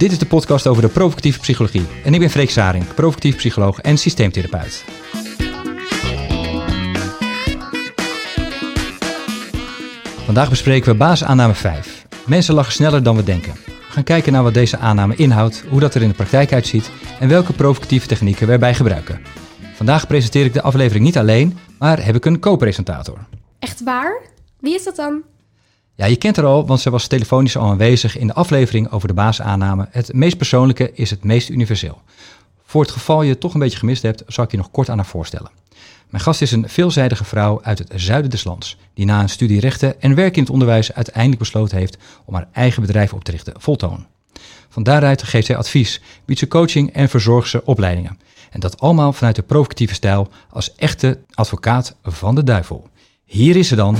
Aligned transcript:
Dit 0.00 0.12
is 0.12 0.18
de 0.18 0.26
podcast 0.26 0.66
over 0.66 0.82
de 0.82 0.88
provocatieve 0.88 1.40
psychologie. 1.40 1.86
En 2.04 2.14
ik 2.14 2.20
ben 2.20 2.30
Freek 2.30 2.50
Saring, 2.50 2.94
provocatief 2.94 3.36
psycholoog 3.36 3.80
en 3.80 3.98
systeemtherapeut. 3.98 4.84
Vandaag 10.24 10.48
bespreken 10.48 10.92
we 10.92 10.98
basisaanname 10.98 11.54
5. 11.54 12.06
Mensen 12.26 12.54
lachen 12.54 12.72
sneller 12.72 13.02
dan 13.02 13.16
we 13.16 13.22
denken. 13.22 13.52
We 13.66 13.72
gaan 13.88 14.04
kijken 14.04 14.32
naar 14.32 14.42
wat 14.42 14.54
deze 14.54 14.78
aanname 14.78 15.16
inhoudt, 15.16 15.64
hoe 15.68 15.80
dat 15.80 15.94
er 15.94 16.02
in 16.02 16.08
de 16.08 16.14
praktijk 16.14 16.52
uitziet 16.52 16.90
en 17.18 17.28
welke 17.28 17.52
provocatieve 17.52 18.06
technieken 18.06 18.46
we 18.46 18.52
erbij 18.52 18.74
gebruiken. 18.74 19.22
Vandaag 19.74 20.06
presenteer 20.06 20.44
ik 20.44 20.52
de 20.52 20.62
aflevering 20.62 21.04
niet 21.04 21.18
alleen, 21.18 21.58
maar 21.78 22.04
heb 22.04 22.16
ik 22.16 22.24
een 22.24 22.40
co-presentator. 22.40 23.18
Echt 23.58 23.82
waar? 23.82 24.22
Wie 24.60 24.74
is 24.74 24.84
dat 24.84 24.96
dan? 24.96 25.22
Ja, 26.00 26.06
je 26.06 26.16
kent 26.16 26.36
haar 26.36 26.44
al, 26.44 26.66
want 26.66 26.80
ze 26.80 26.90
was 26.90 27.06
telefonisch 27.06 27.56
al 27.56 27.70
aanwezig 27.70 28.18
in 28.18 28.26
de 28.26 28.34
aflevering 28.34 28.90
over 28.90 29.08
de 29.08 29.14
basisaanname. 29.14 29.88
Het 29.90 30.12
meest 30.12 30.36
persoonlijke 30.36 30.92
is 30.92 31.10
het 31.10 31.24
meest 31.24 31.48
universeel. 31.48 32.02
Voor 32.64 32.82
het 32.82 32.90
geval 32.90 33.22
je 33.22 33.30
het 33.30 33.40
toch 33.40 33.54
een 33.54 33.60
beetje 33.60 33.78
gemist 33.78 34.02
hebt, 34.02 34.22
zal 34.26 34.44
ik 34.44 34.50
je 34.50 34.56
nog 34.56 34.70
kort 34.70 34.88
aan 34.88 34.96
haar 34.96 35.06
voorstellen. 35.06 35.50
Mijn 36.08 36.22
gast 36.22 36.42
is 36.42 36.52
een 36.52 36.68
veelzijdige 36.68 37.24
vrouw 37.24 37.62
uit 37.62 37.78
het 37.78 37.92
zuiden 37.94 38.30
des 38.30 38.44
lands, 38.44 38.76
die 38.94 39.04
na 39.04 39.20
een 39.20 39.28
studie 39.28 39.60
rechten 39.60 40.00
en 40.00 40.14
werk 40.14 40.36
in 40.36 40.42
het 40.42 40.52
onderwijs 40.52 40.92
uiteindelijk 40.92 41.38
besloten 41.38 41.78
heeft 41.78 41.98
om 42.24 42.34
haar 42.34 42.48
eigen 42.52 42.82
bedrijf 42.82 43.12
op 43.12 43.24
te 43.24 43.30
richten, 43.30 43.54
Voltoon. 43.56 44.06
Van 44.68 44.82
daaruit 44.82 45.22
geeft 45.22 45.46
zij 45.46 45.56
advies, 45.56 46.00
biedt 46.24 46.40
ze 46.40 46.48
coaching 46.48 46.92
en 46.92 47.08
verzorgt 47.08 47.48
ze 47.48 47.64
opleidingen. 47.64 48.18
En 48.50 48.60
dat 48.60 48.80
allemaal 48.80 49.12
vanuit 49.12 49.36
de 49.36 49.42
provocatieve 49.42 49.94
stijl 49.94 50.28
als 50.50 50.74
echte 50.74 51.18
advocaat 51.34 51.96
van 52.02 52.34
de 52.34 52.44
duivel. 52.44 52.88
Hier 53.24 53.56
is 53.56 53.68
ze 53.68 53.76
dan. 53.76 53.96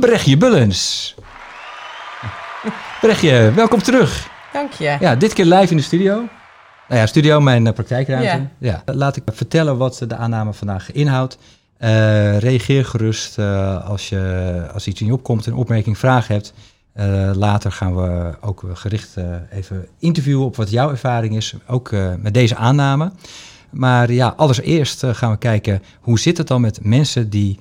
Brechtje 0.00 0.36
Bullens. 0.36 1.14
Brechtje, 3.00 3.52
welkom 3.54 3.82
terug. 3.82 4.28
Dank 4.52 4.72
je. 4.72 4.96
Ja, 5.00 5.16
dit 5.16 5.32
keer 5.32 5.44
live 5.44 5.70
in 5.70 5.76
de 5.76 5.82
studio. 5.82 6.14
Nou 6.88 7.00
ja, 7.00 7.06
studio, 7.06 7.40
mijn 7.40 7.66
uh, 7.66 7.72
praktijkruimte. 7.72 8.46
Ja. 8.58 8.82
Laat 8.84 9.16
ik 9.16 9.22
vertellen 9.32 9.76
wat 9.76 10.02
de 10.08 10.16
aanname 10.16 10.52
vandaag 10.52 10.92
inhoudt. 10.92 11.38
Uh, 11.80 12.38
reageer 12.38 12.84
gerust 12.84 13.38
uh, 13.38 13.88
als, 13.88 14.08
je, 14.08 14.62
als 14.72 14.86
iets 14.86 15.00
in 15.00 15.06
je 15.06 15.12
opkomt, 15.12 15.46
een 15.46 15.54
opmerking, 15.54 15.98
vraag 15.98 16.28
hebt. 16.28 16.52
later 17.32 17.72
gaan 17.72 17.96
we 17.96 18.34
ook 18.40 18.64
gericht 18.72 19.16
even 19.50 19.86
interviewen 19.98 20.44
op 20.44 20.56
wat 20.56 20.70
jouw 20.70 20.90
ervaring 20.90 21.36
is, 21.36 21.54
ook 21.66 21.90
met 22.18 22.34
deze 22.34 22.56
aanname. 22.56 23.12
Maar 23.70 24.12
ja, 24.12 24.34
allereerst 24.36 25.04
gaan 25.06 25.30
we 25.30 25.38
kijken 25.38 25.82
hoe 26.00 26.18
zit 26.18 26.38
het 26.38 26.46
dan 26.46 26.60
met 26.60 26.84
mensen 26.84 27.30
die 27.30 27.58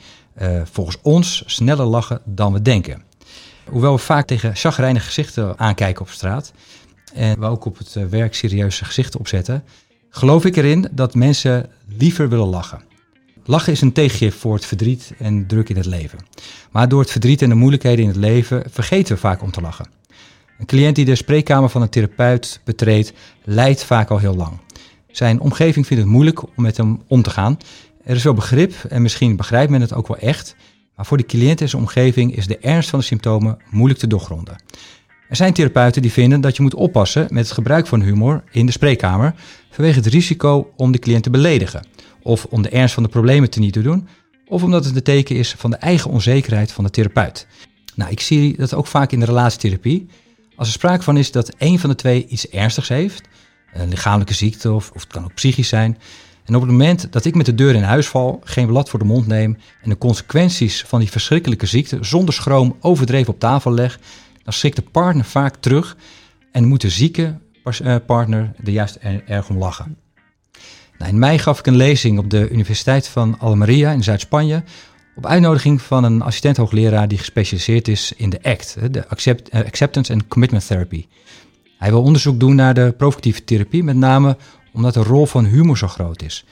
volgens 0.63 0.97
ons 1.01 1.43
sneller 1.45 1.85
lachen 1.85 2.21
dan 2.25 2.53
we 2.53 2.61
denken. 2.61 3.03
Hoewel 3.69 3.95
we 3.95 4.01
vaak 4.01 4.27
tegen 4.27 4.55
chagrijnige 4.55 5.05
gezichten 5.05 5.59
aankijken 5.59 6.01
op 6.01 6.09
straat, 6.09 6.53
en 7.13 7.39
we 7.39 7.45
ook 7.45 7.65
op 7.65 7.77
het 7.77 8.09
werk 8.09 8.35
serieuze 8.35 8.85
gezichten 8.85 9.19
opzetten, 9.19 9.63
geloof 10.09 10.45
ik 10.45 10.55
erin 10.55 10.87
dat 10.91 11.15
mensen 11.15 11.69
liever 11.87 12.29
willen 12.29 12.47
lachen. 12.47 12.81
Lachen 13.43 13.71
is 13.71 13.81
een 13.81 13.93
tegengif 13.93 14.35
voor 14.35 14.53
het 14.53 14.65
verdriet 14.65 15.13
en 15.17 15.47
druk 15.47 15.69
in 15.69 15.75
het 15.75 15.85
leven. 15.85 16.19
Maar 16.71 16.89
door 16.89 16.99
het 16.99 17.11
verdriet 17.11 17.41
en 17.41 17.49
de 17.49 17.55
moeilijkheden 17.55 18.03
in 18.03 18.09
het 18.09 18.17
leven 18.19 18.63
vergeten 18.69 19.13
we 19.13 19.19
vaak 19.19 19.41
om 19.41 19.51
te 19.51 19.61
lachen. 19.61 19.87
Een 20.59 20.65
cliënt 20.65 20.95
die 20.95 21.05
de 21.05 21.15
spreekkamer 21.15 21.69
van 21.69 21.81
een 21.81 21.89
therapeut 21.89 22.59
betreedt, 22.63 23.13
lijdt 23.43 23.83
vaak 23.83 24.09
al 24.09 24.17
heel 24.17 24.35
lang. 24.35 24.59
Zijn 25.11 25.39
omgeving 25.39 25.87
vindt 25.87 26.03
het 26.03 26.11
moeilijk 26.11 26.43
om 26.43 26.51
met 26.55 26.77
hem 26.77 27.01
om 27.07 27.21
te 27.21 27.29
gaan. 27.29 27.57
Er 28.05 28.15
is 28.15 28.23
wel 28.23 28.33
begrip 28.33 28.73
en 28.89 29.01
misschien 29.01 29.35
begrijpt 29.35 29.71
men 29.71 29.81
het 29.81 29.93
ook 29.93 30.07
wel 30.07 30.17
echt. 30.17 30.55
Maar 30.95 31.05
voor 31.05 31.17
de 31.17 31.25
cliënt 31.25 31.61
en 31.61 31.69
zijn 31.69 31.81
omgeving 31.81 32.35
is 32.35 32.47
de 32.47 32.57
ernst 32.57 32.89
van 32.89 32.99
de 32.99 33.05
symptomen 33.05 33.57
moeilijk 33.69 33.99
te 33.99 34.07
doorgronden. 34.07 34.55
Er 35.29 35.35
zijn 35.35 35.53
therapeuten 35.53 36.01
die 36.01 36.11
vinden 36.11 36.41
dat 36.41 36.55
je 36.55 36.61
moet 36.61 36.73
oppassen 36.73 37.27
met 37.29 37.43
het 37.43 37.53
gebruik 37.53 37.87
van 37.87 38.01
humor 38.01 38.43
in 38.51 38.65
de 38.65 38.71
spreekkamer 38.71 39.35
vanwege 39.69 39.97
het 39.97 40.07
risico 40.07 40.71
om 40.75 40.91
de 40.91 40.99
cliënt 40.99 41.23
te 41.23 41.29
beledigen, 41.29 41.87
of 42.21 42.45
om 42.45 42.61
de 42.61 42.69
ernst 42.69 42.93
van 42.93 43.03
de 43.03 43.09
problemen 43.09 43.49
te 43.49 43.59
niet 43.59 43.73
te 43.73 43.81
doen, 43.81 44.07
of 44.47 44.63
omdat 44.63 44.85
het 44.85 44.95
een 44.95 45.03
teken 45.03 45.35
is 45.35 45.55
van 45.57 45.71
de 45.71 45.77
eigen 45.77 46.11
onzekerheid 46.11 46.71
van 46.71 46.83
de 46.83 46.89
therapeut. 46.89 47.47
Nou, 47.95 48.11
ik 48.11 48.19
zie 48.19 48.57
dat 48.57 48.73
ook 48.73 48.87
vaak 48.87 49.11
in 49.11 49.19
de 49.19 49.25
relatietherapie. 49.25 50.07
Als 50.55 50.67
er 50.67 50.73
sprake 50.73 51.03
van 51.03 51.17
is 51.17 51.31
dat 51.31 51.55
een 51.57 51.79
van 51.79 51.89
de 51.89 51.95
twee 51.95 52.27
iets 52.27 52.49
ernstigs 52.49 52.89
heeft, 52.89 53.27
een 53.73 53.89
lichamelijke 53.89 54.33
ziekte 54.33 54.71
of, 54.71 54.91
of 54.91 55.01
het 55.01 55.11
kan 55.11 55.23
ook 55.23 55.33
psychisch 55.33 55.67
zijn, 55.67 55.97
en 56.45 56.55
op 56.55 56.61
het 56.61 56.71
moment 56.71 57.11
dat 57.11 57.25
ik 57.25 57.35
met 57.35 57.45
de 57.45 57.55
deur 57.55 57.75
in 57.75 57.83
huis 57.83 58.07
val, 58.07 58.41
geen 58.43 58.67
blad 58.67 58.89
voor 58.89 58.99
de 58.99 59.05
mond 59.05 59.27
neem 59.27 59.57
en 59.81 59.89
de 59.89 59.97
consequenties 59.97 60.83
van 60.83 60.99
die 60.99 61.11
verschrikkelijke 61.11 61.65
ziekte 61.65 61.97
zonder 62.01 62.33
schroom 62.33 62.75
overdreven 62.79 63.33
op 63.33 63.39
tafel 63.39 63.71
leg, 63.71 63.99
dan 64.43 64.53
schrikt 64.53 64.75
de 64.75 64.81
partner 64.81 65.25
vaak 65.25 65.55
terug 65.55 65.97
en 66.51 66.65
moet 66.65 66.81
de 66.81 66.89
zieke 66.89 67.37
eh, 67.63 67.95
partner 68.05 68.53
er 68.63 68.71
juist 68.71 68.95
erg 69.25 69.49
om 69.49 69.57
lachen. 69.57 69.97
Nou, 70.97 71.11
in 71.11 71.19
mei 71.19 71.39
gaf 71.39 71.59
ik 71.59 71.67
een 71.67 71.75
lezing 71.75 72.19
op 72.19 72.29
de 72.29 72.49
Universiteit 72.49 73.07
van 73.07 73.39
Almeria 73.39 73.91
in 73.91 74.03
Zuid-Spanje 74.03 74.63
op 75.15 75.25
uitnodiging 75.25 75.81
van 75.81 76.03
een 76.03 76.21
assistent 76.21 76.57
hoogleraar 76.57 77.07
die 77.07 77.17
gespecialiseerd 77.17 77.87
is 77.87 78.13
in 78.17 78.29
de 78.29 78.39
ACT, 78.43 78.77
de 78.91 79.05
eh, 79.49 79.61
Acceptance 79.65 80.13
and 80.13 80.27
Commitment 80.27 80.67
Therapy. 80.67 81.05
Hij 81.77 81.89
wil 81.89 82.01
onderzoek 82.01 82.39
doen 82.39 82.55
naar 82.55 82.73
de 82.73 82.93
provocatieve 82.97 83.43
therapie, 83.43 83.83
met 83.83 83.95
name 83.95 84.37
omdat 84.75 84.93
de 84.93 85.03
rol 85.03 85.25
van 85.25 85.45
humor 85.45 85.77
zo 85.77 85.87
groot 85.87 86.21
is. 86.21 86.45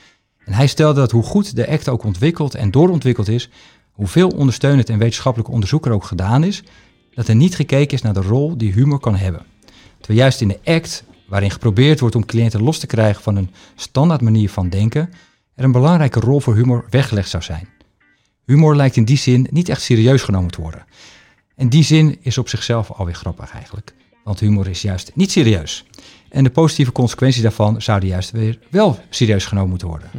En 0.45 0.53
hij 0.53 0.67
stelde 0.67 0.99
dat 0.99 1.11
hoe 1.11 1.23
goed 1.23 1.55
de 1.55 1.69
ACT 1.69 1.89
ook 1.89 2.03
ontwikkeld 2.03 2.55
en 2.55 2.71
doorontwikkeld 2.71 3.27
is, 3.27 3.49
hoeveel 3.91 4.29
ondersteunend 4.29 4.89
en 4.89 4.97
wetenschappelijk 4.97 5.49
onderzoek 5.49 5.85
er 5.85 5.91
ook 5.91 6.03
gedaan 6.03 6.43
is, 6.43 6.63
dat 7.13 7.27
er 7.27 7.35
niet 7.35 7.55
gekeken 7.55 7.93
is 7.93 8.01
naar 8.01 8.13
de 8.13 8.21
rol 8.21 8.57
die 8.57 8.73
humor 8.73 8.99
kan 8.99 9.15
hebben. 9.15 9.45
Terwijl 9.97 10.19
juist 10.19 10.41
in 10.41 10.47
de 10.47 10.59
act, 10.63 11.03
waarin 11.27 11.51
geprobeerd 11.51 11.99
wordt 11.99 12.15
om 12.15 12.25
cliënten 12.25 12.63
los 12.63 12.79
te 12.79 12.87
krijgen 12.87 13.23
van 13.23 13.35
een 13.35 13.51
standaard 13.75 14.21
manier 14.21 14.49
van 14.49 14.69
denken, 14.69 15.09
er 15.55 15.63
een 15.63 15.71
belangrijke 15.71 16.19
rol 16.19 16.39
voor 16.39 16.55
humor 16.55 16.85
weggelegd 16.89 17.29
zou 17.29 17.43
zijn. 17.43 17.67
Humor 18.45 18.75
lijkt 18.75 18.95
in 18.95 19.05
die 19.05 19.17
zin 19.17 19.47
niet 19.51 19.69
echt 19.69 19.81
serieus 19.81 20.21
genomen 20.21 20.51
te 20.51 20.61
worden. 20.61 20.85
En 21.55 21.69
die 21.69 21.83
zin 21.83 22.17
is 22.21 22.37
op 22.37 22.49
zichzelf 22.49 22.91
alweer 22.91 23.15
grappig 23.15 23.51
eigenlijk. 23.51 23.93
Want 24.23 24.39
humor 24.39 24.67
is 24.67 24.81
juist 24.81 25.11
niet 25.15 25.31
serieus. 25.31 25.85
En 26.33 26.43
de 26.43 26.49
positieve 26.49 26.91
consequenties 26.91 27.41
daarvan 27.41 27.81
zouden 27.81 28.09
juist 28.09 28.31
weer 28.31 28.59
wel 28.69 28.99
serieus 29.09 29.45
genomen 29.45 29.69
moeten 29.69 29.87
worden. 29.87 30.09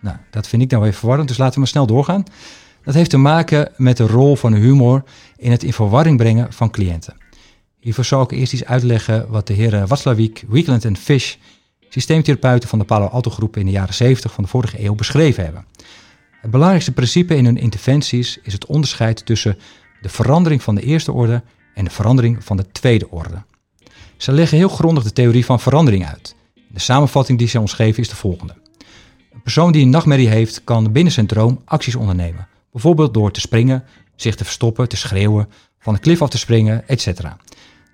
Nou, 0.00 0.16
dat 0.30 0.48
vind 0.48 0.62
ik 0.62 0.70
nou 0.70 0.82
weer 0.82 0.92
verwarrend, 0.92 1.28
dus 1.28 1.36
laten 1.36 1.54
we 1.54 1.60
maar 1.60 1.68
snel 1.68 1.86
doorgaan. 1.86 2.24
Dat 2.84 2.94
heeft 2.94 3.10
te 3.10 3.16
maken 3.16 3.72
met 3.76 3.96
de 3.96 4.06
rol 4.06 4.36
van 4.36 4.54
humor 4.54 5.04
in 5.36 5.50
het 5.50 5.62
in 5.62 5.72
verwarring 5.72 6.16
brengen 6.16 6.52
van 6.52 6.70
cliënten. 6.70 7.16
Hiervoor 7.80 8.04
zal 8.04 8.22
ik 8.22 8.30
eerst 8.30 8.52
iets 8.52 8.64
uitleggen 8.64 9.28
wat 9.28 9.46
de 9.46 9.52
heren 9.52 9.86
Watzlawick, 9.86 10.44
Weekland 10.48 10.84
en 10.84 10.96
Fish, 10.96 11.34
systeemtherapeuten 11.88 12.68
van 12.68 12.78
de 12.78 12.84
Palo 12.84 13.06
Alto 13.06 13.30
groep 13.30 13.56
in 13.56 13.66
de 13.66 13.72
jaren 13.72 13.94
70 13.94 14.32
van 14.32 14.44
de 14.44 14.50
vorige 14.50 14.84
eeuw 14.84 14.94
beschreven 14.94 15.44
hebben. 15.44 15.66
Het 16.40 16.50
belangrijkste 16.50 16.92
principe 16.92 17.36
in 17.36 17.44
hun 17.44 17.58
interventies 17.58 18.38
is 18.42 18.52
het 18.52 18.66
onderscheid 18.66 19.26
tussen 19.26 19.58
de 20.00 20.08
verandering 20.08 20.62
van 20.62 20.74
de 20.74 20.82
eerste 20.82 21.12
orde 21.12 21.42
en 21.74 21.84
de 21.84 21.90
verandering 21.90 22.44
van 22.44 22.56
de 22.56 22.66
tweede 22.72 23.10
orde. 23.10 23.42
Ze 24.16 24.32
leggen 24.32 24.58
heel 24.58 24.68
grondig 24.68 25.04
de 25.04 25.12
theorie 25.12 25.44
van 25.44 25.60
verandering 25.60 26.06
uit. 26.06 26.34
De 26.68 26.80
samenvatting 26.80 27.38
die 27.38 27.48
ze 27.48 27.60
ons 27.60 27.72
geven 27.72 28.02
is 28.02 28.08
de 28.08 28.16
volgende. 28.16 28.54
Een 29.32 29.42
persoon 29.42 29.72
die 29.72 29.82
een 29.82 29.90
nachtmerrie 29.90 30.28
heeft, 30.28 30.64
kan 30.64 30.92
binnen 30.92 31.12
zijn 31.12 31.26
droom 31.26 31.62
acties 31.64 31.94
ondernemen. 31.94 32.48
Bijvoorbeeld 32.72 33.14
door 33.14 33.30
te 33.30 33.40
springen, 33.40 33.84
zich 34.16 34.34
te 34.34 34.44
verstoppen, 34.44 34.88
te 34.88 34.96
schreeuwen, 34.96 35.48
van 35.78 35.94
een 35.94 36.00
klif 36.00 36.22
af 36.22 36.28
te 36.28 36.38
springen, 36.38 36.88
etc. 36.88 37.06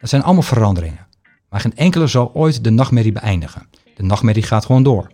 Dat 0.00 0.10
zijn 0.10 0.22
allemaal 0.22 0.42
veranderingen. 0.42 1.06
Maar 1.48 1.60
geen 1.60 1.76
enkele 1.76 2.06
zal 2.06 2.34
ooit 2.34 2.64
de 2.64 2.70
nachtmerrie 2.70 3.12
beëindigen. 3.12 3.69
De 3.94 4.03
nachtmerrie 4.03 4.42
gaat 4.42 4.64
gewoon 4.64 4.82
door. 4.82 5.10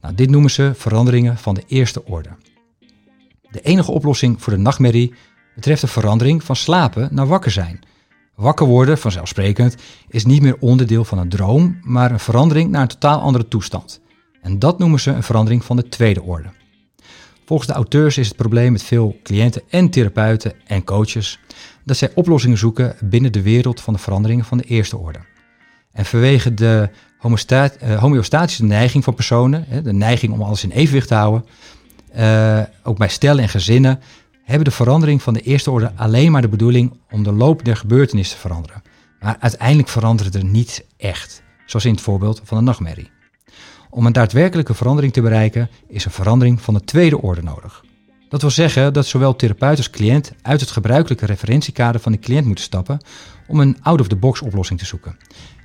Nou, 0.00 0.14
dit 0.14 0.30
noemen 0.30 0.50
ze 0.50 0.72
veranderingen 0.74 1.38
van 1.38 1.54
de 1.54 1.64
eerste 1.66 2.04
orde. 2.04 2.28
De 3.50 3.60
enige 3.60 3.90
oplossing 3.90 4.42
voor 4.42 4.52
de 4.52 4.58
nachtmerrie 4.58 5.14
betreft 5.54 5.80
de 5.80 5.86
verandering 5.86 6.44
van 6.44 6.56
slapen 6.56 7.08
naar 7.12 7.26
wakker 7.26 7.50
zijn. 7.50 7.80
Wakker 8.40 8.66
worden, 8.66 8.98
vanzelfsprekend, 8.98 9.76
is 10.08 10.24
niet 10.24 10.42
meer 10.42 10.56
onderdeel 10.60 11.04
van 11.04 11.18
een 11.18 11.28
droom, 11.28 11.78
maar 11.82 12.10
een 12.10 12.20
verandering 12.20 12.70
naar 12.70 12.82
een 12.82 12.88
totaal 12.88 13.20
andere 13.20 13.48
toestand. 13.48 14.00
En 14.42 14.58
dat 14.58 14.78
noemen 14.78 15.00
ze 15.00 15.10
een 15.10 15.22
verandering 15.22 15.64
van 15.64 15.76
de 15.76 15.88
tweede 15.88 16.22
orde. 16.22 16.48
Volgens 17.44 17.68
de 17.68 17.74
auteurs 17.74 18.18
is 18.18 18.28
het 18.28 18.36
probleem 18.36 18.72
met 18.72 18.82
veel 18.82 19.16
cliënten 19.22 19.62
en 19.68 19.90
therapeuten 19.90 20.52
en 20.66 20.84
coaches 20.84 21.38
dat 21.84 21.96
zij 21.96 22.10
oplossingen 22.14 22.58
zoeken 22.58 22.96
binnen 23.00 23.32
de 23.32 23.42
wereld 23.42 23.80
van 23.80 23.94
de 23.94 24.00
veranderingen 24.00 24.44
van 24.44 24.58
de 24.58 24.64
eerste 24.64 24.96
orde. 24.96 25.18
En 25.92 26.04
vanwege 26.04 26.54
de 26.54 26.90
uh, 27.22 27.98
homeostatische 27.98 28.64
neiging 28.64 29.04
van 29.04 29.14
personen, 29.14 29.84
de 29.84 29.92
neiging 29.92 30.32
om 30.32 30.42
alles 30.42 30.64
in 30.64 30.70
evenwicht 30.70 31.08
te 31.08 31.14
houden, 31.14 31.44
uh, 32.16 32.60
ook 32.82 32.98
bij 32.98 33.08
stellen 33.08 33.42
en 33.42 33.48
gezinnen, 33.48 34.00
hebben 34.50 34.68
de 34.68 34.76
verandering 34.76 35.22
van 35.22 35.34
de 35.34 35.40
eerste 35.40 35.70
orde 35.70 35.92
alleen 35.96 36.32
maar 36.32 36.42
de 36.42 36.48
bedoeling 36.48 36.92
om 37.10 37.22
de 37.22 37.32
loop 37.32 37.64
der 37.64 37.76
gebeurtenissen 37.76 38.34
te 38.34 38.40
veranderen. 38.40 38.82
Maar 39.20 39.36
uiteindelijk 39.40 39.88
veranderen 39.88 40.32
er 40.32 40.44
niet 40.44 40.84
echt, 40.96 41.42
zoals 41.66 41.84
in 41.84 41.92
het 41.92 42.00
voorbeeld 42.00 42.40
van 42.44 42.58
de 42.58 42.64
nachtmerrie. 42.64 43.10
Om 43.90 44.06
een 44.06 44.12
daadwerkelijke 44.12 44.74
verandering 44.74 45.12
te 45.12 45.20
bereiken 45.20 45.70
is 45.88 46.04
een 46.04 46.10
verandering 46.10 46.60
van 46.60 46.74
de 46.74 46.84
tweede 46.84 47.22
orde 47.22 47.42
nodig. 47.42 47.84
Dat 48.28 48.40
wil 48.40 48.50
zeggen 48.50 48.92
dat 48.92 49.06
zowel 49.06 49.36
therapeut 49.36 49.76
als 49.76 49.90
cliënt 49.90 50.32
uit 50.42 50.60
het 50.60 50.70
gebruikelijke 50.70 51.26
referentiekader 51.26 52.00
van 52.00 52.12
de 52.12 52.18
cliënt 52.18 52.46
moeten 52.46 52.64
stappen 52.64 53.00
om 53.48 53.60
een 53.60 53.76
out-of-the-box 53.82 54.40
oplossing 54.40 54.78
te 54.78 54.86
zoeken. 54.86 55.16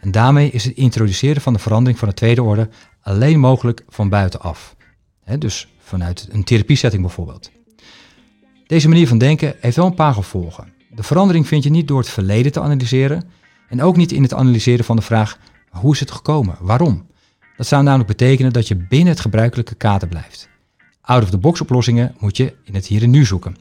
En 0.02 0.12
daarmee 0.12 0.50
is 0.50 0.64
het 0.64 0.76
introduceren 0.76 1.42
van 1.42 1.54
de 1.54 1.60
verandering 1.60 2.00
van 2.00 2.08
de 2.08 2.14
tweede 2.14 2.44
orde 2.44 2.70
alleen 3.02 3.40
mogelijk 3.40 3.84
van 3.90 4.10
buitenaf. 4.10 4.76
dus 5.40 5.68
vanuit 5.80 6.28
een 6.32 6.44
therapiesetting 6.44 7.02
bijvoorbeeld. 7.02 7.52
Deze 8.68 8.88
manier 8.88 9.08
van 9.08 9.18
denken 9.18 9.56
heeft 9.60 9.76
wel 9.76 9.86
een 9.86 9.94
paar 9.94 10.14
gevolgen. 10.14 10.74
De 10.90 11.04
verandering 11.04 11.48
vind 11.48 11.64
je 11.64 11.70
niet 11.70 11.88
door 11.88 12.00
het 12.00 12.10
verleden 12.10 12.52
te 12.52 12.62
analyseren 12.62 13.24
en 13.70 13.82
ook 13.82 13.98
niet 13.98 14.12
in 14.12 14.22
het 14.22 14.34
analyseren 14.34 14.86
van 14.86 14.96
de 14.96 15.02
vraag 15.02 15.38
hoe 15.70 15.94
is 15.94 16.00
het 16.00 16.12
gekomen, 16.12 16.58
waarom. 16.60 17.08
Dat 17.58 17.68
zou 17.68 17.84
namelijk 17.84 18.10
betekenen 18.10 18.54
dat 18.54 18.68
je 18.68 18.76
binnen 18.76 19.10
het 19.10 19.20
gebruikelijke 19.20 19.76
kader 19.76 20.08
blijft. 20.08 20.50
Out-of-the-box 21.02 21.62
oplossingen 21.62 22.16
moet 22.20 22.38
je 22.38 22.54
in 22.64 22.74
het 22.74 22.88
hier 22.88 23.04
en 23.04 23.10
nu 23.10 23.26
zoeken. 23.26 23.56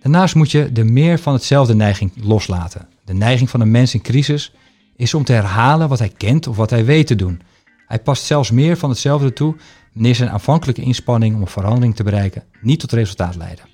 Daarnaast 0.00 0.34
moet 0.34 0.50
je 0.50 0.72
de 0.72 0.84
meer 0.84 1.18
van 1.18 1.32
hetzelfde 1.32 1.74
neiging 1.74 2.12
loslaten. 2.22 2.88
De 3.04 3.14
neiging 3.14 3.50
van 3.50 3.60
een 3.60 3.70
mens 3.70 3.94
in 3.94 4.02
crisis 4.02 4.52
is 4.96 5.14
om 5.14 5.24
te 5.24 5.32
herhalen 5.32 5.88
wat 5.88 5.98
hij 5.98 6.12
kent 6.16 6.46
of 6.46 6.56
wat 6.56 6.70
hij 6.70 6.84
weet 6.84 7.06
te 7.06 7.16
doen. 7.16 7.42
Hij 7.86 7.98
past 7.98 8.24
zelfs 8.24 8.50
meer 8.50 8.76
van 8.76 8.90
hetzelfde 8.90 9.32
toe 9.32 9.56
wanneer 9.92 10.14
zijn 10.14 10.30
aanvankelijke 10.30 10.82
inspanning 10.82 11.34
om 11.34 11.40
een 11.40 11.46
verandering 11.46 11.96
te 11.96 12.02
bereiken 12.02 12.44
niet 12.60 12.80
tot 12.80 12.92
resultaat 12.92 13.36
leiden. 13.36 13.64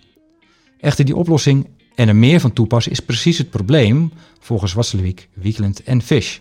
Echter, 0.81 1.05
die 1.05 1.17
oplossing 1.17 1.69
en 1.94 2.08
er 2.08 2.17
meer 2.17 2.40
van 2.40 2.52
toepassen 2.52 2.93
is 2.93 3.00
precies 3.00 3.38
het 3.38 3.50
probleem 3.50 4.12
volgens 4.40 4.73
Wasselewiek, 4.73 5.28
Wiekeland 5.34 5.82
en 5.82 6.02
Fish. 6.02 6.38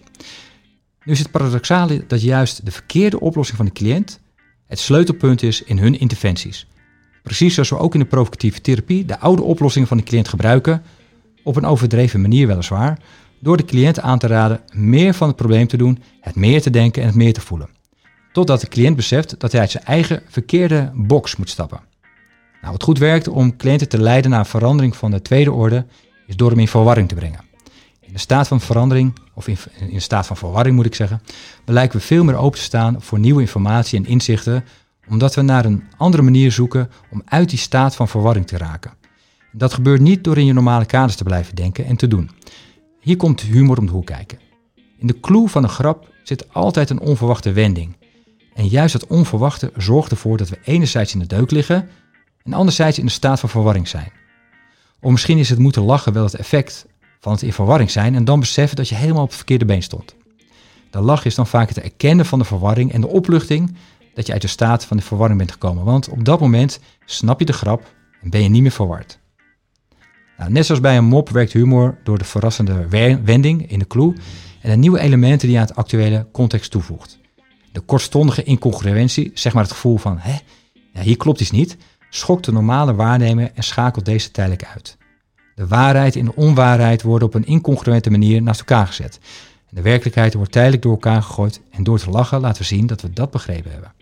Nu 1.04 1.14
is 1.14 1.20
het 1.20 1.32
paradoxale 1.32 2.04
dat 2.08 2.22
juist 2.22 2.66
de 2.66 2.72
verkeerde 2.72 3.20
oplossing 3.20 3.58
van 3.58 3.66
de 3.66 3.72
cliënt 3.72 4.20
het 4.68 4.80
sleutelpunt 4.80 5.44
is 5.44 5.64
in 5.64 5.78
hun 5.78 6.00
interventies. 6.00 6.68
Precies 7.24 7.54
zoals 7.54 7.70
we 7.70 7.78
ook 7.78 7.94
in 7.94 8.00
de 8.00 8.06
provocatieve 8.06 8.62
therapie 8.62 9.06
de 9.06 9.20
oude 9.20 9.42
oplossingen 9.42 9.88
van 9.88 9.98
de 9.98 10.04
cliënt 10.04 10.28
gebruiken, 10.28 10.84
op 11.44 11.56
een 11.56 11.66
overdreven 11.66 12.22
manier 12.22 12.48
weliswaar, 12.48 13.00
door 13.40 13.58
de 13.58 13.66
cliënt 13.66 14.00
aan 14.00 14.20
te 14.20 14.28
raden 14.28 14.62
meer 14.74 15.14
van 15.14 15.28
het 15.28 15.36
probleem 15.36 15.68
te 15.68 15.78
doen, 15.78 16.04
het 16.22 16.36
meer 16.36 16.62
te 16.62 16.70
denken 16.70 17.02
en 17.02 17.08
het 17.08 17.18
meer 17.18 17.34
te 17.34 17.42
voelen. 17.42 17.70
Totdat 18.32 18.62
de 18.62 18.68
cliënt 18.68 18.96
beseft 18.96 19.40
dat 19.40 19.52
hij 19.52 19.62
uit 19.62 19.72
zijn 19.72 19.86
eigen 19.86 20.22
verkeerde 20.28 20.92
box 20.96 21.36
moet 21.36 21.50
stappen. 21.50 21.80
Nou, 22.66 22.78
wat 22.78 22.86
goed 22.86 22.98
werkt 22.98 23.28
om 23.28 23.56
cliënten 23.56 23.90
te 23.90 24.00
leiden 24.00 24.32
naar 24.32 24.46
verandering 24.46 24.96
van 24.96 25.12
de 25.12 25.22
tweede 25.22 25.52
orde, 25.52 25.86
is 26.28 26.36
door 26.36 26.50
hem 26.50 26.60
in 26.60 26.68
verwarring 26.68 27.08
te 27.08 27.16
brengen. 27.16 27.40
In 28.00 28.14
de 28.14 28.20
staat 28.20 28.48
van 28.48 28.62
verandering, 28.62 29.14
of 29.34 29.48
in, 29.48 29.58
in 29.90 30.02
staat 30.02 30.26
van 30.26 30.38
verwarring 30.38 30.76
moet 30.76 30.86
ik 30.86 30.96
zeggen, 30.96 31.22
blijken 31.66 32.00
we 32.00 32.06
veel 32.06 32.24
meer 32.24 32.36
open 32.36 32.60
te 32.60 32.66
staan 32.66 33.02
voor 33.02 33.20
nieuwe 33.20 33.42
informatie 33.42 34.00
en 34.00 34.06
inzichten, 34.06 34.64
omdat 35.10 35.36
we 35.36 35.42
naar 35.42 35.66
een 35.66 35.84
andere 35.98 36.24
manier 36.24 36.52
zoeken 36.52 36.90
om 37.12 37.22
uit 37.26 37.50
die 37.50 37.60
staat 37.60 37.96
van 37.96 38.08
verwarring 38.08 38.48
te 38.48 38.58
raken. 38.58 38.94
Dat 39.52 39.74
gebeurt 39.74 40.02
niet 40.02 40.24
door 40.24 40.38
in 40.38 40.46
je 40.46 40.54
normale 40.54 40.86
kaders 40.86 41.16
te 41.16 41.24
blijven 41.24 41.56
denken 41.56 41.86
en 41.86 41.96
te 41.96 42.08
doen. 42.08 42.30
Hier 43.00 43.18
komt 43.18 43.42
humor 43.42 43.78
om 43.78 43.86
de 43.86 43.92
hoek 43.92 44.06
kijken. 44.06 44.40
In 44.98 45.08
de 45.08 45.20
clue 45.20 45.48
van 45.48 45.64
een 45.64 45.70
grap 45.70 46.08
zit 46.24 46.54
altijd 46.54 46.90
een 46.90 47.00
onverwachte 47.00 47.52
wending. 47.52 47.96
En 48.54 48.68
juist 48.68 48.94
dat 48.94 49.08
onverwachte 49.08 49.72
zorgt 49.78 50.12
ervoor 50.12 50.38
dat 50.38 50.50
we 50.50 50.60
enerzijds 50.64 51.14
in 51.14 51.20
de 51.20 51.28
deuk 51.28 51.52
liggen 51.52 51.90
en 52.46 52.54
anderzijds 52.54 53.00
in 53.00 53.06
de 53.06 53.12
staat 53.12 53.40
van 53.40 53.50
verwarring 53.50 53.88
zijn. 53.88 54.12
Of 55.02 55.12
misschien 55.12 55.38
is 55.38 55.50
het 55.50 55.60
moeten 55.60 55.82
lachen 55.82 56.14
wel 56.14 56.24
het 56.24 56.36
effect 56.36 56.86
van 57.20 57.32
het 57.32 57.42
in 57.42 57.54
verwarring 57.54 57.92
zijn 57.92 58.16
en 58.16 58.26
dan 58.26 58.40
beseffen 58.40 58.78
dat 58.78 58.90
je 58.90 58.96
helemaal 58.96 59.22
op 59.22 59.28
het 59.28 59.38
verkeerde 59.38 59.66
been 59.66 59.84
stond. 59.84 60.16
De 60.90 61.02
lach 61.02 61.26
is 61.26 61.36
dan 61.36 61.48
vaak 61.48 61.70
het 61.70 61.80
erkennen 61.80 62.26
van 62.26 62.40
de 62.40 62.46
verwarring 62.46 62.94
en 62.94 63.02
de 63.02 63.08
opluchting 63.08 63.76
dat 64.14 64.26
je 64.26 64.34
uit 64.34 64.42
de 64.42 64.48
staat 64.48 64.86
van 64.86 64.98
de 64.98 65.04
verwarring 65.04 65.38
bent 65.38 65.52
gekomen. 65.52 65.84
Want 65.84 66.10
op 66.10 66.26
dat 66.26 66.40
moment 66.40 66.80
snap 67.06 67.40
je 67.40 67.46
de 67.46 67.54
grap 67.54 67.94
en 68.22 68.30
ben 68.30 68.44
je 68.44 68.50
niet 68.50 68.62
meer 68.62 68.72
verward. 68.72 69.20
Nou, 70.38 70.52
net 70.52 70.66
zoals 70.66 70.82
bij 70.82 70.98
een 70.98 71.06
mop 71.06 71.30
werkt 71.30 71.54
humor 71.54 71.98
door 72.04 72.18
de 72.18 72.24
verrassende 72.24 72.88
wending 73.24 73.70
in 73.70 73.80
de 73.80 73.88
clue 73.88 74.16
en 74.62 74.70
de 74.70 74.78
nieuwe 74.78 75.00
elementen 75.00 75.48
die 75.48 75.58
aan 75.58 75.66
het 75.66 75.76
actuele 75.76 76.28
context 76.32 76.72
toevoegt. 76.72 77.20
De 77.72 77.80
kortstondige 77.80 78.44
incongruentie, 78.44 79.32
zeg 79.34 79.54
maar 79.54 79.64
het 79.64 79.72
gevoel 79.72 79.98
van, 79.98 80.18
hè, 80.18 80.38
ja, 80.94 81.02
hier 81.02 81.18
klopt 81.18 81.42
iets 81.42 81.52
niet, 81.52 81.78
schokt 82.16 82.46
de 82.46 82.52
normale 82.52 82.96
waarnemer 82.96 83.52
en 83.54 83.64
schakelt 83.64 84.06
deze 84.06 84.32
tijdelijk 84.32 84.66
uit. 84.74 84.98
De 85.56 85.68
waarheid 85.68 86.16
en 86.16 86.26
de 86.26 86.36
onwaarheid 86.36 87.02
worden 87.02 87.28
op 87.28 87.34
een 87.34 87.46
incongruente 87.46 88.12
manier 88.12 88.42
naast 88.42 88.60
elkaar 88.60 88.88
gezet. 88.88 89.20
De 89.70 89.82
werkelijkheid 89.82 90.34
wordt 90.34 90.52
tijdelijk 90.52 90.82
door 90.82 90.92
elkaar 90.92 91.22
gegooid 91.22 91.62
en 91.72 91.84
door 91.84 92.00
te 92.00 92.10
lachen 92.10 92.42
laten 92.42 92.62
we 92.62 92.68
zien 92.68 92.88
dat 92.88 93.02
we 93.02 93.14
dat 93.14 93.32
begrepen 93.32 93.72
hebben. 93.72 93.94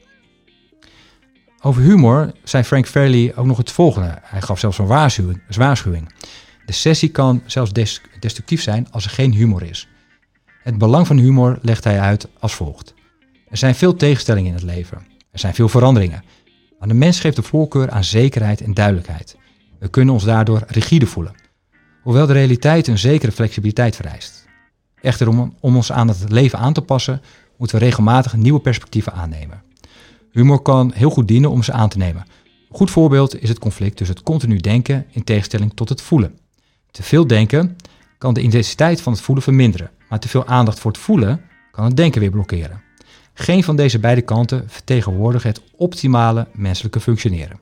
Over 1.61 1.81
humor 1.81 2.31
zei 2.43 2.63
Frank 2.63 2.87
Fairley 2.87 3.35
ook 3.35 3.45
nog 3.45 3.57
het 3.57 3.71
volgende. 3.71 4.19
Hij 4.21 4.41
gaf 4.41 4.59
zelfs 4.59 4.77
een 4.77 4.87
waarschuwing. 5.57 6.13
De 6.65 6.73
sessie 6.73 7.09
kan 7.09 7.41
zelfs 7.45 7.71
destructief 8.19 8.61
zijn 8.61 8.87
als 8.91 9.05
er 9.05 9.11
geen 9.11 9.33
humor 9.33 9.63
is. 9.63 9.87
Het 10.63 10.77
belang 10.77 11.07
van 11.07 11.17
humor 11.17 11.59
legt 11.61 11.83
hij 11.83 11.99
uit 11.99 12.27
als 12.39 12.53
volgt. 12.53 12.93
Er 13.49 13.57
zijn 13.57 13.75
veel 13.75 13.95
tegenstellingen 13.95 14.49
in 14.49 14.55
het 14.55 14.63
leven. 14.63 14.97
Er 15.31 15.39
zijn 15.39 15.53
veel 15.53 15.69
veranderingen. 15.69 16.23
Maar 16.83 16.91
de 16.91 16.97
mens 16.97 17.19
geeft 17.19 17.35
de 17.35 17.43
voorkeur 17.43 17.91
aan 17.91 18.03
zekerheid 18.03 18.61
en 18.61 18.73
duidelijkheid. 18.73 19.37
We 19.79 19.87
kunnen 19.87 20.13
ons 20.13 20.23
daardoor 20.23 20.63
rigide 20.67 21.05
voelen. 21.05 21.35
Hoewel 22.01 22.25
de 22.25 22.33
realiteit 22.33 22.87
een 22.87 22.97
zekere 22.97 23.31
flexibiliteit 23.31 23.95
vereist. 23.95 24.45
Echter, 25.01 25.27
om, 25.27 25.55
ons 25.59 25.91
aan 25.91 26.07
het 26.07 26.31
leven 26.31 26.59
aan 26.59 26.73
te 26.73 26.81
passen, 26.81 27.21
moeten 27.57 27.79
we 27.79 27.85
regelmatig 27.85 28.35
nieuwe 28.35 28.59
perspectieven 28.59 29.13
aannemen. 29.13 29.63
Humor 30.31 30.61
kan 30.61 30.91
heel 30.95 31.09
goed 31.09 31.27
dienen 31.27 31.49
om 31.49 31.63
ze 31.63 31.71
aan 31.71 31.89
te 31.89 31.97
nemen. 31.97 32.21
Een 32.69 32.75
goed 32.75 32.91
voorbeeld 32.91 33.41
is 33.41 33.49
het 33.49 33.59
conflict 33.59 33.97
tussen 33.97 34.15
het 34.15 34.25
continu 34.25 34.57
denken 34.57 35.05
in 35.11 35.23
tegenstelling 35.23 35.71
tot 35.73 35.89
het 35.89 36.01
voelen. 36.01 36.39
Te 36.91 37.03
veel 37.03 37.27
denken 37.27 37.75
kan 38.17 38.33
de 38.33 38.41
intensiteit 38.41 39.01
van 39.01 39.13
het 39.13 39.21
voelen 39.21 39.43
verminderen, 39.43 39.89
maar 40.09 40.19
te 40.19 40.29
veel 40.29 40.45
aandacht 40.45 40.79
voor 40.79 40.91
het 40.91 40.99
voelen 40.99 41.41
kan 41.71 41.85
het 41.85 41.97
denken 41.97 42.21
weer 42.21 42.31
blokkeren. 42.31 42.81
Geen 43.33 43.63
van 43.63 43.75
deze 43.75 43.99
beide 43.99 44.21
kanten 44.21 44.63
vertegenwoordigen 44.67 45.49
het 45.49 45.61
optimale 45.75 46.47
menselijke 46.53 46.99
functioneren. 46.99 47.59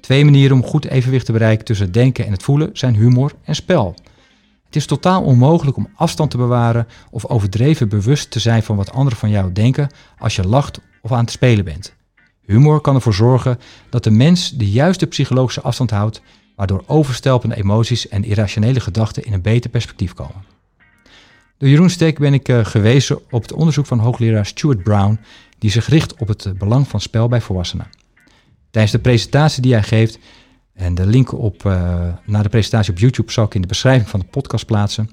Twee 0.00 0.24
manieren 0.24 0.56
om 0.56 0.64
goed 0.64 0.84
evenwicht 0.84 1.26
te 1.26 1.32
bereiken 1.32 1.64
tussen 1.64 1.86
het 1.86 1.94
denken 1.94 2.26
en 2.26 2.32
het 2.32 2.42
voelen 2.42 2.70
zijn 2.72 2.94
humor 2.94 3.32
en 3.44 3.54
spel. 3.54 3.94
Het 4.64 4.76
is 4.76 4.86
totaal 4.86 5.22
onmogelijk 5.22 5.76
om 5.76 5.88
afstand 5.94 6.30
te 6.30 6.36
bewaren 6.36 6.86
of 7.10 7.26
overdreven 7.26 7.88
bewust 7.88 8.30
te 8.30 8.38
zijn 8.38 8.62
van 8.62 8.76
wat 8.76 8.92
anderen 8.92 9.18
van 9.18 9.30
jou 9.30 9.52
denken 9.52 9.88
als 10.18 10.36
je 10.36 10.46
lacht 10.46 10.80
of 11.02 11.12
aan 11.12 11.20
het 11.20 11.30
spelen 11.30 11.64
bent. 11.64 11.94
Humor 12.46 12.80
kan 12.80 12.94
ervoor 12.94 13.14
zorgen 13.14 13.58
dat 13.90 14.04
de 14.04 14.10
mens 14.10 14.50
de 14.50 14.70
juiste 14.70 15.06
psychologische 15.06 15.60
afstand 15.60 15.90
houdt, 15.90 16.22
waardoor 16.56 16.84
overstelpende 16.86 17.56
emoties 17.56 18.08
en 18.08 18.24
irrationele 18.24 18.80
gedachten 18.80 19.24
in 19.24 19.32
een 19.32 19.42
beter 19.42 19.70
perspectief 19.70 20.12
komen. 20.12 20.53
Door 21.58 21.68
Jeroen 21.68 21.90
Steek 21.90 22.18
ben 22.18 22.34
ik 22.34 22.48
uh, 22.48 22.64
gewezen 22.64 23.18
op 23.30 23.42
het 23.42 23.52
onderzoek 23.52 23.86
van 23.86 23.98
hoogleraar 23.98 24.46
Stuart 24.46 24.82
Brown, 24.82 25.20
die 25.58 25.70
zich 25.70 25.88
richt 25.88 26.16
op 26.16 26.28
het 26.28 26.58
belang 26.58 26.88
van 26.88 27.00
spel 27.00 27.28
bij 27.28 27.40
volwassenen. 27.40 27.86
Tijdens 28.70 28.92
de 28.94 29.00
presentatie 29.00 29.62
die 29.62 29.72
hij 29.72 29.82
geeft, 29.82 30.18
en 30.74 30.94
de 30.94 31.06
link 31.06 31.32
op, 31.32 31.64
uh, 31.64 31.72
naar 32.24 32.42
de 32.42 32.48
presentatie 32.48 32.92
op 32.92 32.98
YouTube 32.98 33.32
zal 33.32 33.44
ik 33.44 33.54
in 33.54 33.60
de 33.60 33.66
beschrijving 33.66 34.08
van 34.08 34.20
de 34.20 34.26
podcast 34.26 34.66
plaatsen, 34.66 35.10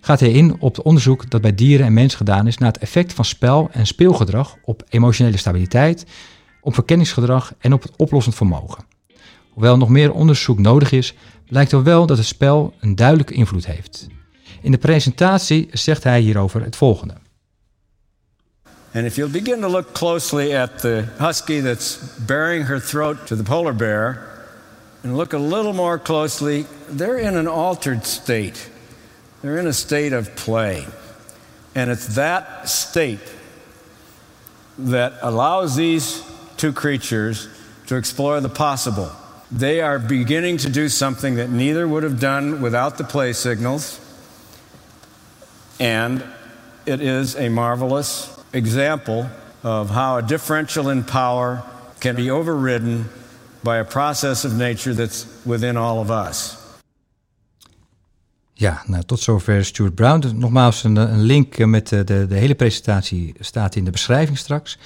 gaat 0.00 0.20
hij 0.20 0.30
in 0.30 0.60
op 0.60 0.76
het 0.76 0.84
onderzoek 0.84 1.30
dat 1.30 1.40
bij 1.40 1.54
dieren 1.54 1.86
en 1.86 1.92
mens 1.92 2.14
gedaan 2.14 2.46
is 2.46 2.58
naar 2.58 2.72
het 2.72 2.82
effect 2.82 3.12
van 3.12 3.24
spel 3.24 3.68
en 3.72 3.86
speelgedrag 3.86 4.56
op 4.64 4.84
emotionele 4.88 5.36
stabiliteit, 5.36 6.06
op 6.60 6.74
verkenningsgedrag 6.74 7.54
en 7.58 7.72
op 7.72 7.82
het 7.82 7.96
oplossend 7.96 8.34
vermogen. 8.34 8.84
Hoewel 9.50 9.76
nog 9.76 9.88
meer 9.88 10.12
onderzoek 10.12 10.58
nodig 10.58 10.92
is, 10.92 11.14
blijkt 11.48 11.72
er 11.72 11.82
wel 11.82 12.06
dat 12.06 12.16
het 12.16 12.26
spel 12.26 12.74
een 12.80 12.94
duidelijke 12.94 13.34
invloed 13.34 13.66
heeft. 13.66 14.06
In 14.60 14.70
de 14.70 14.78
presentatie 14.78 15.68
zegt 15.72 16.04
hij 16.04 16.20
hierover 16.20 16.62
het 16.62 16.76
volgende. 16.76 17.14
And 18.94 19.04
if 19.04 19.16
you'll 19.16 19.42
begin 19.42 19.60
to 19.60 19.68
look 19.68 19.92
closely 19.92 20.54
at 20.54 20.78
the 20.78 21.04
husky 21.18 21.60
that's 21.60 21.98
baring 22.26 22.66
her 22.66 22.80
throat 22.80 23.26
to 23.26 23.36
the 23.36 23.42
polar 23.42 23.74
bear, 23.74 24.36
and 25.02 25.16
look 25.16 25.34
a 25.34 25.38
little 25.38 25.72
more 25.72 25.98
closely, 25.98 26.64
they're 26.88 27.18
in 27.18 27.36
an 27.36 27.46
altered 27.46 28.06
state. 28.06 28.70
They're 29.42 29.58
in 29.58 29.66
a 29.66 29.72
state 29.72 30.12
of 30.12 30.34
play. 30.34 30.86
And 31.74 31.90
it's 31.90 32.14
that 32.14 32.68
state 32.68 33.20
that 34.78 35.12
allows 35.20 35.76
these 35.76 36.22
two 36.56 36.72
creatures 36.72 37.48
to 37.86 37.96
explore 37.96 38.40
the 38.40 38.48
possible. 38.48 39.10
They 39.50 39.80
are 39.80 39.98
beginning 39.98 40.56
to 40.58 40.70
do 40.70 40.88
something 40.88 41.36
that 41.36 41.50
neither 41.50 41.86
would 41.86 42.02
have 42.02 42.18
done 42.18 42.60
without 42.60 42.98
the 42.98 43.04
play 43.04 43.32
signals. 43.32 44.00
And 45.80 46.22
it 46.84 47.00
is 47.00 47.36
a 47.36 47.48
marvelous 47.48 48.28
example 48.50 49.26
of 49.60 49.90
how 49.90 50.16
a 50.16 50.22
differential 50.22 50.90
in 50.90 51.04
power 51.04 51.62
can 51.98 52.14
be 52.14 52.30
overridden 52.30 53.10
by 53.60 53.78
a 53.78 53.84
process 53.84 54.44
of 54.44 54.52
nature 54.52 54.94
that's 54.94 55.26
within 55.42 55.76
all 55.76 55.98
of 55.98 56.10
us. 56.28 56.56
Ja, 58.52 58.82
nou, 58.86 59.02
tot 59.04 59.20
zover 59.20 59.64
Stuart 59.64 59.94
Brown. 59.94 60.32
Nogmaals, 60.34 60.84
een, 60.84 60.96
een 60.96 61.22
link 61.22 61.58
met 61.58 61.88
de, 61.88 62.04
de, 62.04 62.26
de, 62.26 62.34
hele 62.34 62.54
presentatie 62.54 63.34
staat 63.40 63.74
in 63.74 63.84
de 63.84 63.90
beschrijving 63.90 64.38
straks. 64.38 64.78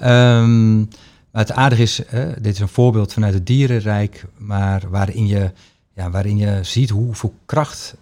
Um, 0.00 0.88
Maar 1.30 1.46
het 1.46 1.56
aardige 1.56 1.82
is, 1.82 2.02
dit 2.38 2.54
is 2.54 2.60
een 2.60 2.68
voorbeeld 2.68 3.12
vanuit 3.12 3.34
het 3.34 3.46
dierenrijk, 3.46 4.24
maar 4.36 4.82
waarin 4.90 5.26
je, 5.26 5.52
ja, 5.94 6.10
waarin 6.10 6.36
je 6.36 6.58
ziet 6.62 6.90
hoeveel 6.90 7.34
kracht 7.46 7.94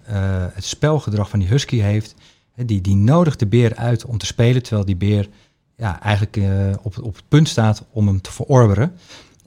het 0.54 0.64
spelgedrag 0.64 1.28
van 1.28 1.38
die 1.38 1.48
husky 1.48 1.78
heeft. 1.78 2.14
Die, 2.56 2.80
die 2.80 2.96
nodigt 2.96 3.38
de 3.38 3.46
beer 3.46 3.74
uit 3.74 4.04
om 4.04 4.18
te 4.18 4.26
spelen, 4.26 4.62
terwijl 4.62 4.84
die 4.84 4.96
beer 4.96 5.28
ja, 5.76 6.02
eigenlijk 6.02 6.38
op, 6.82 6.98
op 7.02 7.14
het 7.16 7.28
punt 7.28 7.48
staat 7.48 7.84
om 7.90 8.06
hem 8.06 8.20
te 8.20 8.32
verorberen. 8.32 8.92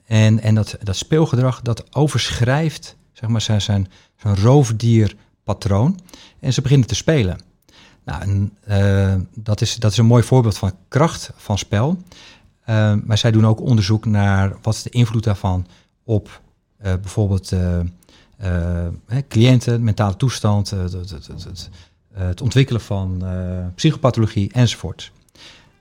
En, 0.06 0.40
en 0.40 0.54
dat, 0.54 0.76
dat 0.82 0.96
speelgedrag, 0.96 1.62
dat 1.62 1.94
overschrijft 1.94 2.96
zeg 3.12 3.30
maar, 3.30 3.40
zijn, 3.40 3.60
zijn, 3.60 3.88
roofdierpatroon. 4.22 6.00
En 6.40 6.52
ze 6.52 6.62
beginnen 6.62 6.86
te 6.86 6.94
spelen. 6.94 7.38
Nou, 8.04 8.22
en, 8.22 8.56
uh, 8.68 9.14
dat, 9.34 9.60
is, 9.60 9.76
dat 9.76 9.90
is 9.90 9.98
een 9.98 10.06
mooi 10.06 10.22
voorbeeld 10.22 10.58
van 10.58 10.72
kracht 10.88 11.30
van 11.36 11.58
spel. 11.58 12.02
Uh, 12.68 12.94
maar 13.04 13.18
zij 13.18 13.30
doen 13.30 13.46
ook 13.46 13.60
onderzoek 13.60 14.04
naar 14.04 14.56
wat 14.62 14.74
is 14.74 14.82
de 14.82 14.90
invloed 14.90 15.24
daarvan 15.24 15.66
op 16.04 16.40
bijvoorbeeld 16.78 17.52
cliënten, 19.28 19.84
mentale 19.84 20.16
toestand, 20.16 20.70
het, 20.70 21.70
het, 22.12 22.40
ontwikkelen 22.40 22.80
van 22.80 23.24
psychopathologie 23.74 24.52
enzovoort. 24.52 25.12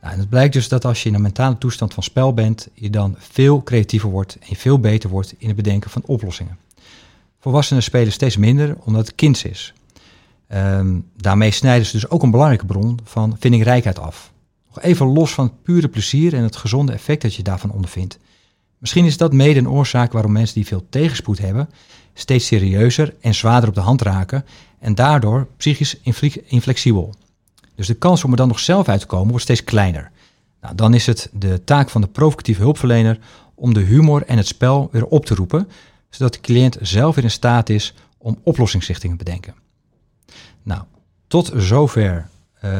Nou, 0.01 0.13
en 0.13 0.19
het 0.19 0.29
blijkt 0.29 0.53
dus 0.53 0.67
dat 0.67 0.85
als 0.85 1.03
je 1.03 1.09
in 1.09 1.15
een 1.15 1.21
mentale 1.21 1.57
toestand 1.57 1.93
van 1.93 2.03
spel 2.03 2.33
bent, 2.33 2.67
je 2.73 2.89
dan 2.89 3.15
veel 3.17 3.63
creatiever 3.63 4.09
wordt 4.09 4.37
en 4.39 4.47
je 4.49 4.55
veel 4.55 4.79
beter 4.79 5.09
wordt 5.09 5.35
in 5.37 5.47
het 5.47 5.55
bedenken 5.55 5.89
van 5.89 6.01
oplossingen. 6.05 6.57
Volwassenen 7.39 7.83
spelen 7.83 8.11
steeds 8.11 8.37
minder 8.37 8.75
omdat 8.79 9.07
het 9.07 9.15
kind 9.15 9.45
is. 9.45 9.73
Um, 10.53 11.05
daarmee 11.15 11.51
snijden 11.51 11.85
ze 11.85 11.91
dus 11.91 12.09
ook 12.09 12.23
een 12.23 12.31
belangrijke 12.31 12.65
bron 12.65 12.99
van 13.03 13.35
vindingrijkheid 13.39 13.99
af. 13.99 14.31
Nog 14.67 14.81
even 14.81 15.05
los 15.05 15.33
van 15.33 15.45
het 15.45 15.63
pure 15.63 15.87
plezier 15.87 16.33
en 16.33 16.43
het 16.43 16.55
gezonde 16.55 16.91
effect 16.91 17.21
dat 17.21 17.35
je 17.35 17.43
daarvan 17.43 17.71
ondervindt. 17.71 18.19
Misschien 18.77 19.05
is 19.05 19.17
dat 19.17 19.33
mede 19.33 19.59
een 19.59 19.69
oorzaak 19.69 20.11
waarom 20.11 20.31
mensen 20.31 20.55
die 20.55 20.65
veel 20.65 20.85
tegenspoed 20.89 21.39
hebben, 21.39 21.69
steeds 22.13 22.45
serieuzer 22.45 23.15
en 23.21 23.35
zwaarder 23.35 23.69
op 23.69 23.75
de 23.75 23.81
hand 23.81 24.01
raken 24.01 24.45
en 24.79 24.95
daardoor 24.95 25.47
psychisch 25.57 25.97
inflexibel. 26.45 27.13
Dus 27.75 27.87
de 27.87 27.93
kans 27.93 28.23
om 28.23 28.31
er 28.31 28.37
dan 28.37 28.47
nog 28.47 28.59
zelf 28.59 28.87
uit 28.87 28.99
te 28.99 29.05
komen 29.05 29.29
wordt 29.29 29.43
steeds 29.43 29.63
kleiner. 29.63 30.11
Nou, 30.61 30.75
dan 30.75 30.93
is 30.93 31.05
het 31.05 31.29
de 31.33 31.63
taak 31.63 31.89
van 31.89 32.01
de 32.01 32.07
provocatieve 32.07 32.61
hulpverlener 32.61 33.19
om 33.55 33.73
de 33.73 33.79
humor 33.79 34.23
en 34.25 34.37
het 34.37 34.47
spel 34.47 34.89
weer 34.91 35.05
op 35.05 35.25
te 35.25 35.35
roepen, 35.35 35.67
zodat 36.09 36.33
de 36.33 36.39
cliënt 36.39 36.77
zelf 36.81 37.15
weer 37.15 37.23
in 37.23 37.31
staat 37.31 37.69
is 37.69 37.93
om 38.17 38.39
oplossingsrichtingen 38.43 39.17
te 39.17 39.23
bedenken. 39.23 39.53
Nou, 40.63 40.81
tot 41.27 41.51
zover 41.55 42.27
uh, 42.63 42.71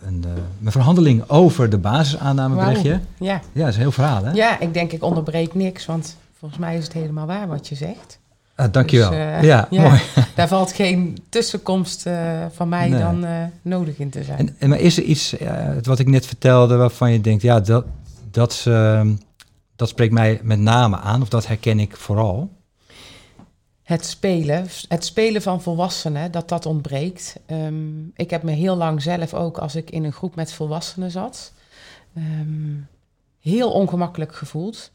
een, 0.00 0.24
uh, 0.26 0.32
mijn 0.58 0.72
verhandeling 0.72 1.28
over 1.28 1.70
de 1.70 1.78
basisaannameberichtje. 1.78 2.90
Wow. 2.90 3.28
Ja. 3.28 3.40
ja, 3.52 3.60
dat 3.60 3.68
is 3.68 3.74
een 3.74 3.80
heel 3.80 3.92
verhaal, 3.92 4.24
hè? 4.24 4.30
Ja, 4.30 4.60
ik 4.60 4.74
denk 4.74 4.92
ik 4.92 5.02
onderbreek 5.02 5.54
niks, 5.54 5.86
want 5.86 6.16
volgens 6.38 6.60
mij 6.60 6.76
is 6.76 6.84
het 6.84 6.92
helemaal 6.92 7.26
waar 7.26 7.48
wat 7.48 7.68
je 7.68 7.74
zegt. 7.74 8.18
Ah, 8.56 8.72
dankjewel. 8.72 9.10
Dus, 9.10 9.18
uh, 9.18 9.42
ja, 9.42 9.66
ja, 9.70 9.82
mooi. 9.82 10.00
Daar 10.34 10.48
valt 10.48 10.72
geen 10.72 11.18
tussenkomst 11.28 12.06
van 12.52 12.68
mij 12.68 12.88
nee. 12.88 13.00
dan 13.00 13.26
nodig 13.62 13.98
in 13.98 14.10
te 14.10 14.24
zijn. 14.24 14.38
En, 14.38 14.56
en, 14.58 14.68
maar 14.68 14.80
is 14.80 14.96
er 14.96 15.02
iets, 15.02 15.34
wat 15.82 15.98
ik 15.98 16.08
net 16.08 16.26
vertelde, 16.26 16.76
waarvan 16.76 17.12
je 17.12 17.20
denkt, 17.20 17.42
ja, 17.42 17.60
dat, 17.60 17.84
dat, 18.30 18.64
ehm, 18.66 19.14
dat 19.76 19.88
spreekt 19.88 20.12
mij 20.12 20.40
met 20.42 20.58
name 20.58 20.96
aan, 20.96 21.22
of 21.22 21.28
dat 21.28 21.46
herken 21.46 21.78
ik 21.80 21.96
vooral? 21.96 22.50
het 23.86 24.04
spelen, 24.04 24.66
het 24.88 25.04
spelen 25.04 25.42
van 25.42 25.62
volwassenen, 25.62 26.32
dat 26.32 26.48
dat 26.48 26.66
ontbreekt. 26.66 27.36
Um, 27.46 28.12
ik 28.16 28.30
heb 28.30 28.42
me 28.42 28.52
heel 28.52 28.76
lang 28.76 29.02
zelf 29.02 29.34
ook, 29.34 29.58
als 29.58 29.74
ik 29.74 29.90
in 29.90 30.04
een 30.04 30.12
groep 30.12 30.34
met 30.34 30.52
volwassenen 30.52 31.10
zat, 31.10 31.52
um, 32.16 32.88
heel 33.40 33.72
ongemakkelijk 33.72 34.34
gevoeld. 34.34 34.90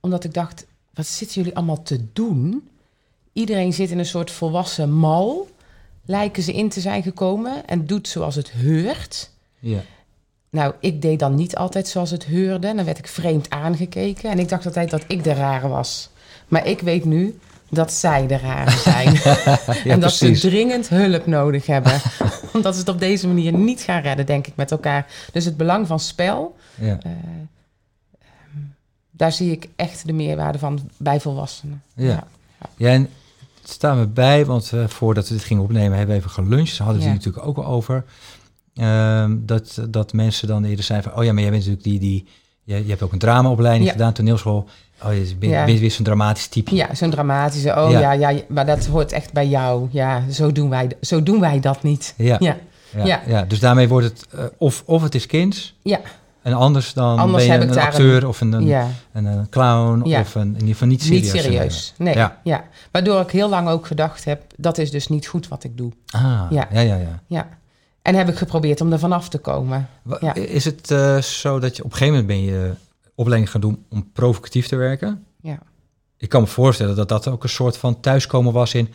Omdat 0.00 0.24
ik 0.24 0.34
dacht, 0.34 0.66
wat 0.94 1.06
zitten 1.06 1.36
jullie 1.36 1.56
allemaal 1.56 1.82
te 1.82 2.12
doen? 2.12 2.68
Iedereen 3.36 3.72
zit 3.72 3.90
in 3.90 3.98
een 3.98 4.06
soort 4.06 4.30
volwassen 4.30 4.92
mal, 4.92 5.48
lijken 6.04 6.42
ze 6.42 6.52
in 6.52 6.68
te 6.68 6.80
zijn 6.80 7.02
gekomen 7.02 7.66
en 7.66 7.86
doet 7.86 8.08
zoals 8.08 8.34
het 8.34 8.52
heurt. 8.52 9.30
Ja. 9.58 9.80
Nou, 10.50 10.74
ik 10.80 11.02
deed 11.02 11.18
dan 11.18 11.34
niet 11.34 11.56
altijd 11.56 11.88
zoals 11.88 12.10
het 12.10 12.26
heurde. 12.26 12.74
Dan 12.74 12.84
werd 12.84 12.98
ik 12.98 13.08
vreemd 13.08 13.50
aangekeken. 13.50 14.30
En 14.30 14.38
ik 14.38 14.48
dacht 14.48 14.66
altijd 14.66 14.90
dat 14.90 15.04
ik 15.06 15.24
de 15.24 15.32
rare 15.32 15.68
was. 15.68 16.10
Maar 16.48 16.66
ik 16.66 16.80
weet 16.80 17.04
nu, 17.04 17.38
dat 17.70 17.92
zij 17.92 18.26
de 18.26 18.36
rare 18.36 18.70
zijn. 18.70 19.16
en 19.92 20.00
dat 20.00 20.12
ze 20.12 20.30
dringend 20.30 20.88
hulp 20.88 21.26
nodig 21.26 21.66
hebben. 21.66 22.00
Omdat 22.54 22.74
ze 22.74 22.80
het 22.80 22.88
op 22.88 22.98
deze 22.98 23.26
manier 23.26 23.52
niet 23.52 23.80
gaan 23.80 24.02
redden, 24.02 24.26
denk 24.26 24.46
ik, 24.46 24.56
met 24.56 24.70
elkaar. 24.70 25.06
Dus 25.32 25.44
het 25.44 25.56
belang 25.56 25.86
van 25.86 26.00
spel, 26.00 26.56
ja. 26.74 26.98
Uh, 27.06 27.12
daar 29.10 29.32
zie 29.32 29.50
ik 29.50 29.68
echt 29.76 30.06
de 30.06 30.12
meerwaarde 30.12 30.58
van 30.58 30.90
bij 30.96 31.20
volwassenen. 31.20 31.82
Ja, 31.94 32.06
ja. 32.06 32.24
ja 32.76 32.90
en 32.90 33.08
het 33.66 33.74
staat 33.74 33.96
me 33.96 34.06
bij, 34.06 34.46
want 34.46 34.70
uh, 34.74 34.86
voordat 34.86 35.28
we 35.28 35.34
dit 35.34 35.44
gingen 35.44 35.62
opnemen, 35.62 35.98
hebben 35.98 36.16
we 36.16 36.20
even 36.22 36.44
geluncht. 36.44 36.74
Ze 36.74 36.82
hadden 36.82 37.02
het 37.02 37.10
ja. 37.10 37.16
natuurlijk 37.16 37.46
ook 37.46 37.56
al 37.56 37.66
over. 37.66 38.04
Uh, 38.74 39.24
dat, 39.30 39.80
dat 39.88 40.12
mensen 40.12 40.48
dan 40.48 40.64
eerder 40.64 40.84
zijn 40.84 41.02
van, 41.02 41.16
oh 41.16 41.24
ja, 41.24 41.32
maar 41.32 41.42
jij 41.42 41.50
bent 41.50 41.66
natuurlijk 41.66 42.00
die, 42.00 42.10
die 42.10 42.26
je, 42.62 42.82
je 42.82 42.90
hebt 42.90 43.02
ook 43.02 43.12
een 43.12 43.18
dramaopleiding 43.18 43.90
gedaan, 43.90 44.12
toneelschool. 44.12 44.68
Oh, 45.04 45.14
je 45.14 45.34
bent, 45.38 45.52
ja. 45.52 45.64
weer 45.64 45.90
zo'n 45.90 46.04
dramatisch 46.04 46.46
type. 46.46 46.74
Ja, 46.74 46.94
zo'n 46.94 47.10
dramatische. 47.10 47.76
Oh 47.76 47.90
ja. 47.90 48.12
ja. 48.12 48.32
maar 48.48 48.66
dat 48.66 48.86
hoort 48.86 49.12
echt 49.12 49.32
bij 49.32 49.46
jou. 49.46 49.88
Ja, 49.90 50.30
zo 50.30 50.52
doen 50.52 50.70
wij, 50.70 50.88
zo 51.00 51.22
doen 51.22 51.40
wij 51.40 51.60
dat 51.60 51.82
niet. 51.82 52.14
Ja. 52.16 52.36
Ja. 52.40 52.56
Ja. 53.04 53.22
ja. 53.26 53.42
dus 53.42 53.60
daarmee 53.60 53.88
wordt 53.88 54.06
het 54.06 54.26
uh, 54.34 54.44
of, 54.58 54.82
of 54.86 55.02
het 55.02 55.14
is 55.14 55.26
kind. 55.26 55.72
Ja. 55.82 56.00
En 56.46 56.52
anders 56.52 56.92
dan 56.92 57.18
anders 57.18 57.46
ben 57.46 57.58
je 57.58 57.62
een, 57.64 57.70
een 57.70 57.78
acteur 57.78 58.16
een, 58.22 58.28
of 58.28 58.40
een, 58.40 58.52
een, 58.52 58.92
een, 59.12 59.24
een 59.24 59.48
clown 59.48 60.02
of 60.02 60.34
een, 60.34 60.42
in 60.42 60.52
ieder 60.54 60.68
geval 60.68 60.88
niet 60.88 61.02
serieus. 61.02 61.32
Niet 61.32 61.42
serieus, 61.42 61.94
nee. 61.98 62.14
Ja. 62.14 62.40
ja. 62.44 62.64
Waardoor 62.90 63.20
ik 63.20 63.30
heel 63.30 63.48
lang 63.48 63.68
ook 63.68 63.86
gedacht 63.86 64.24
heb, 64.24 64.42
dat 64.56 64.78
is 64.78 64.90
dus 64.90 65.08
niet 65.08 65.26
goed 65.26 65.48
wat 65.48 65.64
ik 65.64 65.76
doe. 65.76 65.92
Ah, 66.10 66.46
ja, 66.50 66.68
ja, 66.72 66.80
ja. 66.80 66.96
ja. 66.96 67.20
ja. 67.26 67.48
En 68.02 68.14
heb 68.14 68.28
ik 68.28 68.36
geprobeerd 68.36 68.80
om 68.80 68.92
er 68.92 68.98
vanaf 68.98 69.28
te 69.28 69.38
komen. 69.38 69.88
Ja. 70.20 70.34
Is 70.34 70.64
het 70.64 70.90
uh, 70.90 71.18
zo 71.18 71.58
dat 71.58 71.76
je 71.76 71.84
op 71.84 71.90
een 71.90 71.96
gegeven 71.96 72.20
moment 72.20 72.26
ben 72.26 72.42
je 72.52 72.74
opleiding 73.14 73.50
gaan 73.50 73.60
doen 73.60 73.84
om 73.88 74.10
provocatief 74.12 74.66
te 74.68 74.76
werken? 74.76 75.24
Ja. 75.40 75.58
Ik 76.16 76.28
kan 76.28 76.40
me 76.40 76.46
voorstellen 76.46 76.96
dat 76.96 77.08
dat 77.08 77.28
ook 77.28 77.42
een 77.42 77.48
soort 77.48 77.76
van 77.76 78.00
thuiskomen 78.00 78.52
was 78.52 78.74
in... 78.74 78.92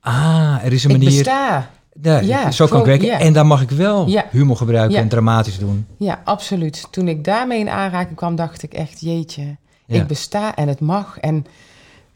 Ah, 0.00 0.64
er 0.64 0.72
is 0.72 0.84
een 0.84 0.90
manier... 0.90 1.08
Ik 1.08 1.16
besta. 1.16 1.70
Ja, 2.02 2.18
ja 2.18 2.50
zo 2.50 2.66
kan 2.66 2.80
ik 2.80 2.86
werken. 2.86 3.18
En 3.18 3.32
daar 3.32 3.46
mag 3.46 3.62
ik 3.62 3.70
wel 3.70 4.08
ja. 4.08 4.26
humor 4.30 4.56
gebruiken 4.56 4.98
en 4.98 5.08
dramatisch 5.08 5.58
doen. 5.58 5.86
Ja, 5.96 6.20
absoluut. 6.24 6.86
Toen 6.90 7.08
ik 7.08 7.24
daarmee 7.24 7.58
in 7.58 7.68
aanraking 7.68 8.16
kwam, 8.16 8.36
dacht 8.36 8.62
ik 8.62 8.72
echt... 8.72 9.00
Jeetje, 9.00 9.56
ik 9.86 10.06
besta 10.06 10.54
en 10.54 10.68
het 10.68 10.80
mag. 10.80 11.18
En 11.18 11.46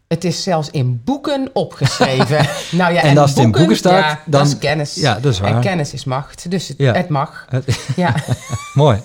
het 0.09 0.25
is 0.25 0.43
zelfs 0.43 0.71
in 0.71 1.03
boeken 1.05 1.51
opgeschreven. 1.53 2.49
nou 2.81 2.93
ja, 2.93 3.03
en, 3.03 3.09
en 3.09 3.19
als 3.19 3.31
het 3.31 3.39
in 3.39 3.51
boeken 3.51 3.77
staat, 3.77 4.05
ja, 4.05 4.23
dan 4.27 4.41
dat 4.41 4.47
is 4.47 4.59
kennis. 4.59 4.95
Ja, 4.95 5.15
dat 5.21 5.33
is 5.33 5.41
waar. 5.41 5.55
En 5.55 5.61
kennis 5.61 5.93
is 5.93 6.05
macht, 6.05 6.51
dus 6.51 6.69
het, 6.69 6.79
ja. 6.79 6.93
het 6.93 7.09
mag. 7.09 7.49
ja. 7.97 8.15
Mooi. 8.75 9.01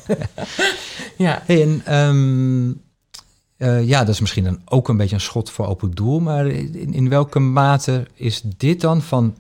ja. 1.18 1.42
Hey, 1.46 1.62
en 1.62 1.96
um, 1.96 2.82
uh, 3.58 3.88
ja, 3.88 4.00
dat 4.00 4.14
is 4.14 4.20
misschien 4.20 4.44
dan 4.44 4.62
ook 4.66 4.88
een 4.88 4.98
beetje 4.98 5.16
een 5.16 5.22
schot 5.22 5.50
voor 5.50 5.68
open 5.68 5.92
doel, 5.92 6.20
maar 6.20 6.48
in, 6.48 6.94
in 6.94 7.10
welke 7.10 7.40
mate 7.40 8.08
is 8.14 8.42
dit 8.58 8.82
dan 8.82 9.02
van 9.02 9.36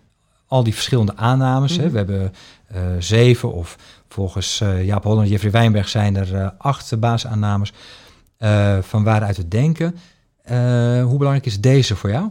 al 0.50 0.64
die 0.64 0.74
verschillende 0.74 1.16
aannames? 1.16 1.72
Mm 1.72 1.78
-hmm. 1.78 1.86
hè? 1.86 1.92
We 1.92 1.98
hebben 1.98 2.34
uh, 2.76 2.82
zeven 3.00 3.54
of 3.54 3.78
volgens 4.08 4.62
uh, 4.62 4.86
Jaap 4.86 5.04
Holland 5.04 5.26
en 5.26 5.32
Jeffrey 5.32 5.52
Wijnberg 5.52 5.90
zijn 5.90 6.16
er 6.16 6.54
acht 6.58 7.00
basisaannames 7.00 7.74
van 8.82 9.04
waaruit 9.04 9.38
we 9.38 9.48
denken. 9.48 9.96
Hoe 11.04 11.18
belangrijk 11.18 11.46
is 11.46 11.62
deze 11.62 11.96
voor 11.96 12.10
jou? 12.10 12.30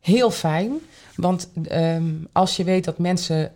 Heel 0.00 0.30
fijn, 0.30 0.72
want 1.16 1.48
um, 1.72 2.28
als 2.32 2.56
je 2.56 2.64
weet 2.64 2.84
dat 2.84 2.98
mensen 2.98 3.52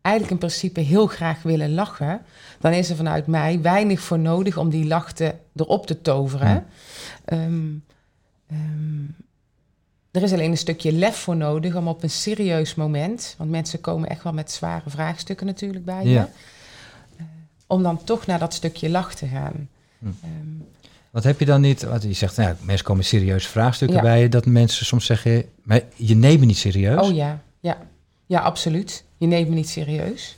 eigenlijk 0.00 0.30
in 0.30 0.48
principe 0.48 0.80
heel 0.80 1.06
graag 1.06 1.42
willen 1.42 1.74
lachen, 1.74 2.20
dan 2.60 2.72
is 2.72 2.90
er 2.90 2.96
vanuit 2.96 3.26
mij 3.26 3.60
weinig 3.60 4.00
voor 4.00 4.18
nodig 4.18 4.56
om 4.56 4.70
die 4.70 4.86
lach 4.86 5.12
te, 5.12 5.34
erop 5.56 5.86
te 5.86 6.00
toveren. 6.00 6.48
Ja. 6.48 6.64
Um, 7.44 7.84
um, 8.52 9.16
er 10.18 10.24
is 10.24 10.32
alleen 10.32 10.50
een 10.50 10.56
stukje 10.56 10.92
lef 10.92 11.16
voor 11.16 11.36
nodig 11.36 11.74
om 11.74 11.88
op 11.88 12.02
een 12.02 12.10
serieus 12.10 12.74
moment, 12.74 13.34
want 13.38 13.50
mensen 13.50 13.80
komen 13.80 14.08
echt 14.08 14.22
wel 14.22 14.32
met 14.32 14.50
zware 14.50 14.90
vraagstukken 14.90 15.46
natuurlijk 15.46 15.84
bij 15.84 16.04
je, 16.04 16.10
ja. 16.10 16.28
uh, 17.16 17.26
om 17.66 17.82
dan 17.82 18.04
toch 18.04 18.26
naar 18.26 18.38
dat 18.38 18.54
stukje 18.54 18.88
lach 18.88 19.14
te 19.14 19.26
gaan. 19.26 19.68
Hm. 19.98 20.08
Wat 21.10 21.24
heb 21.24 21.38
je 21.38 21.44
dan 21.44 21.60
niet? 21.60 21.82
Want 21.82 22.02
je 22.02 22.12
zegt, 22.12 22.36
nou, 22.36 22.54
mensen 22.60 22.86
komen 22.86 23.04
serieuze 23.04 23.48
vraagstukken 23.48 23.96
ja. 23.96 24.02
bij 24.02 24.20
je, 24.20 24.28
dat 24.28 24.46
mensen 24.46 24.86
soms 24.86 25.06
zeggen, 25.06 25.44
maar 25.62 25.80
je 25.96 26.14
neemt 26.14 26.40
me 26.40 26.46
niet 26.46 26.58
serieus. 26.58 27.08
Oh 27.08 27.14
ja, 27.14 27.42
ja, 27.60 27.78
ja, 28.26 28.40
absoluut. 28.40 29.04
Je 29.16 29.26
neemt 29.26 29.48
me 29.48 29.54
niet 29.54 29.68
serieus. 29.68 30.36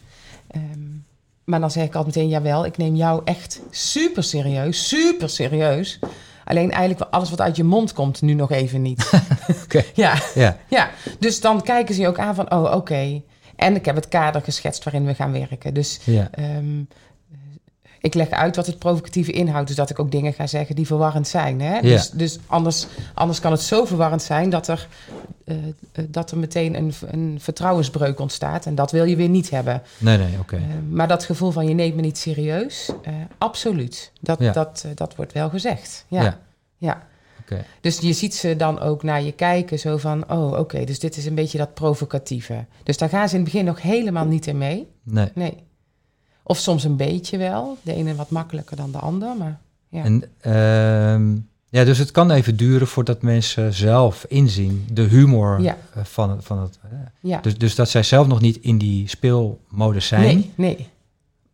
Um, 0.56 1.04
maar 1.44 1.60
dan 1.60 1.70
zeg 1.70 1.84
ik 1.84 1.94
altijd 1.94 2.14
meteen, 2.14 2.30
jawel, 2.30 2.64
ik 2.64 2.76
neem 2.76 2.94
jou 2.94 3.22
echt 3.24 3.60
super 3.70 4.22
serieus, 4.22 4.88
super 4.88 5.28
serieus. 5.28 5.98
Alleen 6.44 6.70
eigenlijk 6.70 7.10
alles 7.10 7.30
wat 7.30 7.40
uit 7.40 7.56
je 7.56 7.64
mond 7.64 7.92
komt, 7.92 8.22
nu 8.22 8.34
nog 8.34 8.50
even 8.50 8.82
niet. 8.82 9.10
okay. 9.64 9.86
ja. 9.94 10.14
ja. 10.34 10.56
ja, 10.68 10.90
dus 11.18 11.40
dan 11.40 11.62
kijken 11.62 11.94
ze 11.94 12.00
je 12.00 12.08
ook 12.08 12.18
aan 12.18 12.34
van, 12.34 12.52
oh, 12.52 12.62
oké. 12.62 12.74
Okay. 12.74 13.24
En 13.56 13.76
ik 13.76 13.84
heb 13.84 13.94
het 13.94 14.08
kader 14.08 14.42
geschetst 14.42 14.84
waarin 14.84 15.06
we 15.06 15.14
gaan 15.14 15.32
werken. 15.32 15.74
Dus 15.74 16.00
ja. 16.04 16.30
um, 16.38 16.88
ik 18.00 18.14
leg 18.14 18.30
uit 18.30 18.56
wat 18.56 18.66
het 18.66 18.78
provocatieve 18.78 19.32
inhoudt. 19.32 19.66
Dus 19.66 19.76
dat 19.76 19.90
ik 19.90 19.98
ook 19.98 20.10
dingen 20.10 20.32
ga 20.32 20.46
zeggen 20.46 20.74
die 20.74 20.86
verwarrend 20.86 21.28
zijn. 21.28 21.60
Hè? 21.60 21.80
Dus, 21.80 22.10
dus 22.10 22.38
anders, 22.46 22.86
anders 23.14 23.40
kan 23.40 23.52
het 23.52 23.60
zo 23.60 23.84
verwarrend 23.84 24.22
zijn 24.22 24.50
dat 24.50 24.68
er, 24.68 24.88
uh, 25.44 25.56
dat 26.08 26.30
er 26.30 26.38
meteen 26.38 26.76
een, 26.76 26.92
een 27.06 27.38
vertrouwensbreuk 27.40 28.20
ontstaat. 28.20 28.66
En 28.66 28.74
dat 28.74 28.90
wil 28.90 29.04
je 29.04 29.16
weer 29.16 29.28
niet 29.28 29.50
hebben. 29.50 29.82
Nee, 29.98 30.18
nee, 30.18 30.38
oké. 30.40 30.56
Uh, 30.56 30.62
maar 30.90 31.08
dat 31.08 31.24
gevoel 31.24 31.50
van 31.50 31.66
je 31.66 31.74
neemt 31.74 31.94
me 31.94 32.00
niet 32.00 32.18
serieus, 32.18 32.90
absoluut. 33.38 34.12
Dat, 34.20 34.38
dat, 34.52 34.86
dat 34.94 35.16
wordt 35.16 35.32
wel 35.32 35.48
gezegd. 35.48 36.04
Ja. 36.08 36.22
ja. 36.22 36.38
ja. 36.76 37.08
Okay. 37.40 37.64
Dus 37.80 37.98
je 37.98 38.12
ziet 38.12 38.34
ze 38.34 38.56
dan 38.56 38.80
ook 38.80 39.02
naar 39.02 39.22
je 39.22 39.32
kijken, 39.32 39.78
zo 39.78 39.96
van: 39.96 40.30
oh, 40.30 40.58
oké, 40.58 40.84
dus 40.84 40.98
dit 40.98 41.16
is 41.16 41.26
een 41.26 41.34
beetje 41.34 41.58
dat 41.58 41.74
provocatieve. 41.74 42.64
Dus 42.82 42.98
daar 42.98 43.08
gaan 43.08 43.28
ze 43.28 43.34
in 43.34 43.40
het 43.40 43.52
begin 43.52 43.66
nog 43.66 43.82
helemaal 43.82 44.26
niet 44.26 44.46
in 44.46 44.58
mee. 44.58 44.88
Nee. 45.02 45.30
nee. 45.34 45.68
Of 46.42 46.58
soms 46.58 46.84
een 46.84 46.96
beetje 46.96 47.38
wel. 47.38 47.78
De 47.82 47.94
ene 47.94 48.14
wat 48.14 48.30
makkelijker 48.30 48.76
dan 48.76 48.92
de 48.92 48.98
ander. 48.98 49.36
Maar, 49.36 49.58
ja. 49.88 50.04
En, 50.04 50.22
uh, 50.46 51.42
ja, 51.68 51.84
dus 51.84 51.98
het 51.98 52.10
kan 52.10 52.30
even 52.30 52.56
duren 52.56 52.86
voordat 52.86 53.22
mensen 53.22 53.72
zelf 53.72 54.24
inzien 54.28 54.86
de 54.92 55.02
humor 55.02 55.60
ja. 55.60 55.76
Eh, 55.94 56.04
van, 56.04 56.30
het. 56.30 56.44
Van 56.44 56.58
het 56.58 56.78
uh, 56.84 56.98
ja. 57.20 57.40
dus, 57.40 57.58
dus 57.58 57.74
dat 57.74 57.88
zij 57.88 58.02
zelf 58.02 58.26
nog 58.26 58.40
niet 58.40 58.56
in 58.56 58.78
die 58.78 59.08
speelmodus 59.08 60.06
zijn. 60.06 60.22
Nee, 60.22 60.52
nee. 60.54 60.88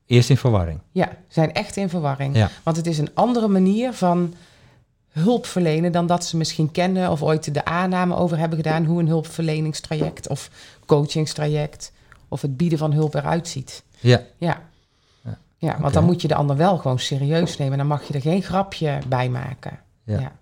Eerst 0.06 0.30
in 0.30 0.36
verwarring. 0.36 0.80
Ja, 0.92 1.16
zijn 1.28 1.52
echt 1.52 1.76
in 1.76 1.88
verwarring. 1.88 2.36
Ja. 2.36 2.50
Want 2.62 2.76
het 2.76 2.86
is 2.86 2.98
een 2.98 3.10
andere 3.14 3.48
manier 3.48 3.92
van 3.92 4.34
hulp 5.10 5.46
verlenen 5.46 5.92
dan 5.92 6.06
dat 6.06 6.24
ze 6.24 6.36
misschien 6.36 6.70
kennen 6.70 7.10
of 7.10 7.22
ooit 7.22 7.54
de 7.54 7.64
aanname 7.64 8.16
over 8.16 8.38
hebben 8.38 8.56
gedaan 8.58 8.84
hoe 8.84 9.00
een 9.00 9.08
hulpverleningstraject 9.08 10.28
of 10.28 10.50
coachingstraject 10.86 11.92
of 12.28 12.42
het 12.42 12.56
bieden 12.56 12.78
van 12.78 12.92
hulp 12.92 13.14
eruit 13.14 13.48
ziet. 13.48 13.82
Ja. 14.00 14.22
Ja. 14.38 14.62
Ja, 15.58 15.80
want 15.80 15.94
dan 15.94 16.04
moet 16.04 16.22
je 16.22 16.28
de 16.28 16.34
ander 16.34 16.56
wel 16.56 16.78
gewoon 16.78 16.98
serieus 16.98 17.56
nemen. 17.58 17.78
Dan 17.78 17.86
mag 17.86 18.08
je 18.08 18.14
er 18.14 18.20
geen 18.20 18.42
grapje 18.42 18.98
bij 19.08 19.28
maken. 19.28 19.78
Ja. 20.04 20.32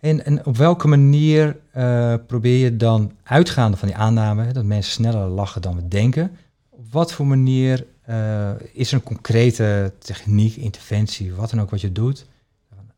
En, 0.00 0.24
en 0.24 0.46
op 0.46 0.56
welke 0.56 0.88
manier 0.88 1.56
uh, 1.76 2.14
probeer 2.26 2.58
je 2.58 2.76
dan 2.76 3.12
uitgaande 3.22 3.76
van 3.76 3.88
die 3.88 3.96
aanname, 3.96 4.52
dat 4.52 4.64
mensen 4.64 4.92
sneller 4.92 5.28
lachen 5.28 5.62
dan 5.62 5.76
we 5.76 5.88
denken, 5.88 6.36
op 6.70 6.92
wat 6.92 7.12
voor 7.12 7.26
manier 7.26 7.86
uh, 8.08 8.50
is 8.72 8.88
er 8.88 8.94
een 8.94 9.02
concrete 9.02 9.92
techniek, 9.98 10.56
interventie, 10.56 11.34
wat 11.34 11.50
dan 11.50 11.60
ook 11.60 11.70
wat 11.70 11.80
je 11.80 11.92
doet? 11.92 12.26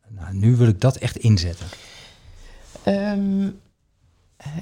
Nou, 0.08 0.34
nu 0.34 0.56
wil 0.56 0.68
ik 0.68 0.80
dat 0.80 0.96
echt 0.96 1.16
inzetten. 1.16 1.66
Um, 2.86 3.60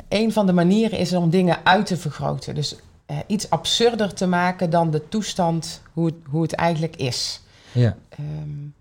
een 0.08 0.32
van 0.32 0.46
de 0.46 0.52
manieren 0.52 0.98
is 0.98 1.12
om 1.12 1.30
dingen 1.30 1.58
uit 1.64 1.86
te 1.86 1.96
vergroten. 1.96 2.54
Dus 2.54 2.76
uh, 3.12 3.18
iets 3.26 3.50
absurder 3.50 4.14
te 4.14 4.26
maken 4.26 4.70
dan 4.70 4.90
de 4.90 5.08
toestand 5.08 5.82
hoe 5.92 6.06
het, 6.06 6.14
hoe 6.30 6.42
het 6.42 6.52
eigenlijk 6.52 6.96
is. 6.96 7.40
Ja. 7.72 7.96
Um, 8.20 8.74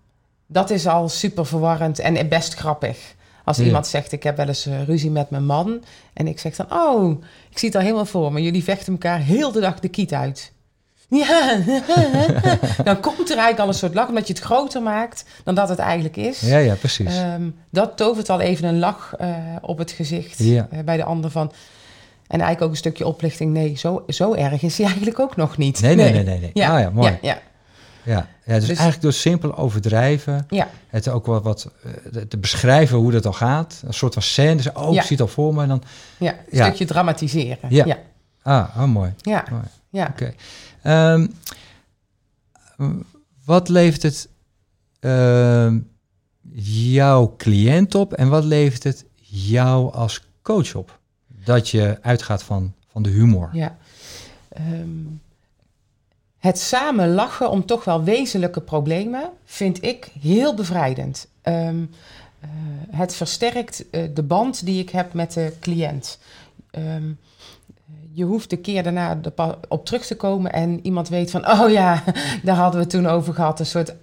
dat 0.46 0.70
is 0.70 0.86
al 0.86 1.08
super 1.08 1.46
verwarrend 1.46 1.98
en 1.98 2.28
best 2.28 2.54
grappig. 2.54 3.14
Als 3.44 3.58
iemand 3.58 3.86
zegt, 3.86 4.12
ik 4.12 4.22
heb 4.22 4.36
wel 4.36 4.46
eens 4.46 4.66
uh, 4.66 4.82
ruzie 4.82 5.10
met 5.10 5.30
mijn 5.30 5.44
man. 5.44 5.84
En 6.12 6.26
ik 6.26 6.38
zeg 6.38 6.56
dan, 6.56 6.72
oh, 6.72 7.22
ik 7.50 7.58
zie 7.58 7.68
het 7.68 7.76
al 7.76 7.82
helemaal 7.82 8.04
voor 8.04 8.32
me. 8.32 8.42
Jullie 8.42 8.64
vechten 8.64 8.92
elkaar 8.92 9.18
heel 9.18 9.52
de 9.52 9.60
dag 9.60 9.80
de 9.80 9.88
kiet 9.88 10.12
uit. 10.12 10.52
Ja, 11.12 11.56
dan 12.84 13.00
komt 13.00 13.30
er 13.30 13.36
eigenlijk 13.36 13.58
al 13.58 13.68
een 13.68 13.74
soort 13.74 13.94
lach, 13.94 14.08
omdat 14.08 14.26
je 14.26 14.32
het 14.32 14.42
groter 14.42 14.82
maakt 14.82 15.24
dan 15.44 15.54
dat 15.54 15.68
het 15.68 15.78
eigenlijk 15.78 16.16
is. 16.16 16.40
Ja, 16.40 16.58
ja, 16.58 16.74
precies. 16.74 17.16
Um, 17.18 17.54
dat 17.70 17.96
tovert 17.96 18.30
al 18.30 18.40
even 18.40 18.68
een 18.68 18.78
lach 18.78 19.14
uh, 19.20 19.36
op 19.60 19.78
het 19.78 19.90
gezicht 19.90 20.38
ja. 20.38 20.68
bij 20.84 20.96
de 20.96 21.04
ander 21.04 21.30
van... 21.30 21.52
En 22.32 22.40
eigenlijk 22.40 22.62
ook 22.62 22.70
een 22.70 22.76
stukje 22.76 23.06
oplichting. 23.06 23.52
Nee, 23.52 23.76
zo, 23.76 24.04
zo 24.08 24.34
erg 24.34 24.62
is 24.62 24.76
hij 24.76 24.86
eigenlijk 24.92 25.18
ook 25.18 25.36
nog 25.36 25.56
niet. 25.56 25.80
Nee, 25.80 25.94
nee, 25.94 26.12
nee. 26.12 26.24
nee, 26.24 26.40
nee. 26.40 26.50
Ja, 26.52 26.74
ah, 26.74 26.80
ja 26.80 26.90
mooi. 26.90 27.10
Ja, 27.10 27.18
ja. 27.22 27.40
Ja, 28.04 28.28
ja 28.44 28.54
dus, 28.54 28.66
dus, 28.66 28.68
eigenlijk 28.68 29.00
door 29.00 29.12
simpel 29.12 29.56
overdrijven, 29.56 30.46
ja. 30.48 30.68
het 30.86 31.08
ook 31.08 31.26
wat, 31.26 31.42
wat 31.42 31.70
uh, 32.14 32.22
te 32.22 32.38
beschrijven 32.38 32.98
hoe 32.98 33.12
dat 33.12 33.26
al 33.26 33.32
gaat. 33.32 33.82
Een 33.86 33.94
soort 33.94 34.12
van 34.12 34.22
scène. 34.22 34.56
Dus, 34.56 34.72
oh, 34.72 34.94
ik 34.94 35.00
zie 35.00 35.10
het 35.10 35.20
al 35.20 35.26
voor 35.26 35.54
me. 35.54 35.66
Dan, 35.66 35.82
ja, 36.18 36.34
een 36.50 36.62
stukje 36.62 36.84
dramatiseren. 36.84 37.58
Ja. 37.68 37.84
ja. 37.84 37.98
Ah, 38.42 38.76
oh, 38.76 38.84
mooi. 38.84 39.14
Ja. 39.16 39.44
Mooi. 39.50 39.62
ja. 39.90 40.06
Oké. 40.10 40.34
Okay. 40.82 41.14
Um, 41.14 41.32
wat 43.44 43.68
levert 43.68 44.02
het 44.02 44.28
uh, 45.00 45.72
jouw 46.92 47.34
cliënt 47.36 47.94
op 47.94 48.12
en 48.12 48.28
wat 48.28 48.44
levert 48.44 48.82
het 48.82 49.04
jou 49.20 49.92
als 49.92 50.28
coach 50.42 50.74
op? 50.74 51.00
Dat 51.44 51.68
je 51.68 51.98
uitgaat 52.02 52.42
van, 52.42 52.72
van 52.88 53.02
de 53.02 53.10
humor. 53.10 53.50
Ja. 53.52 53.76
Um, 54.58 55.20
het 56.38 56.58
samen 56.58 57.14
lachen 57.14 57.50
om 57.50 57.66
toch 57.66 57.84
wel 57.84 58.04
wezenlijke 58.04 58.60
problemen 58.60 59.30
vind 59.44 59.84
ik 59.84 60.10
heel 60.20 60.54
bevrijdend. 60.54 61.28
Um, 61.42 61.90
uh, 62.44 62.48
het 62.90 63.14
versterkt 63.14 63.84
uh, 63.90 64.02
de 64.14 64.22
band 64.22 64.64
die 64.64 64.80
ik 64.80 64.90
heb 64.90 65.12
met 65.12 65.32
de 65.32 65.52
cliënt. 65.60 66.18
Um, 66.78 67.18
je 68.12 68.24
hoeft 68.24 68.50
de 68.50 68.56
keer 68.56 68.82
daarna 68.82 69.20
op 69.68 69.84
terug 69.84 70.06
te 70.06 70.16
komen 70.16 70.52
en 70.52 70.80
iemand 70.82 71.08
weet 71.08 71.30
van, 71.30 71.50
oh 71.50 71.70
ja, 71.70 72.02
daar 72.44 72.56
hadden 72.56 72.74
we 72.74 72.80
het 72.80 72.90
toen 72.90 73.06
over 73.06 73.34
gehad. 73.34 73.60
Een 73.60 73.66
soort 73.66 73.94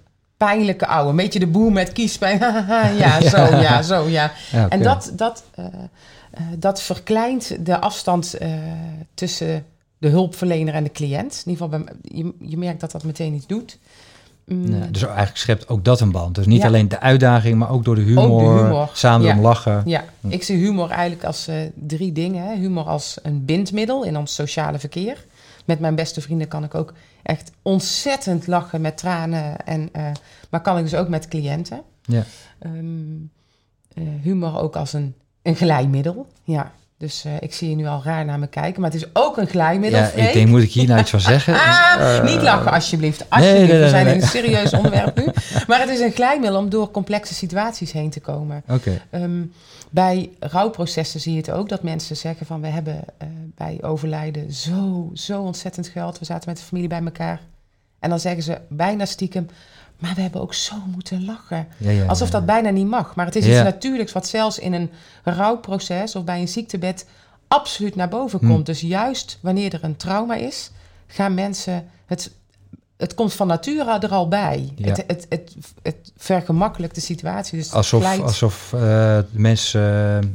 pijnlijke 0.46 0.86
ouwe. 0.86 1.10
Een 1.10 1.16
beetje 1.16 1.38
de 1.38 1.46
boer 1.46 1.72
met 1.72 1.92
kiespijn. 1.92 2.38
ja, 3.04 3.20
zo, 3.20 3.36
ja, 3.36 3.82
zo, 3.82 4.08
ja. 4.08 4.32
ja 4.50 4.64
okay. 4.64 4.78
En 4.78 4.82
dat, 4.82 5.12
dat, 5.14 5.44
uh, 5.58 5.64
uh, 5.64 6.40
dat 6.58 6.82
verkleint 6.82 7.66
de 7.66 7.80
afstand 7.80 8.34
uh, 8.42 8.48
tussen 9.14 9.64
de 9.98 10.08
hulpverlener 10.08 10.74
en 10.74 10.84
de 10.84 10.92
cliënt. 10.92 11.42
In 11.44 11.52
ieder 11.52 11.64
geval, 11.64 11.68
bij, 11.68 11.94
je, 12.02 12.32
je 12.40 12.58
merkt 12.58 12.80
dat 12.80 12.90
dat 12.90 13.04
meteen 13.04 13.34
iets 13.34 13.46
doet. 13.46 13.78
Mm. 14.46 14.74
Ja, 14.74 14.86
dus 14.86 15.02
eigenlijk 15.02 15.36
schept 15.36 15.68
ook 15.68 15.84
dat 15.84 16.00
een 16.00 16.10
band. 16.10 16.34
Dus 16.34 16.46
niet 16.46 16.60
ja. 16.60 16.66
alleen 16.66 16.88
de 16.88 17.00
uitdaging, 17.00 17.58
maar 17.58 17.70
ook 17.70 17.84
door 17.84 17.94
de 17.94 18.00
humor, 18.00 18.30
ook 18.30 18.38
de 18.38 18.62
humor. 18.62 18.90
samen 18.92 19.26
ja. 19.26 19.36
om 19.36 19.40
lachen. 19.40 19.82
Ja, 19.84 20.04
hm. 20.20 20.30
ik 20.30 20.42
zie 20.42 20.56
humor 20.56 20.90
eigenlijk 20.90 21.24
als 21.24 21.48
drie 21.74 22.12
dingen. 22.12 22.58
Humor 22.58 22.84
als 22.84 23.18
een 23.22 23.44
bindmiddel 23.44 24.04
in 24.04 24.16
ons 24.16 24.34
sociale 24.34 24.78
verkeer. 24.78 25.24
Met 25.70 25.80
mijn 25.80 25.94
beste 25.94 26.20
vrienden 26.20 26.48
kan 26.48 26.64
ik 26.64 26.74
ook 26.74 26.92
echt 27.22 27.52
ontzettend 27.62 28.46
lachen 28.46 28.80
met 28.80 28.96
tranen. 28.96 29.66
En, 29.66 29.88
uh, 29.96 30.10
maar 30.50 30.60
kan 30.60 30.78
ik 30.78 30.82
dus 30.82 30.94
ook 30.94 31.08
met 31.08 31.28
cliënten. 31.28 31.82
Ja. 32.02 32.24
Um, 32.66 33.30
uh, 33.94 34.08
humor 34.22 34.60
ook 34.60 34.76
als 34.76 34.92
een, 34.92 35.14
een 35.42 35.56
glijmiddel. 35.56 36.26
Ja. 36.44 36.72
Dus 36.98 37.24
uh, 37.26 37.32
ik 37.40 37.54
zie 37.54 37.70
je 37.70 37.76
nu 37.76 37.86
al 37.86 38.02
raar 38.04 38.24
naar 38.24 38.38
me 38.38 38.46
kijken. 38.46 38.80
Maar 38.80 38.90
het 38.90 39.02
is 39.02 39.08
ook 39.12 39.36
een 39.36 39.46
glijmiddel. 39.46 40.00
Ja, 40.00 40.10
ik 40.10 40.32
denk, 40.32 40.48
moet 40.48 40.62
ik 40.62 40.72
hier 40.72 40.86
nou 40.86 41.00
iets 41.00 41.10
van 41.10 41.20
zeggen? 41.20 41.54
ah, 41.60 42.24
niet 42.24 42.42
lachen, 42.42 42.72
alsjeblieft. 42.72 43.30
Alsjeblieft, 43.30 43.58
nee, 43.58 43.68
nee, 43.68 43.78
nee, 43.78 43.84
we 43.84 43.88
zijn 43.88 44.06
in 44.06 44.14
een 44.14 44.28
serieus 44.28 44.72
onderwerp 44.80 45.16
nu. 45.16 45.24
Maar 45.66 45.80
het 45.80 45.88
is 45.88 46.00
een 46.00 46.12
glijmiddel 46.12 46.58
om 46.58 46.68
door 46.68 46.90
complexe 46.90 47.34
situaties 47.34 47.92
heen 47.92 48.10
te 48.10 48.20
komen. 48.20 48.62
Okay. 48.68 49.00
Um, 49.10 49.52
bij 49.90 50.30
rouwprocessen 50.38 51.20
zie 51.20 51.32
je 51.32 51.38
het 51.38 51.50
ook 51.50 51.68
dat 51.68 51.82
mensen 51.82 52.16
zeggen 52.16 52.46
van... 52.46 52.60
we 52.60 52.66
hebben 52.66 52.94
uh, 52.94 53.28
bij 53.54 53.78
overlijden 53.82 54.52
zo, 54.52 55.10
zo 55.14 55.42
ontzettend 55.42 55.88
geld. 55.88 56.18
We 56.18 56.24
zaten 56.24 56.48
met 56.48 56.58
de 56.58 56.64
familie 56.64 56.88
bij 56.88 57.02
elkaar. 57.02 57.40
En 57.98 58.10
dan 58.10 58.20
zeggen 58.20 58.42
ze 58.42 58.58
bijna 58.68 59.04
stiekem... 59.04 59.46
Maar 60.00 60.14
we 60.14 60.20
hebben 60.20 60.40
ook 60.40 60.54
zo 60.54 60.74
moeten 60.86 61.24
lachen. 61.24 61.66
Ja, 61.76 61.90
ja, 61.90 62.06
Alsof 62.06 62.30
dat 62.30 62.46
bijna 62.46 62.70
niet 62.70 62.86
mag. 62.86 63.14
Maar 63.14 63.26
het 63.26 63.36
is 63.36 63.46
iets 63.46 63.62
natuurlijks 63.62 64.12
wat 64.12 64.28
zelfs 64.28 64.58
in 64.58 64.72
een 64.72 64.90
rouwproces 65.24 66.16
of 66.16 66.24
bij 66.24 66.40
een 66.40 66.48
ziektebed 66.48 67.06
absoluut 67.48 67.94
naar 67.94 68.08
boven 68.08 68.38
komt. 68.38 68.52
Hm. 68.52 68.62
Dus 68.62 68.80
juist 68.80 69.38
wanneer 69.40 69.74
er 69.74 69.84
een 69.84 69.96
trauma 69.96 70.34
is, 70.34 70.70
gaan 71.06 71.34
mensen 71.34 71.88
het. 72.06 72.30
Het 73.00 73.14
komt 73.14 73.34
van 73.34 73.46
nature 73.46 73.98
er 74.00 74.10
al 74.10 74.28
bij. 74.28 74.72
Het, 74.80 75.04
het, 75.06 75.26
het, 75.28 75.56
het, 75.82 76.12
vergemakkelijkt 76.16 76.94
de 76.94 77.00
situatie. 77.00 77.58
Dus 77.58 77.72
alsof 77.72 78.20
alsof 78.20 78.72
uh, 78.74 78.80
de 78.80 79.24
mensen 79.30 79.80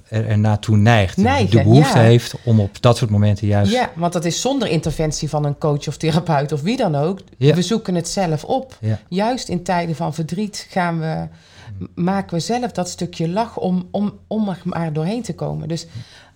er, 0.08 0.28
er 0.28 0.38
naartoe 0.38 0.78
neigt. 0.78 1.18
Neigen, 1.18 1.58
de 1.58 1.64
behoefte 1.64 2.00
heeft 2.00 2.36
om 2.44 2.60
op 2.60 2.82
dat 2.82 2.98
soort 2.98 3.12
momenten 3.12 3.48
juist... 3.48 3.72
Ja, 3.72 3.92
want 3.96 4.14
dat 4.14 4.26
is 4.26 4.42
zonder 4.42 4.68
interventie 4.68 5.30
van 5.30 5.46
een 5.46 5.58
coach 5.58 5.88
of 5.88 5.98
therapeut 5.98 6.52
of 6.52 6.62
wie 6.62 6.78
dan 6.78 6.96
ook. 6.96 7.20
We 7.38 7.62
zoeken 7.62 7.96
het 7.96 8.10
zelf 8.10 8.44
op. 8.44 8.78
Juist 9.10 9.50
in 9.50 9.64
tijden 9.64 9.96
van 9.96 10.14
verdriet 10.14 10.68
gaan 10.70 11.00
we, 11.00 11.28
maken 11.96 12.38
we 12.38 12.40
zelf 12.40 12.72
dat 12.72 12.90
stukje 12.90 13.30
lach 13.30 13.58
om, 13.58 13.88
om, 13.92 14.20
om 14.28 14.50
er 14.50 14.62
maar 14.64 14.94
doorheen 14.94 15.24
te 15.24 15.36
komen. 15.36 15.68
Dus 15.68 15.88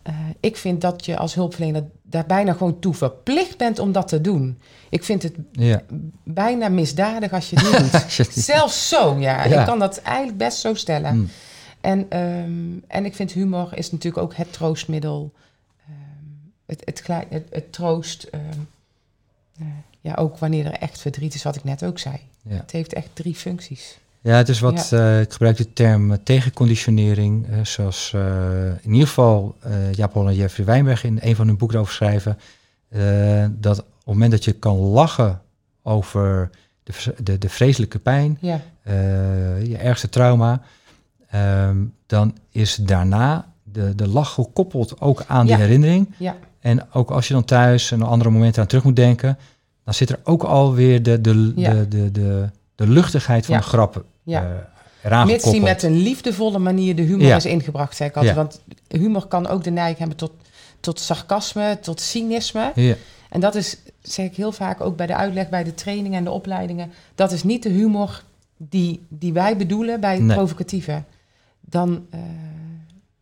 uh, 0.09 0.15
ik 0.39 0.57
vind 0.57 0.81
dat 0.81 1.05
je 1.05 1.17
als 1.17 1.33
hulpverlener 1.33 1.83
daar 2.03 2.25
bijna 2.25 2.53
gewoon 2.53 2.79
toe 2.79 2.93
verplicht 2.93 3.57
bent 3.57 3.79
om 3.79 3.91
dat 3.91 4.07
te 4.07 4.21
doen. 4.21 4.59
Ik 4.89 5.03
vind 5.03 5.23
het 5.23 5.33
ja. 5.51 5.81
bijna 6.23 6.69
misdadig 6.69 7.31
als 7.31 7.49
je 7.49 7.59
het 7.59 7.71
niet 7.81 8.17
doet. 8.17 8.43
Zelfs 8.43 8.89
zo, 8.89 9.17
ja. 9.19 9.45
ja. 9.45 9.59
Ik 9.59 9.65
kan 9.65 9.79
dat 9.79 10.01
eigenlijk 10.01 10.37
best 10.37 10.57
zo 10.57 10.73
stellen. 10.73 11.15
Mm. 11.15 11.29
En, 11.81 12.19
um, 12.19 12.83
en 12.87 13.05
ik 13.05 13.15
vind 13.15 13.31
humor 13.31 13.77
is 13.77 13.91
natuurlijk 13.91 14.23
ook 14.23 14.35
het 14.35 14.53
troostmiddel. 14.53 15.33
Um, 15.89 16.53
het, 16.65 16.81
het, 16.85 17.07
het, 17.29 17.47
het, 17.49 17.73
troost. 17.73 18.27
Um, 18.33 18.67
uh, 19.61 19.67
ja, 20.01 20.13
ook 20.13 20.37
wanneer 20.37 20.65
er 20.65 20.79
echt 20.79 20.99
verdriet 21.01 21.33
is, 21.33 21.43
wat 21.43 21.55
ik 21.55 21.63
net 21.63 21.85
ook 21.85 21.99
zei. 21.99 22.15
Ja. 22.41 22.55
Het 22.55 22.71
heeft 22.71 22.93
echt 22.93 23.09
drie 23.13 23.35
functies. 23.35 23.99
Ja, 24.21 24.35
het 24.35 24.49
is 24.49 24.59
wat, 24.59 24.87
ja. 24.89 24.97
uh, 25.15 25.21
ik 25.21 25.31
gebruik 25.31 25.57
de 25.57 25.73
term 25.73 26.23
tegenconditionering, 26.23 27.47
uh, 27.49 27.65
zoals 27.65 28.11
uh, 28.15 28.21
in 28.81 28.91
ieder 28.91 29.07
geval 29.07 29.55
Jaap 29.91 30.13
Hol 30.13 30.27
en 30.27 30.35
Jeffrey 30.35 30.65
Wijnberg 30.65 31.03
in 31.03 31.17
een 31.21 31.35
van 31.35 31.47
hun 31.47 31.57
boeken 31.57 31.79
over 31.79 31.93
schrijven, 31.93 32.37
dat 33.59 33.79
op 33.79 33.85
het 33.95 34.05
moment 34.05 34.31
dat 34.31 34.43
je 34.43 34.51
kan 34.51 34.77
lachen 34.77 35.41
over 35.83 36.49
de, 36.83 37.13
de, 37.23 37.37
de 37.37 37.49
vreselijke 37.49 37.99
pijn, 37.99 38.37
Ja. 38.41 38.61
eh, 38.83 39.65
je 39.65 39.77
ergste 39.77 40.09
trauma, 40.09 40.61
ehm, 41.29 41.77
dan 42.05 42.37
is 42.51 42.75
daarna 42.75 43.53
de, 43.63 43.95
de 43.95 44.07
lach 44.07 44.33
gekoppeld 44.33 45.01
ook 45.01 45.23
aan 45.27 45.45
die 45.45 45.55
Ja. 45.55 45.61
herinnering. 45.61 46.15
Ja. 46.17 46.35
En 46.59 46.93
ook 46.93 47.11
als 47.11 47.27
je 47.27 47.33
dan 47.33 47.45
thuis 47.45 47.91
en 47.91 48.01
andere 48.01 48.29
momenten 48.29 48.61
aan 48.61 48.67
terug 48.67 48.83
moet 48.83 48.95
denken, 48.95 49.37
dan 49.83 49.93
zit 49.93 50.09
er 50.09 50.19
ook 50.23 50.43
alweer 50.43 51.03
de, 51.03 51.21
de, 51.21 51.53
de, 51.53 51.87
de, 51.87 52.11
de, 52.11 52.49
de 52.85 52.87
luchtigheid 52.87 53.45
van 53.45 53.57
de 53.57 53.63
grappen 53.63 54.03
Ja. 54.23 54.69
eraan 55.03 55.27
Mits 55.27 55.51
die 55.51 55.61
met 55.61 55.83
een 55.83 55.97
liefdevolle 55.97 56.59
manier 56.59 56.95
de 56.95 57.01
humor 57.01 57.35
is 57.35 57.45
ingebracht, 57.45 57.95
zeg 57.95 58.07
ik 58.07 58.15
altijd. 58.15 58.35
Want 58.35 58.61
humor 58.87 59.25
kan 59.27 59.47
ook 59.47 59.63
de 59.63 59.69
neiging 59.69 59.97
hebben 59.99 60.17
tot, 60.17 60.31
tot 60.79 60.99
sarcasme, 60.99 61.77
tot 61.81 62.01
cynisme. 62.01 62.71
Ja, 62.75 62.95
En 63.29 63.39
dat 63.39 63.55
is, 63.55 63.77
zeg 64.01 64.25
ik 64.25 64.35
heel 64.35 64.51
vaak 64.51 64.81
ook 64.81 64.95
bij 64.97 65.05
de 65.07 65.15
uitleg, 65.15 65.49
bij 65.49 65.63
de 65.63 65.73
trainingen 65.73 66.17
en 66.17 66.23
de 66.23 66.31
opleidingen. 66.31 66.91
Dat 67.15 67.31
is 67.31 67.43
niet 67.43 67.63
de 67.63 67.69
humor 67.69 68.23
die, 68.57 69.05
die 69.09 69.33
wij 69.33 69.57
bedoelen 69.57 69.99
bij 69.99 70.13
het 70.13 70.23
Nee. 70.23 70.35
provocatieve. 70.37 71.03
Dan, 71.61 72.05
eh, 72.09 72.19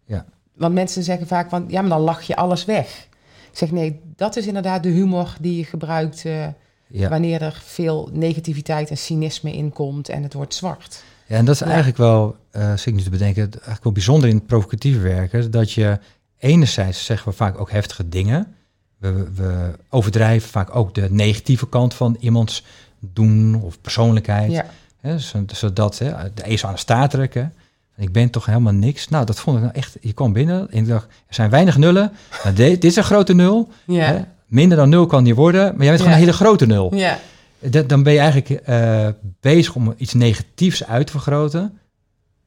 Ja. 0.06 0.26
Want 0.54 0.74
mensen 0.74 1.04
zeggen 1.04 1.28
vaak 1.28 1.50
van, 1.50 1.66
ja, 1.68 1.82
maar 1.82 1.90
dan 1.90 2.02
lach 2.02 2.22
je 2.22 2.36
alles 2.36 2.66
weg. 2.66 3.08
Ik 3.52 3.58
zeg 3.58 3.72
nee, 3.72 4.00
dat 4.16 4.36
is 4.36 4.48
inderdaad 4.48 4.84
de 4.84 4.90
humor 4.90 5.36
die 5.42 5.58
je 5.58 5.64
gebruikt 5.66 6.26
eh, 6.26 6.48
ja. 6.88 7.10
wanneer 7.10 7.42
er 7.42 7.62
veel 7.66 8.10
negativiteit 8.14 8.90
en 8.90 8.98
cynisme 8.98 9.54
in 9.54 9.70
komt 9.74 10.10
en 10.10 10.24
het 10.24 10.34
wordt 10.34 10.54
zwart. 10.54 11.04
Ja, 11.28 11.36
en 11.36 11.46
dat 11.46 11.54
is 11.54 11.60
Ja. 11.60 11.66
eigenlijk 11.66 11.98
wel, 11.98 12.36
zit 12.52 12.86
ik 12.86 12.94
nu 12.94 13.02
te 13.02 13.10
bedenken, 13.10 13.52
eigenlijk 13.52 13.84
wel 13.84 13.94
bijzonder 13.94 14.30
in 14.30 14.36
het 14.36 14.46
provocatieve 14.46 15.00
werken, 15.00 15.52
dat 15.52 15.72
je 15.72 16.00
enerzijds 16.40 17.06
zeggen 17.06 17.30
we 17.30 17.36
vaak 17.38 17.60
ook 17.60 17.72
heftige 17.72 18.10
dingen. 18.10 18.56
We, 18.98 19.28
we 19.36 19.72
overdrijven 19.90 20.50
vaak 20.50 20.76
ook 20.76 20.94
de 20.96 21.08
negatieve 21.12 21.70
kant 21.70 21.94
van 21.94 22.18
iemands 22.20 22.64
doen 23.00 23.62
of 23.64 23.82
persoonlijkheid. 23.82 24.52
Ja, 24.52 24.66
Hè, 25.02 25.20
zo- 25.20 25.44
zodat 25.48 25.98
hè, 25.98 26.34
de 26.34 26.44
ezel 26.44 26.68
aan 26.68 26.74
de 26.74 26.80
staart 26.80 27.12
trekken. 27.12 27.54
Ik 27.98 28.12
ben 28.12 28.30
toch 28.30 28.46
helemaal 28.46 28.74
niks. 28.74 29.08
Nou, 29.10 29.26
dat 29.26 29.40
vond 29.40 29.58
ik 29.58 29.64
nou 29.64 29.76
echt. 29.76 29.98
Je 30.02 30.14
kwam 30.14 30.34
binnen 30.34 30.72
en 30.72 30.78
ik 30.78 30.88
dacht, 30.88 31.06
er 31.28 31.34
zijn 31.34 31.50
weinig 31.50 31.78
nullen. 31.78 32.12
De- 32.44 32.52
dit 32.54 32.84
is 32.84 32.96
een 32.96 33.04
grote 33.04 33.34
nul. 33.34 33.70
ja? 33.86 34.28
Minder 34.48 34.78
dan 34.78 34.90
nul 34.90 35.06
kan 35.06 35.24
niet 35.24 35.36
worden, 35.36 35.64
maar 35.64 35.78
jij 35.82 35.88
bent 35.88 35.98
gewoon 35.98 36.14
een 36.14 36.20
hele 36.20 36.34
grote 36.34 36.66
nul. 36.66 36.96
ja, 36.96 37.20
Dat, 37.60 37.90
dan 37.90 38.04
ben 38.04 38.14
je 38.14 38.20
eigenlijk 38.20 38.50
eh, 38.50 39.08
bezig 39.40 39.76
om 39.76 39.94
iets 39.98 40.14
negatiefs 40.14 40.86
uit 40.86 41.06
te 41.06 41.12
vergroten. 41.12 41.80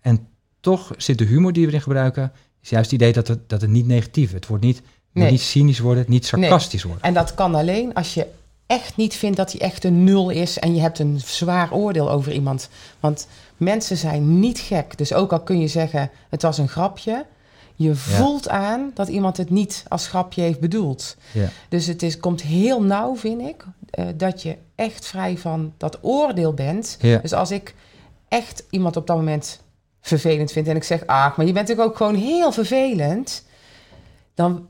En 0.00 0.28
toch 0.60 0.92
zit 0.96 1.18
de 1.18 1.24
humor 1.24 1.52
die 1.52 1.62
we 1.62 1.68
erin 1.68 1.82
gebruiken, 1.82 2.32
is 2.62 2.68
juist 2.68 2.90
het 2.90 3.00
idee 3.00 3.12
dat 3.12 3.28
het, 3.28 3.48
dat 3.48 3.60
het 3.60 3.70
niet 3.70 3.86
negatief 3.86 4.28
is. 4.28 4.34
Het 4.34 4.46
wordt 4.46 4.64
niet, 4.64 4.82
Nee. 5.12 5.30
niet 5.30 5.40
cynisch 5.40 5.78
worden, 5.78 6.04
niet 6.08 6.26
sarcastisch 6.26 6.82
worden. 6.82 7.02
En 7.02 7.14
dat 7.14 7.34
kan 7.34 7.54
alleen 7.54 7.94
als 7.94 8.14
je 8.14 8.26
echt 8.66 8.96
niet 8.96 9.14
vindt 9.14 9.36
dat 9.36 9.52
hij 9.52 9.60
echt 9.60 9.84
een 9.84 10.04
nul 10.04 10.30
is 10.30 10.58
en 10.58 10.74
je 10.74 10.80
hebt 10.80 10.98
een 10.98 11.20
zwaar 11.24 11.72
oordeel 11.72 12.10
over 12.10 12.32
iemand. 12.32 12.68
Want 13.00 13.26
mensen 13.56 13.96
zijn 13.96 14.40
niet 14.40 14.58
gek. 14.58 14.98
Dus 14.98 15.12
ook 15.12 15.32
al 15.32 15.40
kun 15.40 15.60
je 15.60 15.68
zeggen 15.68 16.10
het 16.28 16.42
was 16.42 16.58
een 16.58 16.68
grapje, 16.68 17.24
je 17.82 17.94
voelt 17.94 18.48
aan 18.48 18.90
dat 18.94 19.08
iemand 19.08 19.36
het 19.36 19.50
niet 19.50 19.84
als 19.88 20.06
grapje 20.08 20.42
heeft 20.42 20.60
bedoeld. 20.60 21.16
Ja. 21.32 21.48
Dus 21.68 21.86
het 21.86 22.02
is, 22.02 22.18
komt 22.18 22.42
heel 22.42 22.82
nauw, 22.82 23.16
vind 23.16 23.40
ik, 23.40 23.64
eh, 23.90 24.06
dat 24.16 24.42
je 24.42 24.56
echt 24.74 25.06
vrij 25.06 25.38
van 25.38 25.72
dat 25.76 25.98
oordeel 26.02 26.52
bent. 26.54 26.96
Ja. 27.00 27.18
Dus 27.18 27.32
als 27.32 27.50
ik 27.50 27.74
echt 28.28 28.62
iemand 28.70 28.96
op 28.96 29.06
dat 29.06 29.16
moment 29.16 29.60
vervelend 30.00 30.52
vind 30.52 30.68
en 30.68 30.76
ik 30.76 30.84
zeg, 30.84 31.06
ah, 31.06 31.36
maar 31.36 31.46
je 31.46 31.52
bent 31.52 31.68
natuurlijk 31.68 31.88
ook 31.88 31.96
gewoon 31.96 32.14
heel 32.14 32.52
vervelend, 32.52 33.44
dan 34.34 34.66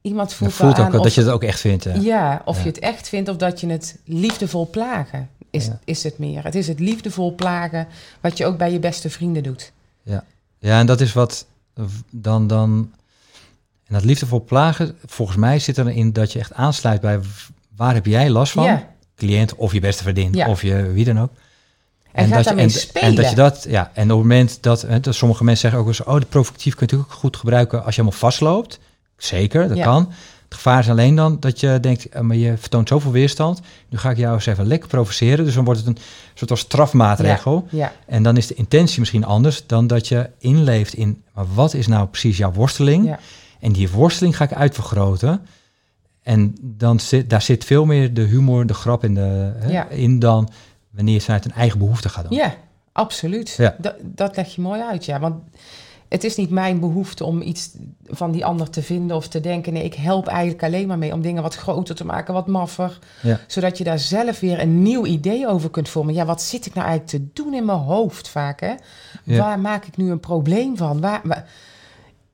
iemand 0.00 0.32
voelt, 0.32 0.52
voelt 0.52 0.76
wel 0.76 0.84
ook 0.86 0.92
aan 0.92 0.98
of 0.98 1.04
dat 1.04 1.14
je 1.14 1.20
het 1.20 1.30
ook 1.30 1.42
echt 1.44 1.60
vindt. 1.60 1.84
hè. 1.84 1.92
ja, 1.92 2.42
of 2.44 2.56
Ja. 2.56 2.62
je 2.62 2.68
het 2.68 2.78
echt 2.78 3.08
vindt 3.08 3.28
of 3.28 3.36
dat 3.36 3.60
je 3.60 3.66
het 3.66 3.98
liefdevol 4.04 4.70
plagen 4.70 5.28
is, 5.50 5.66
Ja. 5.66 5.78
is 5.84 6.02
het 6.02 6.18
meer. 6.18 6.44
Het 6.44 6.54
is 6.54 6.68
het 6.68 6.80
liefdevol 6.80 7.34
plagen 7.34 7.86
wat 8.20 8.36
je 8.38 8.46
ook 8.46 8.56
bij 8.58 8.72
je 8.72 8.78
beste 8.78 9.10
vrienden 9.10 9.42
doet. 9.42 9.72
Ja, 10.62 10.78
en 10.78 10.86
dat 10.86 11.00
is 11.00 11.12
wat 11.12 11.46
dan, 12.10 12.46
dan... 12.46 12.92
En 13.86 13.94
dat 13.96 14.04
liefdevol 14.04 14.44
plagen, 14.44 14.96
volgens 15.06 15.38
mij 15.38 15.58
zit 15.58 15.78
erin 15.78 16.12
dat 16.12 16.32
je 16.32 16.38
echt 16.38 16.52
aansluit 16.52 17.00
bij... 17.00 17.20
waar 17.76 17.94
heb 17.94 18.06
jij 18.06 18.30
last 18.30 18.52
van? 18.52 18.64
Ja, 18.64 18.88
Cliënt 19.16 19.54
of 19.54 19.72
je 19.72 19.80
beste 19.80 20.02
vriendin 20.02 20.32
Ja. 20.32 20.48
of 20.48 20.62
je 20.62 20.92
wie 20.92 21.04
dan 21.04 21.20
ook. 21.20 21.30
En 22.12 22.30
dat 22.30 22.44
je, 22.44 22.50
en, 22.50 22.70
en 22.92 23.14
dat 23.14 23.28
je 23.30 23.34
dat, 23.36 23.66
ja, 23.68 23.90
en 23.94 24.02
op 24.02 24.08
het 24.08 24.18
moment 24.18 24.62
dat, 24.62 24.82
hè, 24.82 25.00
dat 25.00 25.14
sommige 25.14 25.44
mensen 25.44 25.62
zeggen 25.62 25.80
ook 25.80 25.86
eens, 25.86 26.04
oh, 26.04 26.20
de 26.20 26.26
provocatief 26.26 26.74
kun 26.74 26.86
je 26.86 26.92
natuurlijk 26.92 27.12
ook 27.12 27.18
goed 27.20 27.36
gebruiken 27.36 27.84
als 27.84 27.94
je 27.94 28.00
helemaal 28.00 28.20
vastloopt. 28.20 28.78
Zeker, 29.16 29.68
dat 29.68 29.76
Ja. 29.76 29.84
kan. 29.84 30.12
Het 30.50 30.58
gevaar 30.58 30.78
is 30.78 30.88
alleen 30.90 31.14
dan 31.14 31.36
dat 31.40 31.60
je 31.60 31.78
denkt, 31.80 32.08
eh, 32.08 32.20
maar 32.20 32.36
je 32.36 32.56
vertoont 32.56 32.88
zoveel 32.88 33.10
weerstand. 33.12 33.60
Nu 33.88 33.98
ga 33.98 34.10
ik 34.10 34.16
jou 34.16 34.34
eens 34.34 34.46
even 34.46 34.66
lekker 34.66 34.88
provoceren. 34.88 35.44
Dus 35.44 35.54
dan 35.54 35.64
wordt 35.64 35.80
het 35.80 35.88
een 35.88 35.98
soort 36.34 36.50
als 36.50 36.60
strafmaatregel. 36.60 37.66
ja, 37.70 37.92
En 38.06 38.22
dan 38.22 38.36
is 38.36 38.46
de 38.46 38.54
intentie 38.54 38.98
misschien 39.00 39.24
anders 39.24 39.66
dan 39.66 39.86
dat 39.86 40.08
je 40.08 40.30
inleeft 40.38 40.94
in, 40.94 41.22
maar 41.34 41.44
wat 41.54 41.74
is 41.74 41.86
nou 41.86 42.06
precies 42.06 42.36
jouw 42.36 42.52
worsteling? 42.52 43.06
ja, 43.06 43.18
En 43.60 43.72
die 43.72 43.90
worsteling 43.90 44.36
ga 44.36 44.44
ik 44.44 44.52
uitvergroten. 44.52 45.46
En 46.22 46.54
dan 46.60 47.00
zit, 47.00 47.30
daar 47.30 47.42
zit 47.42 47.64
veel 47.64 47.84
meer 47.84 48.14
de 48.14 48.22
humor, 48.22 48.66
de 48.66 48.74
grap 48.74 49.04
in, 49.04 49.14
de, 49.14 49.52
hè, 49.58 49.88
in 49.94 50.18
dan 50.18 50.48
wanneer 50.90 51.12
je 51.12 51.18
het 51.18 51.24
vanuit 51.24 51.44
een 51.44 51.52
eigen 51.52 51.78
behoefte 51.78 52.08
gaat 52.08 52.28
doen. 52.28 52.38
ja, 52.38 52.54
absoluut. 52.92 53.54
Ja. 53.58 53.76
Dat, 53.78 53.94
dat 54.02 54.36
leg 54.36 54.54
je 54.54 54.60
mooi 54.60 54.80
uit, 54.80 55.04
ja. 55.04 55.20
Want 55.20 55.34
het 56.10 56.24
is 56.24 56.36
niet 56.36 56.50
mijn 56.50 56.80
behoefte 56.80 57.24
om 57.24 57.42
iets 57.42 57.70
van 58.06 58.30
die 58.32 58.44
ander 58.44 58.70
te 58.70 58.82
vinden 58.82 59.16
of 59.16 59.28
te 59.28 59.40
denken. 59.40 59.72
Nee, 59.72 59.84
ik 59.84 59.94
help 59.94 60.26
eigenlijk 60.26 60.62
alleen 60.62 60.88
maar 60.88 60.98
mee 60.98 61.12
om 61.12 61.22
dingen 61.22 61.42
wat 61.42 61.54
groter 61.54 61.94
te 61.94 62.04
maken, 62.04 62.34
wat 62.34 62.46
maffer. 62.46 62.98
Ja. 63.22 63.40
Zodat 63.46 63.78
je 63.78 63.84
daar 63.84 63.98
zelf 63.98 64.40
weer 64.40 64.60
een 64.60 64.82
nieuw 64.82 65.06
idee 65.06 65.48
over 65.48 65.70
kunt 65.70 65.88
vormen. 65.88 66.14
Ja, 66.14 66.24
wat 66.24 66.42
zit 66.42 66.66
ik 66.66 66.74
nou 66.74 66.86
eigenlijk 66.88 67.24
te 67.34 67.42
doen 67.42 67.54
in 67.54 67.64
mijn 67.64 67.78
hoofd 67.78 68.28
vaak, 68.28 68.60
hè? 68.60 68.74
Ja. 69.24 69.38
Waar 69.38 69.60
maak 69.60 69.84
ik 69.84 69.96
nu 69.96 70.10
een 70.10 70.20
probleem 70.20 70.76
van? 70.76 71.00
Waar, 71.00 71.20
waar- 71.24 71.48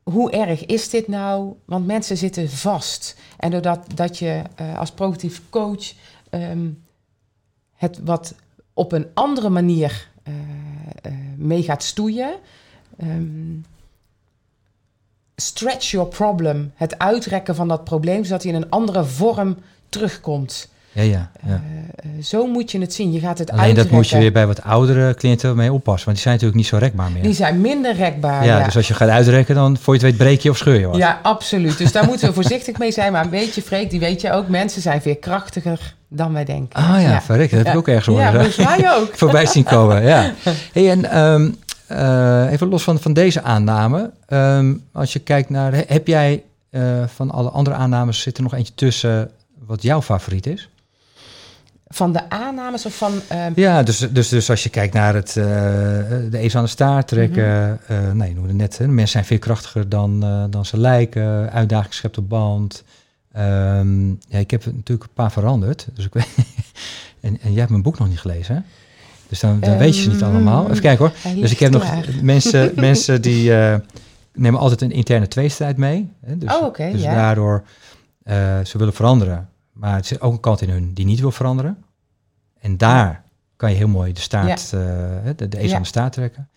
hoe 0.03 0.31
erg 0.31 0.67
is 0.67 0.91
dit 0.91 1.09
nou? 1.09 1.53
Want 1.65 1.87
mensen 1.87 2.17
zitten 2.17 2.51
vast. 2.51 3.17
En 3.37 3.51
doordat 3.51 3.81
dat 3.95 4.19
je 4.19 4.43
eh, 4.55 4.79
als 4.79 4.91
provocatief 4.91 5.43
coach 5.51 5.93
ehm, 6.31 6.69
het 7.75 8.01
wat 8.05 8.35
op 8.75 8.93
een 8.93 9.07
andere 9.15 9.49
manier 9.49 10.11
eh, 10.23 10.35
eh, 11.03 11.13
mee 11.37 11.63
gaat 11.63 11.83
stoeien. 11.83 12.35
Ehm, 13.01 13.61
stretch 15.37 15.91
your 15.91 16.09
problem. 16.09 16.73
Het 16.75 16.99
uitrekken 16.99 17.55
van 17.55 17.69
dat 17.69 17.85
probleem, 17.85 18.25
zodat 18.25 18.43
hij 18.43 18.53
in 18.53 18.57
een 18.63 18.71
andere 18.71 19.05
vorm 19.05 19.57
terugkomt. 19.89 20.69
Ja, 20.93 21.03
ja. 21.03 21.31
ja. 21.47 21.63
Eh, 21.97 22.09
zo 22.25 22.47
moet 22.47 22.71
je 22.71 22.81
het 22.81 22.95
zien. 22.95 23.13
Je 23.13 23.21
gaat 23.21 23.39
het 23.39 23.51
Alleen 23.51 23.59
dat 23.61 23.69
uitrekken. 23.69 23.97
moet 23.97 24.09
je 24.09 24.19
weer 24.19 24.33
bij 24.33 24.47
wat 24.47 24.63
oudere 24.63 25.15
cliënten 25.15 25.57
mee 25.57 25.73
oppassen, 25.73 26.05
want 26.05 26.17
die 26.17 26.27
zijn 26.27 26.35
natuurlijk 26.35 26.61
niet 26.61 26.67
zo 26.71 26.77
rekbaar 26.77 27.11
meer. 27.11 27.23
Die 27.23 27.33
zijn 27.35 27.61
minder 27.61 27.95
rekbaar. 27.95 28.45
ja, 28.45 28.59
ja. 28.59 28.65
dus 28.65 28.77
als 28.77 28.89
je 28.89 28.95
gaat 28.95 29.09
uitrekken, 29.09 29.55
dan 29.55 29.77
voor 29.77 29.95
je 29.95 30.01
het 30.01 30.09
weet 30.11 30.19
breek 30.19 30.41
je 30.41 30.51
of 30.51 30.57
scheur 30.57 30.79
je 30.81 30.87
wat. 30.87 30.97
Ja, 30.97 31.19
absoluut. 31.23 31.79
Dus 31.79 31.93
daar 31.93 32.05
moeten 32.07 32.29
we 32.29 32.35
voorzichtig 32.41 32.79
mee 32.79 32.93
zijn. 32.93 33.13
Maar 33.13 33.25
een 33.25 33.31
beetje, 33.31 33.63
Freek, 33.63 33.91
die 33.91 34.01
weet 34.01 34.21
je 34.21 34.33
ook. 34.33 34.49
Mensen 34.49 34.83
zijn 34.83 35.03
veel 35.03 35.17
krachtiger 35.17 35.95
dan 36.09 36.33
wij 36.33 36.45
denken. 36.45 36.83
Ah 36.83 37.03
ja, 37.03 37.23
verrek, 37.23 37.51
dat 37.51 37.59
heb 37.59 37.67
ik 37.67 37.73
Ja. 37.73 37.79
ook 37.79 37.89
ergens 37.89 38.17
Ja, 38.17 38.25
horen. 38.33 38.53
volgens 38.53 38.79
mij 38.81 38.95
ook. 38.97 39.11
voorbij 39.19 39.47
zien 39.47 39.65
komen. 39.65 40.03
Ja. 40.03 40.33
Hey, 40.73 40.91
en 40.91 41.05
ehm, 41.11 41.51
eh, 41.87 42.53
even 42.53 42.69
los 42.69 42.83
van, 42.83 42.99
van 43.01 43.13
deze 43.13 43.43
aanname. 43.43 44.11
ehm, 44.27 44.75
als 44.93 45.13
je 45.13 45.19
kijkt 45.19 45.51
naar, 45.51 45.73
he- 45.73 45.85
heb 45.87 46.07
jij 46.07 46.43
eh, 46.71 47.07
van 47.07 47.31
alle 47.31 47.51
andere 47.51 47.77
aannames, 47.77 48.21
zit 48.21 48.37
er 48.37 48.43
nog 48.43 48.55
eentje 48.55 48.75
tussen 48.75 49.31
wat 49.67 49.83
jouw 49.83 50.03
favoriet 50.03 50.47
is? 50.47 50.69
Van 51.89 52.13
de 52.13 52.31
aannames 52.31 52.87
of 52.87 52.97
van... 52.97 53.13
ehm, 53.29 53.53
Ja, 53.55 53.83
dus, 53.83 53.99
dus, 53.99 54.29
dus 54.29 54.51
als 54.51 54.63
je 54.63 54.69
kijkt 54.69 54.95
naar 54.95 55.15
het, 55.15 55.29
eh, 55.37 55.45
de 56.31 56.39
ezel 56.39 56.59
aan 56.59 56.65
de 56.65 56.71
staart 56.71 57.09
trekken. 57.09 57.81
eh, 57.87 58.11
nee, 58.13 58.29
je 58.29 58.35
noemde 58.35 58.53
net, 58.53 58.79
hè, 58.79 58.87
mensen 58.87 59.09
zijn 59.09 59.25
veel 59.25 59.39
krachtiger 59.39 59.89
dan, 59.89 60.21
dan 60.51 60.65
ze 60.65 60.79
lijken. 60.79 61.53
Uitdaging 61.53 61.95
schept 61.95 62.19
op 62.19 62.29
band. 62.29 62.85
Ehm, 63.33 64.09
ja, 64.09 64.39
ik 64.39 64.51
heb 64.51 64.65
natuurlijk 64.67 65.03
een 65.03 65.15
paar 65.15 65.33
veranderd. 65.33 65.87
Dus 65.95 66.05
ik 66.05 66.13
weet, 66.15 66.29
en, 67.21 67.39
en 67.41 67.51
jij 67.51 67.59
hebt 67.59 67.71
mijn 67.71 67.83
boek 67.83 67.99
nog 67.99 68.09
niet 68.09 68.21
gelezen, 68.21 68.55
hè? 68.55 68.61
Dus 69.29 69.41
dan, 69.41 69.61
dan 69.61 69.79
weet 69.79 69.97
je 69.97 70.03
ze 70.03 70.09
niet 70.11 70.23
Ehm, 70.23 70.31
allemaal. 70.31 70.71
Even 70.71 70.81
kijken 70.83 71.05
hoor. 71.07 71.35
Dus 71.41 71.51
ik 71.51 71.59
heb 71.59 71.73
nog 71.73 71.85
mensen, 72.23 72.73
mensen 72.75 73.23
die 73.23 73.55
eh, 73.57 73.79
nemen 74.35 74.61
altijd 74.61 74.81
een 74.83 74.91
interne 74.93 75.29
tweestrijd 75.29 75.77
mee. 75.77 76.13
Hè? 76.25 76.39
Dus, 76.39 76.53
Oh, 76.55 76.75
dus 76.77 77.03
ja. 77.03 77.15
daardoor, 77.15 77.65
eh, 78.23 78.61
ze 78.65 78.79
willen 78.79 78.95
veranderen. 78.95 79.49
Maar 79.73 79.99
er 79.99 80.05
zit 80.05 80.21
ook 80.21 80.33
een 80.33 80.41
kant 80.41 80.61
in 80.61 80.71
hun 80.71 80.95
die 80.95 81.05
niet 81.05 81.21
wil 81.21 81.31
veranderen. 81.31 81.85
En 82.61 82.77
daar 82.77 83.23
kan 83.57 83.71
je 83.71 83.77
heel 83.77 83.89
mooi 83.89 84.13
de 84.13 84.21
staart, 84.21 84.73
eh, 84.73 84.81
de, 85.37 85.49
de 85.49 85.69
Ja. 85.69 85.75
aan 85.77 85.83
de 85.83 85.89
staart 85.89 86.13
trekken. 86.13 86.49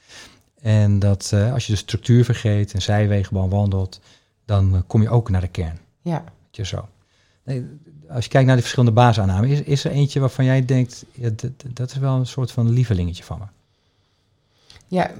En 0.62 0.99
dat 0.99 1.34
als 1.53 1.65
je 1.65 1.71
de 1.71 1.77
structuur 1.77 2.25
vergeet 2.25 2.73
en 2.73 2.82
zijwegen 2.82 3.49
wandelt, 3.49 3.99
dan 4.45 4.84
kom 4.88 5.01
je 5.01 5.10
ook 5.10 5.29
naar 5.29 5.41
de 5.41 5.47
kern. 5.47 5.79
ja. 6.01 6.23
Je 6.51 6.65
zo. 6.65 6.88
Nee, 7.43 7.65
als 8.10 8.24
je 8.24 8.30
kijkt 8.30 8.48
naar 8.48 8.56
de 8.56 8.62
verschillende 8.62 8.95
basisaannamen, 8.95 9.50
is, 9.50 9.62
is 9.62 9.84
er 9.84 9.91
eentje 9.91 10.19
waarvan 10.19 10.45
jij 10.45 10.65
denkt, 10.65 11.06
ja, 11.12 11.30
dat, 11.74 11.89
is 11.91 11.98
wel 11.98 12.15
een 12.15 12.28
soort 12.28 12.52
van 12.52 12.69
lievelingetje 12.69 13.24
van 13.24 13.38
me? 13.39 13.45
ja, 14.88 15.12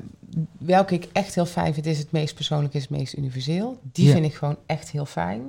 welke 0.58 0.94
ik 0.94 1.08
echt 1.12 1.36
heel 1.36 1.46
fijn 1.46 1.74
vind, 1.74 1.86
is 1.86 1.98
het 1.98 2.12
meest 2.12 2.36
persoonlijk, 2.36 2.74
is 2.74 2.82
het 2.82 2.90
meest 2.90 3.18
universeel. 3.18 3.80
Die 3.92 4.06
Ja. 4.06 4.14
vind 4.14 4.26
ik 4.26 4.34
gewoon 4.34 4.58
echt 4.66 4.90
heel 4.92 5.06
fijn. 5.06 5.42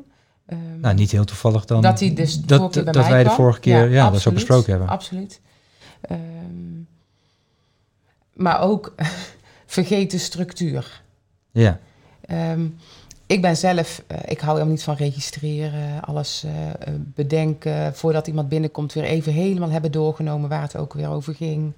Ehm, 0.46 0.80
Nou, 0.80 0.94
niet 0.94 1.10
heel 1.10 1.24
toevallig 1.24 1.64
dan. 1.64 1.82
dat 1.82 2.00
hij 2.00 2.14
dus 2.14 2.40
dat, 2.40 2.58
vorige 2.58 2.72
keer 2.72 2.84
bij 2.84 2.92
dat 2.92 3.08
wij 3.08 3.24
de 3.24 3.30
vorige 3.30 3.60
keer 3.60 3.90
ja, 3.90 4.10
dat 4.10 4.20
zo 4.20 4.32
besproken 4.32 4.70
hebben. 4.70 4.88
Absoluut. 4.88 5.40
Ehm, 6.00 6.18
maar 8.32 8.60
ook 8.60 8.94
vergeten 9.66 10.20
structuur. 10.20 11.02
Ja. 11.50 11.80
Ehm, 12.20 12.66
ik 13.30 13.42
ben 13.42 13.56
zelf, 13.56 14.02
eh, 14.06 14.18
ik 14.26 14.40
hou 14.40 14.52
helemaal 14.52 14.74
niet 14.74 14.82
van 14.82 14.94
registreren, 14.94 16.02
alles 16.02 16.44
uh, 16.46 16.50
bedenken, 16.96 17.94
voordat 17.94 18.26
iemand 18.26 18.48
binnenkomt 18.48 18.92
weer 18.92 19.04
even 19.04 19.32
helemaal 19.32 19.70
hebben 19.70 19.92
doorgenomen 19.92 20.48
waar 20.48 20.62
het 20.62 20.76
ook 20.76 20.92
weer 20.92 21.08
over 21.08 21.34
ging. 21.34 21.72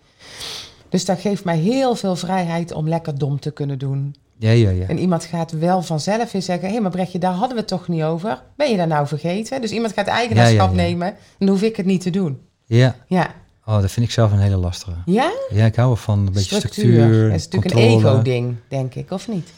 Dus 0.89 1.05
dat 1.05 1.21
geeft 1.21 1.45
mij 1.45 1.59
heel 1.59 1.95
veel 1.95 2.17
vrijheid 2.17 2.73
om 2.73 2.89
lekker 2.89 3.19
dom 3.19 3.41
te 3.41 3.51
kunnen 3.51 3.79
doen. 3.79 4.15
Ja, 4.39 4.51
ja, 4.51 4.71
ja. 4.71 4.87
En 4.87 4.99
iemand 4.99 5.25
gaat 5.25 5.51
wel 5.51 5.83
vanzelf 5.83 6.33
weer 6.33 6.43
zeggen: 6.43 6.67
hé, 6.67 6.73
hey, 6.73 6.83
maar 6.83 6.91
Brechtje, 6.91 7.19
daar 7.19 7.33
hadden 7.33 7.55
we 7.55 7.61
het 7.61 7.69
toch 7.69 7.89
niet 7.89 8.03
over? 8.03 8.43
Ben 8.57 8.71
je 8.71 8.77
daar 8.77 8.87
nou 8.87 9.07
vergeten? 9.07 9.61
Dus 9.61 9.71
iemand 9.71 9.93
gaat 9.93 10.07
eigenaarschap 10.07 10.75
ja, 10.75 10.83
ja, 10.83 10.89
nemen, 10.89 11.15
dan 11.39 11.49
hoef 11.49 11.63
ik 11.63 11.77
het 11.77 11.87
niet 11.87 12.01
te 12.01 12.11
doen. 12.11 12.41
Ja. 12.67 12.97
Ja. 13.07 13.35
Oh, 13.67 13.81
dat 13.81 13.91
vind 13.91 14.07
ik 14.07 14.13
zelf 14.13 14.33
een 14.33 14.39
hele 14.39 14.57
lastige. 14.57 14.97
Ja? 15.05 15.33
Ja, 15.51 15.65
ik 15.65 15.77
hou 15.77 15.89
wel 15.89 15.97
van 15.97 16.19
een 16.19 16.25
beetje 16.25 16.41
structuur. 16.57 16.93
structuur 16.93 17.29
dat 17.29 17.39
is 17.39 17.49
natuurlijk 17.49 17.75
een 17.75 17.99
ego-ding, 17.99 18.57
denk 18.69 18.95
ik, 18.95 19.11
of 19.11 19.29
niet? 19.29 19.49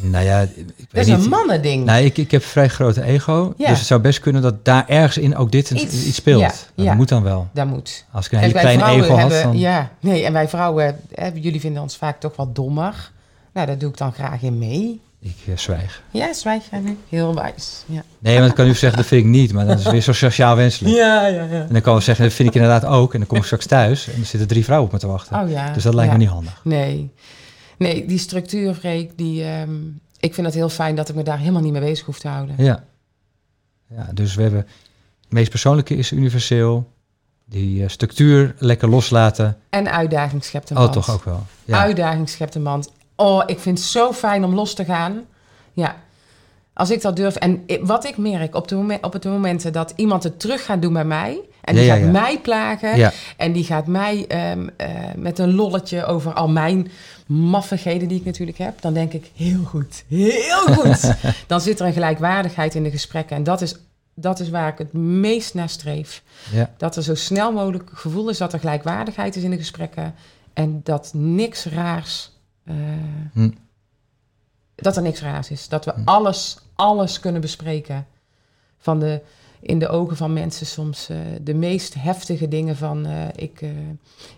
Nou 0.00 0.24
ja, 0.24 0.40
ik 0.40 0.50
weet 0.56 0.88
dat 0.90 1.06
is 1.06 1.06
niet. 1.06 1.24
een 1.24 1.30
mannending. 1.30 1.84
Nou, 1.84 2.04
ik, 2.04 2.18
ik 2.18 2.30
heb 2.30 2.44
vrij 2.44 2.68
grote 2.68 3.02
ego. 3.02 3.54
Ja. 3.56 3.68
Dus 3.68 3.78
het 3.78 3.86
zou 3.86 4.00
best 4.00 4.20
kunnen 4.20 4.42
dat 4.42 4.64
daar 4.64 4.88
ergens 4.88 5.18
in 5.18 5.36
ook 5.36 5.52
dit 5.52 5.70
iets, 5.70 6.06
iets 6.06 6.16
speelt. 6.16 6.40
Ja, 6.40 6.52
dat 6.74 6.84
ja. 6.84 6.94
moet 6.94 7.08
dan 7.08 7.22
wel. 7.22 7.48
Dat 7.52 7.66
moet. 7.66 8.04
Als 8.12 8.26
ik 8.26 8.32
een 8.32 8.38
hele 8.38 8.52
kleine 8.52 8.84
ego 8.84 9.16
had, 9.16 9.30
dan... 9.30 9.58
Ja, 9.58 9.90
nee, 10.00 10.24
en 10.24 10.32
wij 10.32 10.48
vrouwen, 10.48 11.00
hè, 11.14 11.30
jullie 11.34 11.60
vinden 11.60 11.82
ons 11.82 11.96
vaak 11.96 12.20
toch 12.20 12.36
wat 12.36 12.54
dommer. 12.54 13.10
Nou, 13.52 13.66
daar 13.66 13.78
doe 13.78 13.90
ik 13.90 13.96
dan 13.96 14.12
graag 14.12 14.42
in 14.42 14.58
mee. 14.58 15.00
Ik 15.20 15.36
uh, 15.46 15.56
zwijg. 15.56 16.02
Ja, 16.10 16.32
zwijg 16.32 16.62
jij 16.70 16.80
nu? 16.80 16.96
Heel 17.08 17.34
wijs. 17.34 17.84
Ja. 17.86 18.02
Nee, 18.18 18.38
want 18.38 18.50
ik 18.50 18.54
kan 18.54 18.66
nu 18.66 18.74
zeggen, 18.74 18.98
dat 18.98 19.08
vind 19.08 19.24
ik 19.24 19.30
niet. 19.30 19.52
Maar 19.52 19.66
dat 19.66 19.78
is 19.78 19.90
weer 19.90 20.00
zo 20.00 20.12
sociaal 20.12 20.56
wenselijk. 20.56 20.94
Ja, 20.94 21.26
ja, 21.26 21.42
ja. 21.42 21.60
En 21.60 21.68
dan 21.72 21.80
kan 21.80 21.94
we 21.94 22.00
zeggen, 22.00 22.24
dat 22.24 22.34
vind 22.34 22.48
ik 22.48 22.54
inderdaad 22.54 22.84
ook. 22.84 23.12
En 23.12 23.18
dan 23.18 23.28
kom 23.28 23.38
ik 23.38 23.44
straks 23.44 23.66
thuis 23.66 24.08
en 24.08 24.20
er 24.20 24.26
zitten 24.26 24.48
drie 24.48 24.64
vrouwen 24.64 24.86
op 24.88 24.92
me 24.92 25.00
te 25.00 25.06
wachten. 25.06 25.40
Oh 25.40 25.50
ja. 25.50 25.72
Dus 25.72 25.82
dat 25.82 25.94
lijkt 25.94 26.10
ja. 26.10 26.16
me 26.16 26.22
niet 26.22 26.32
handig. 26.32 26.60
Nee. 26.64 27.10
Nee, 27.78 28.06
die 28.06 28.18
structuurfreak, 28.18 29.10
die... 29.16 29.44
Um, 29.44 30.00
ik 30.20 30.34
vind 30.34 30.46
het 30.46 30.54
heel 30.54 30.68
fijn 30.68 30.94
dat 30.94 31.08
ik 31.08 31.14
me 31.14 31.22
daar 31.22 31.38
helemaal 31.38 31.62
niet 31.62 31.72
mee 31.72 31.80
bezig 31.80 32.06
hoef 32.06 32.18
te 32.18 32.28
houden. 32.28 32.54
Ja. 32.58 32.84
ja 33.88 34.08
dus 34.14 34.34
we 34.34 34.42
hebben... 34.42 34.66
Het 35.20 35.32
meest 35.32 35.50
persoonlijke 35.50 35.96
is 35.96 36.12
universeel. 36.12 36.92
Die 37.44 37.82
uh, 37.82 37.88
structuur 37.88 38.54
lekker 38.58 38.88
loslaten. 38.88 39.56
En 39.70 39.90
uitdaging 39.92 40.44
schept 40.44 40.70
een 40.70 40.78
oh, 40.78 40.90
toch 40.90 41.10
ook 41.10 41.24
wel. 41.24 41.46
Ja. 41.64 41.80
Uitdaging 41.80 42.28
schept 42.28 42.54
een 42.54 42.62
band. 42.62 42.92
Oh, 43.16 43.42
ik 43.46 43.58
vind 43.58 43.78
het 43.78 43.86
zo 43.86 44.12
fijn 44.12 44.44
om 44.44 44.54
los 44.54 44.74
te 44.74 44.84
gaan. 44.84 45.24
Ja. 45.72 45.96
Als 46.72 46.90
ik 46.90 47.02
dat 47.02 47.16
durf. 47.16 47.36
En 47.36 47.64
wat 47.80 48.04
ik 48.04 48.16
merk 48.16 48.54
op 48.54 48.68
de, 48.68 48.98
op 49.00 49.22
de 49.22 49.28
momenten 49.28 49.72
dat 49.72 49.92
iemand 49.96 50.22
het 50.22 50.40
terug 50.40 50.64
gaat 50.64 50.82
doen 50.82 50.92
bij 50.92 51.04
mij. 51.04 51.40
En 51.68 51.74
die 51.74 51.84
Ja, 51.84 51.94
gaat 51.94 52.04
ja. 52.04 52.10
mij 52.10 52.40
plagen. 52.40 52.96
Ja. 52.96 53.12
En 53.36 53.52
die 53.52 53.64
gaat 53.64 53.86
mij 53.86 54.26
ehm, 54.28 54.68
eh, 54.76 54.88
met 55.16 55.38
een 55.38 55.54
lolletje 55.54 56.04
over 56.04 56.32
al 56.32 56.48
mijn 56.48 56.90
maffigheden 57.26 58.08
die 58.08 58.18
ik 58.18 58.24
natuurlijk 58.24 58.58
heb. 58.58 58.80
Dan 58.80 58.94
denk 58.94 59.12
ik, 59.12 59.30
heel 59.34 59.64
goed, 59.64 60.04
heel 60.08 60.60
goed. 60.60 61.14
dan 61.46 61.60
zit 61.60 61.80
er 61.80 61.86
een 61.86 61.92
gelijkwaardigheid 61.92 62.74
in 62.74 62.82
de 62.82 62.90
gesprekken. 62.90 63.36
En 63.36 63.42
dat 63.44 63.60
is, 63.60 63.74
dat 64.14 64.40
is 64.40 64.50
waar 64.50 64.68
ik 64.72 64.78
het 64.78 64.92
meest 64.92 65.54
naar 65.54 65.68
streef. 65.68 66.22
Ja. 66.52 66.70
Dat 66.76 66.96
er 66.96 67.02
zo 67.02 67.14
snel 67.14 67.52
mogelijk 67.52 67.90
gevoel 67.94 68.28
is 68.28 68.38
dat 68.38 68.52
er 68.52 68.58
gelijkwaardigheid 68.58 69.36
is 69.36 69.42
in 69.42 69.50
de 69.50 69.56
gesprekken. 69.56 70.14
En 70.52 70.80
dat 70.84 71.10
niks 71.14 71.64
raars... 71.64 72.30
eh, 72.64 72.74
Hm. 73.32 73.50
Dat 74.74 74.96
er 74.96 75.02
niks 75.02 75.20
raars 75.20 75.50
is. 75.50 75.68
Dat 75.68 75.84
we 75.84 75.92
Hm. 75.92 76.00
alles, 76.04 76.58
alles 76.74 77.20
kunnen 77.20 77.40
bespreken. 77.40 78.06
Van 78.78 78.98
de, 79.00 79.20
in 79.60 79.78
de 79.78 79.88
ogen 79.88 80.16
van 80.16 80.32
mensen 80.32 80.66
soms 80.66 81.08
eh, 81.08 81.18
de 81.40 81.54
meest 81.54 81.94
heftige 81.94 82.48
dingen 82.48 82.76
van... 82.76 83.06
eh, 83.06 83.26
ik, 83.34 83.60
eh, 83.62 83.70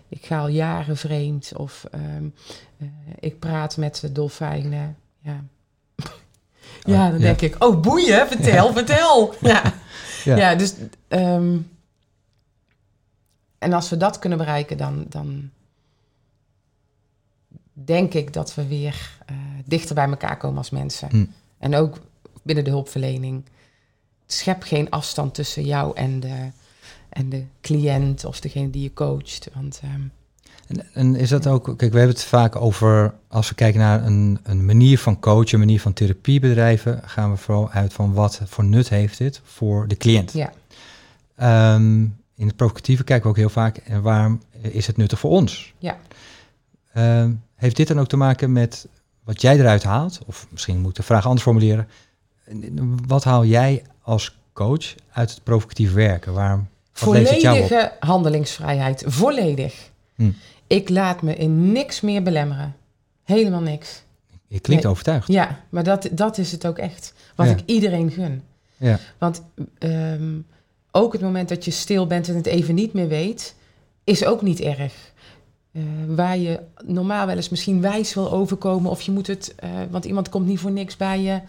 ik 0.09 0.25
ga 0.25 0.39
al 0.39 0.47
jaren 0.47 0.97
vreemd 0.97 1.51
of 1.55 1.85
ehm, 1.91 2.25
eh, 2.77 2.87
ik 3.19 3.39
praat 3.39 3.77
met 3.77 3.99
de 4.01 4.11
dolfijnen. 4.11 4.97
Ja, 5.19 5.43
ja 6.83 7.09
dan 7.09 7.19
ja. 7.19 7.25
denk 7.25 7.41
ik, 7.41 7.63
oh 7.63 7.81
boeien, 7.81 8.27
vertel, 8.27 8.73
vertel. 8.73 9.33
Ja. 9.41 9.73
Ja. 10.23 10.35
Ja. 10.37 10.55
dus... 10.55 10.73
ehm, 11.07 11.57
en 13.57 13.73
als 13.73 13.89
we 13.89 13.97
dat 13.97 14.19
kunnen 14.19 14.37
bereiken, 14.37 14.77
dan... 14.77 15.05
dan 15.09 15.49
denk 17.73 18.13
ik 18.13 18.33
dat 18.33 18.55
we 18.55 18.67
weer 18.67 19.17
dichter 19.65 19.95
bij 19.95 20.07
elkaar 20.07 20.37
komen 20.37 20.57
als 20.57 20.69
mensen. 20.69 21.09
Hm. 21.09 21.25
En 21.57 21.75
ook 21.75 21.97
binnen 22.43 22.63
de 22.63 22.69
hulpverlening. 22.69 23.43
Schep 24.33 24.63
geen 24.63 24.89
afstand 24.89 25.33
tussen 25.33 25.65
jou 25.65 25.95
en 25.95 26.19
de, 26.19 26.49
en 27.09 27.29
de 27.29 27.43
cliënt 27.61 28.25
of 28.25 28.39
degene 28.39 28.69
die 28.69 28.83
je 28.83 28.93
coacht. 28.93 29.49
Want, 29.53 29.81
um, 29.83 30.11
en, 30.67 30.85
en, 30.93 31.15
is 31.15 31.29
dat 31.29 31.47
ook... 31.47 31.63
Kijk, 31.63 31.91
we 31.91 31.97
hebben 31.97 32.15
het 32.15 32.23
vaak 32.23 32.55
over... 32.55 33.13
Als 33.27 33.49
we 33.49 33.55
kijken 33.55 33.79
naar 33.79 34.05
een, 34.05 34.39
een 34.43 34.65
manier 34.65 34.99
van 34.99 35.19
coachen, 35.19 35.53
een 35.53 35.59
manier 35.59 35.81
van 35.81 35.93
therapie 35.93 36.39
bedrijven... 36.39 37.01
gaan 37.05 37.31
we 37.31 37.37
vooral 37.37 37.69
uit 37.69 37.93
van 37.93 38.13
wat 38.13 38.41
voor 38.45 38.63
nut 38.63 38.89
heeft 38.89 39.17
dit 39.17 39.41
voor 39.43 39.87
de 39.87 39.97
cliënt. 39.97 40.33
Ja. 40.33 40.53
Um, 41.75 42.19
in 42.35 42.47
het 42.47 42.55
provocatieve 42.55 43.03
kijken 43.03 43.23
we 43.23 43.29
ook 43.29 43.37
heel 43.37 43.49
vaak... 43.49 43.77
en 43.77 44.01
waarom 44.01 44.41
is 44.61 44.87
het 44.87 44.97
nuttig 44.97 45.19
voor 45.19 45.31
ons? 45.31 45.73
Ja. 45.77 45.97
Um, 46.97 47.43
heeft 47.55 47.75
dit 47.75 47.87
dan 47.87 47.99
ook 47.99 48.07
te 48.07 48.17
maken 48.17 48.51
met 48.51 48.87
wat 49.23 49.41
jij 49.41 49.59
eruit 49.59 49.83
haalt? 49.83 50.19
Of 50.25 50.47
misschien 50.49 50.79
moet 50.79 50.89
ik 50.89 50.95
de 50.95 51.03
vraag 51.03 51.25
anders 51.25 51.43
formuleren. 51.43 51.87
Wat 53.07 53.23
haal 53.23 53.45
jij 53.45 53.83
als 54.01 54.37
coach 54.53 54.95
uit 55.11 55.29
het 55.29 55.43
provocatief 55.43 55.93
werken? 55.93 56.33
Waarom, 56.33 56.67
Volledige 56.91 57.91
handelingsvrijheid. 57.99 59.03
Volledig. 59.07 59.89
Hm. 60.15 60.31
Ik 60.67 60.89
laat 60.89 61.21
me 61.21 61.35
in 61.35 61.71
niks 61.71 62.01
meer 62.01 62.23
belemmeren. 62.23 62.75
Helemaal 63.23 63.61
niks. 63.61 64.03
Je 64.47 64.59
klinkt 64.59 64.83
nee. 64.83 64.91
overtuigd. 64.91 65.27
Ja, 65.27 65.59
maar 65.69 65.83
dat, 65.83 66.09
dat 66.11 66.37
is 66.37 66.51
het 66.51 66.67
ook 66.67 66.77
echt. 66.77 67.13
Wat 67.35 67.45
ja. 67.47 67.51
ik 67.51 67.63
iedereen 67.65 68.11
gun. 68.11 68.43
Ja. 68.77 68.99
Want 69.17 69.41
um, 69.79 70.45
ook 70.91 71.13
het 71.13 71.21
moment 71.21 71.49
dat 71.49 71.65
je 71.65 71.71
stil 71.71 72.07
bent 72.07 72.27
en 72.27 72.35
het 72.35 72.45
even 72.45 72.75
niet 72.75 72.93
meer 72.93 73.07
weet, 73.07 73.55
is 74.03 74.25
ook 74.25 74.41
niet 74.41 74.59
erg. 74.59 74.93
Uh, 75.71 75.83
waar 76.07 76.37
je 76.37 76.59
normaal 76.85 77.25
wel 77.25 77.35
eens 77.35 77.49
misschien 77.49 77.81
wijs 77.81 78.13
wil 78.13 78.31
overkomen 78.31 78.91
of 78.91 79.01
je 79.01 79.11
moet 79.11 79.27
het, 79.27 79.55
uh, 79.63 79.69
want 79.89 80.05
iemand 80.05 80.29
komt 80.29 80.47
niet 80.47 80.59
voor 80.59 80.71
niks 80.71 80.97
bij 80.97 81.21
je. 81.21 81.41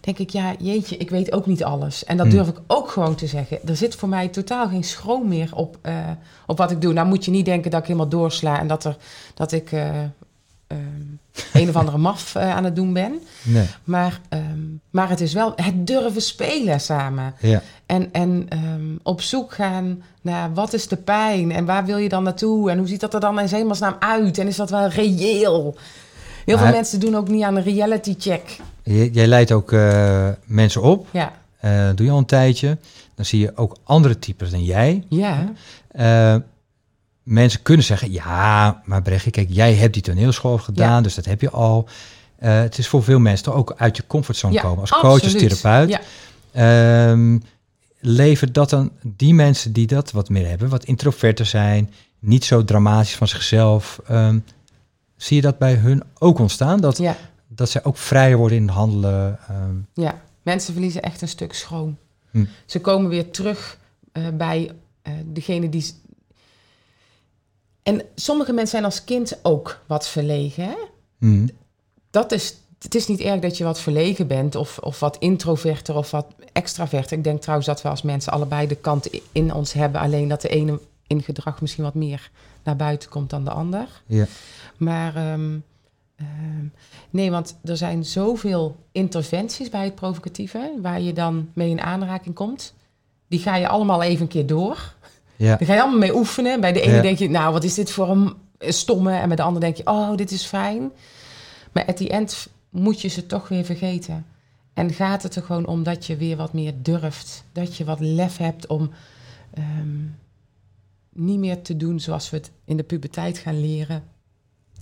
Denk 0.00 0.18
ik, 0.18 0.30
ja, 0.30 0.54
jeetje, 0.58 0.96
ik 0.96 1.10
weet 1.10 1.32
ook 1.32 1.46
niet 1.46 1.64
alles. 1.64 2.04
En 2.04 2.16
dat 2.16 2.26
Hmm. 2.26 2.34
durf 2.34 2.48
ik 2.48 2.60
ook 2.66 2.90
gewoon 2.90 3.14
te 3.14 3.26
zeggen. 3.26 3.58
Er 3.68 3.76
zit 3.76 3.94
voor 3.94 4.08
mij 4.08 4.28
totaal 4.28 4.68
geen 4.68 4.84
schroom 4.84 5.28
meer 5.28 5.50
op, 5.54 5.78
uh, 5.86 5.92
op 6.46 6.58
wat 6.58 6.70
ik 6.70 6.80
doe. 6.80 6.92
Nou 6.92 7.06
moet 7.06 7.24
je 7.24 7.30
niet 7.30 7.44
denken 7.44 7.70
dat 7.70 7.80
ik 7.80 7.86
helemaal 7.86 8.08
doorsla 8.08 8.58
en 8.58 8.66
dat, 8.66 8.84
er, 8.84 8.96
dat 9.34 9.52
ik 9.52 9.72
een 11.52 11.68
of 11.68 11.76
andere 11.76 11.98
maf 11.98 12.36
aan 12.36 12.64
het 12.64 12.76
doen 12.76 12.92
ben. 12.92 13.20
Nee. 13.42 13.66
Maar, 13.84 14.20
um, 14.30 14.80
maar 14.90 15.08
het 15.08 15.20
is 15.20 15.32
wel 15.32 15.52
het 15.56 15.86
durven 15.86 16.22
spelen 16.22 16.80
samen. 16.80 17.34
Ja. 17.40 17.62
En, 17.86 18.12
en 18.12 18.46
um, 18.52 19.00
op 19.02 19.20
zoek 19.20 19.52
gaan 19.52 20.02
naar 20.22 20.54
wat 20.54 20.72
is 20.72 20.88
de 20.88 20.96
pijn 20.96 21.52
en 21.52 21.64
waar 21.64 21.84
wil 21.84 21.96
je 21.98 22.08
dan 22.08 22.22
naartoe 22.22 22.70
en 22.70 22.78
hoe 22.78 22.88
ziet 22.88 23.00
dat 23.00 23.14
er 23.14 23.20
dan 23.20 23.40
in 23.40 23.46
hemelsnaam 23.46 23.96
uit 23.98 24.38
en 24.38 24.46
is 24.46 24.56
dat 24.56 24.70
wel 24.70 24.88
reëel? 24.88 25.76
Heel 26.46 26.58
veel 26.58 26.70
mensen 26.70 27.00
doen 27.00 27.14
ook 27.16 27.28
niet 27.28 27.42
aan 27.42 27.56
een 27.56 27.62
reality 27.62 28.14
check. 28.18 28.56
Jij 29.12 29.26
leidt 29.26 29.52
ook 29.52 29.72
eh, 29.72 30.28
mensen 30.44 30.82
op. 30.82 31.06
Ja, 31.12 31.32
Eh, 31.60 31.88
doe 31.94 32.06
je 32.06 32.12
al 32.12 32.18
een 32.18 32.26
tijdje. 32.26 32.78
Dan 33.14 33.24
zie 33.24 33.40
je 33.40 33.52
ook 33.56 33.76
andere 33.84 34.18
types 34.18 34.50
dan 34.50 34.64
jij. 34.64 35.04
ja, 35.08 35.52
Eh, 35.88 36.36
mensen 37.22 37.62
kunnen 37.62 37.84
zeggen, 37.84 38.12
ja, 38.12 38.82
maar 38.84 39.02
Brechtje, 39.02 39.30
kijk, 39.30 39.48
jij 39.50 39.74
hebt 39.74 39.92
die 39.92 40.02
toneelschool 40.02 40.58
gedaan, 40.58 40.90
Ja. 40.96 41.00
dus 41.00 41.14
dat 41.14 41.24
heb 41.24 41.40
je 41.40 41.50
al. 41.50 41.88
Het 42.38 42.78
is 42.78 42.88
voor 42.88 43.02
veel 43.02 43.18
mensen 43.18 43.44
toch 43.44 43.54
ook 43.54 43.74
uit 43.76 43.96
je 43.96 44.02
comfortzone 44.06 44.52
ja 44.54 44.60
komen. 44.62 44.80
Als 44.80 44.90
coach, 44.90 45.02
als 45.02 45.22
absoluut. 45.22 45.60
therapeut. 45.60 45.88
Ja, 45.90 46.00
Ehm, 46.52 47.38
levert 48.00 48.54
dat 48.54 48.70
dan 48.70 48.90
die 49.02 49.34
mensen 49.34 49.72
die 49.72 49.86
dat 49.86 50.10
wat 50.12 50.28
meer 50.28 50.48
hebben, 50.48 50.68
wat 50.68 50.84
introverter 50.84 51.46
zijn, 51.46 51.90
niet 52.18 52.44
zo 52.44 52.64
dramatisch 52.64 53.14
van 53.16 53.28
zichzelf, 53.28 54.00
ehm, 54.08 54.38
zie 55.16 55.36
je 55.36 55.42
dat 55.42 55.58
bij 55.58 55.74
hun 55.74 56.02
ook 56.18 56.38
ontstaan? 56.38 56.80
Dat, 56.80 56.98
ja, 56.98 57.16
dat 57.48 57.70
zij 57.70 57.84
ook 57.84 57.96
vrijer 57.96 58.36
worden 58.36 58.58
in 58.58 58.66
het 58.66 58.74
handelen? 58.74 59.38
ehm, 59.48 59.76
ja. 59.94 60.24
Mensen 60.42 60.72
verliezen 60.72 61.02
echt 61.02 61.22
een 61.22 61.28
stuk 61.28 61.52
schroom. 61.52 61.98
Hm. 62.30 62.44
Ze 62.66 62.80
komen 62.80 63.10
weer 63.10 63.30
terug 63.30 63.78
eh, 64.12 64.28
bij 64.34 64.70
eh, 65.02 65.12
degene 65.24 65.68
die... 65.68 65.94
En 67.82 68.02
sommige 68.14 68.52
mensen 68.52 68.70
zijn 68.70 68.84
als 68.84 69.04
kind 69.04 69.38
ook 69.42 69.80
wat 69.86 70.08
verlegen, 70.08 70.64
hè? 70.64 70.74
hm, 71.18 71.46
dat 72.10 72.32
is, 72.32 72.56
het 72.78 72.94
is 72.94 73.06
niet 73.06 73.20
erg 73.20 73.40
dat 73.40 73.56
je 73.56 73.64
wat 73.64 73.80
verlegen 73.80 74.26
bent 74.26 74.54
of, 74.54 74.78
of 74.78 75.00
wat 75.00 75.16
introverter 75.18 75.96
of 75.96 76.10
wat 76.10 76.26
extraverter. 76.52 77.16
Ik 77.16 77.24
denk 77.24 77.40
trouwens 77.40 77.68
dat 77.68 77.82
we 77.82 77.88
als 77.88 78.02
mensen 78.02 78.32
allebei 78.32 78.66
de 78.66 78.74
kant 78.74 79.08
in 79.32 79.54
ons 79.54 79.72
hebben. 79.72 80.00
Alleen 80.00 80.28
dat 80.28 80.40
de 80.40 80.48
ene 80.48 80.80
in 81.06 81.22
gedrag 81.22 81.60
misschien 81.60 81.84
wat 81.84 81.94
meer 81.94 82.30
naar 82.66 82.76
buiten 82.76 83.08
komt 83.08 83.30
dan 83.30 83.44
de 83.44 83.50
ander. 83.50 84.02
ja. 84.06 84.26
Maar 84.76 85.16
ehm, 85.16 85.58
ehm, 86.16 86.64
nee, 87.10 87.30
want 87.30 87.56
er 87.64 87.76
zijn 87.76 88.04
zoveel 88.04 88.76
interventies 88.92 89.68
bij 89.68 89.84
het 89.84 89.94
provocatieve 89.94 90.72
waar 90.82 91.00
je 91.00 91.12
dan 91.12 91.48
mee 91.52 91.70
in 91.70 91.80
aanraking 91.80 92.34
komt. 92.34 92.74
Die 93.28 93.38
ga 93.40 93.56
je 93.56 93.68
allemaal 93.68 94.02
even 94.02 94.22
een 94.22 94.28
keer 94.28 94.46
door. 94.46 94.94
Ja. 95.36 95.56
Daar 95.56 95.66
ga 95.66 95.74
je 95.74 95.80
allemaal 95.80 95.98
mee 95.98 96.16
oefenen. 96.16 96.60
Bij 96.60 96.72
de 96.72 96.80
ene 96.80 96.94
Ja. 96.94 97.02
denk 97.02 97.18
je, 97.18 97.30
nou, 97.30 97.52
wat 97.52 97.64
is 97.64 97.74
dit 97.74 97.90
voor 97.90 98.08
een 98.08 98.34
stomme? 98.58 99.12
En 99.12 99.26
bij 99.26 99.36
de 99.36 99.42
ander 99.42 99.60
denk 99.60 99.76
je, 99.76 99.86
oh, 99.86 100.16
dit 100.16 100.30
is 100.30 100.44
fijn. 100.44 100.90
Maar 101.72 101.84
at 101.86 101.96
the 101.96 102.08
end 102.08 102.48
moet 102.70 103.00
je 103.00 103.08
ze 103.08 103.26
toch 103.26 103.48
weer 103.48 103.64
vergeten. 103.64 104.26
En 104.74 104.92
gaat 104.92 105.22
het 105.22 105.36
er 105.36 105.42
gewoon 105.42 105.66
om 105.66 105.82
dat 105.82 106.06
je 106.06 106.16
weer 106.16 106.36
wat 106.36 106.52
meer 106.52 106.72
durft. 106.76 107.44
Dat 107.52 107.76
je 107.76 107.84
wat 107.84 108.00
lef 108.00 108.36
hebt 108.36 108.66
om 108.66 108.90
ehm, 109.54 109.98
niet 111.16 111.38
meer 111.38 111.62
te 111.62 111.76
doen 111.76 112.00
zoals 112.00 112.30
we 112.30 112.36
het 112.36 112.50
in 112.64 112.76
de 112.76 112.82
puberteit 112.82 113.38
gaan 113.38 113.60
leren. 113.60 114.02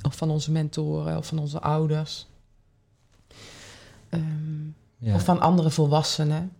Of 0.02 0.16
van 0.16 0.30
onze 0.30 0.50
mentoren 0.50 1.16
of 1.16 1.26
van 1.26 1.38
onze 1.38 1.60
ouders. 1.60 2.26
Ehm, 4.08 4.22
Ja. 4.98 5.14
Of 5.14 5.24
van 5.24 5.40
andere 5.40 5.70
volwassenen. 5.70 6.52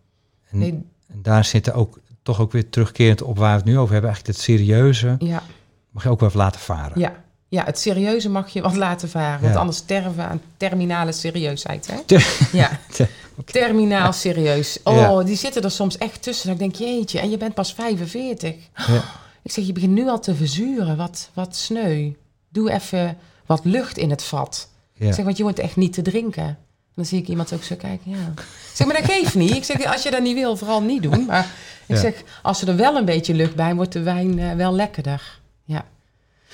En, 0.50 0.58
Nee, 0.58 0.70
en 1.06 1.22
daar 1.22 1.44
zitten 1.44 1.74
ook 1.74 1.98
toch 2.22 2.40
ook 2.40 2.52
weer 2.52 2.68
terugkerend 2.68 3.22
op 3.22 3.38
waar 3.38 3.50
we 3.50 3.56
het 3.56 3.64
nu 3.64 3.78
over 3.78 3.92
hebben. 3.92 4.10
Eigenlijk 4.10 4.38
het 4.38 4.46
serieuze 4.46 5.16
ja, 5.18 5.42
mag 5.90 6.02
je 6.02 6.08
ook 6.08 6.20
wel 6.20 6.28
even 6.28 6.40
laten 6.40 6.60
varen. 6.60 7.00
ja. 7.00 7.22
ja, 7.48 7.64
het 7.64 7.78
serieuze 7.78 8.28
mag 8.30 8.48
je 8.48 8.62
wat 8.62 8.76
laten 8.76 9.08
varen. 9.08 9.42
Want 9.42 9.56
anders 9.56 9.76
sterven 9.78 10.14
we 10.16 10.22
aan 10.22 10.40
terminale 10.56 11.12
serieusheid. 11.12 11.86
Hè? 11.86 12.00
Ter- 12.06 12.38
Ja, 12.52 12.78
Ter- 12.96 13.10
terminaal 13.44 14.12
serieus. 14.12 14.78
Oh, 14.84 15.24
die 15.24 15.36
zitten 15.36 15.62
er 15.62 15.70
soms 15.70 15.98
echt 15.98 16.22
tussen. 16.22 16.50
Ik 16.52 16.58
denk, 16.58 16.74
jeetje, 16.74 17.18
en 17.20 17.30
je 17.30 17.36
bent 17.36 17.54
pas 17.54 17.74
45. 17.74 18.54
Ja. 18.86 19.04
Ik 19.44 19.50
zeg, 19.50 19.66
je 19.66 19.72
begint 19.72 19.92
nu 19.92 20.08
al 20.08 20.20
te 20.20 20.34
verzuren. 20.34 20.96
Wat, 20.96 21.30
wat 21.34 21.56
sneu. 21.56 22.10
Doe 22.48 22.70
even 22.70 23.16
wat 23.46 23.60
lucht 23.64 23.96
in 23.98 24.10
het 24.10 24.22
vat. 24.22 24.68
Ja. 24.94 25.06
Ik 25.08 25.14
zeg, 25.14 25.24
want 25.24 25.36
je 25.36 25.42
wordt 25.42 25.58
echt 25.58 25.76
niet 25.76 25.92
te 25.92 26.02
drinken. 26.02 26.42
En 26.44 27.00
dan 27.02 27.04
zie 27.04 27.18
ik 27.20 27.28
iemand 27.28 27.52
ook 27.52 27.62
zo 27.62 27.76
kijken, 27.76 28.10
ja. 28.10 28.32
Ik 28.36 28.70
zeg, 28.74 28.86
maar 28.86 28.96
dat 29.00 29.10
geeft 29.10 29.34
niet. 29.34 29.50
Ik 29.50 29.64
zeg, 29.64 29.84
als 29.92 30.02
je 30.02 30.10
dat 30.10 30.22
niet 30.22 30.34
wil, 30.34 30.56
vooral 30.56 30.82
niet 30.82 31.02
doen. 31.02 31.24
Maar 31.26 31.44
ik 31.86 31.94
Ja. 31.96 32.00
zeg, 32.00 32.22
als 32.42 32.62
er 32.62 32.68
er 32.68 32.76
wel 32.76 32.96
een 32.96 33.04
beetje 33.04 33.34
lucht 33.34 33.54
bij, 33.54 33.74
wordt 33.74 33.92
de 33.92 34.02
wijn 34.02 34.38
eh, 34.38 34.52
wel 34.52 34.72
lekkerder. 34.74 35.40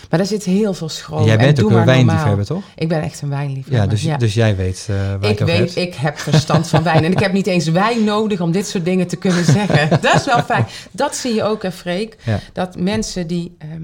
Maar 0.09 0.19
daar 0.19 0.29
zit 0.29 0.45
heel 0.45 0.75
veel 0.75 0.89
schroom. 0.89 1.25
Jij 1.25 1.33
En 1.33 1.39
bent 1.39 1.63
ook 1.63 1.71
een 1.71 1.85
wijnliefhebber, 1.85 2.47
toch? 2.47 2.63
Ik 2.75 2.89
ben 2.89 3.03
echt 3.03 3.23
een 3.23 3.29
wijnliefhebber. 3.29 3.83
Ja, 3.83 3.87
dus, 3.87 4.03
ja. 4.03 4.17
dus 4.17 4.35
jij 4.35 4.57
weet 4.57 4.87
eh, 4.91 4.97
waar 4.97 5.31
Ik 5.31 5.43
over 5.43 5.47
weet, 5.47 5.59
hebt. 5.59 5.77
ik 5.77 5.95
heb 5.95 6.19
verstand 6.19 6.69
van 6.69 6.83
wijn. 6.83 7.05
En 7.05 7.13
ik 7.13 7.19
heb 7.19 7.33
niet 7.33 7.47
eens 7.47 7.69
wijn 7.69 8.05
nodig 8.05 8.41
om 8.41 8.53
dit 8.53 8.67
soort 8.67 8.85
dingen 8.85 9.07
te 9.07 9.17
kunnen 9.17 9.45
zeggen. 9.45 9.89
Dat 10.01 10.15
is 10.15 10.25
wel 10.25 10.43
fijn. 10.43 10.67
Dat 10.91 11.17
zie 11.17 11.35
je 11.35 11.43
ook, 11.43 11.63
hè, 11.63 11.73
Freek. 11.73 12.17
Ja. 12.25 12.41
Dat 12.53 12.79
mensen 12.79 13.27
die 13.27 13.57
ehm, 13.59 13.83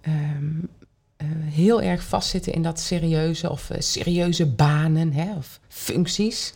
ehm, 0.00 0.14
eh, 1.16 1.26
heel 1.54 1.82
erg 1.82 2.02
vastzitten 2.02 2.52
in 2.52 2.62
dat 2.62 2.80
serieuze 2.80 3.50
of 3.50 3.70
eh, 3.70 3.80
serieuze 3.80 4.46
banen 4.46 5.12
hè, 5.12 5.34
of 5.36 5.60
functies, 5.68 6.54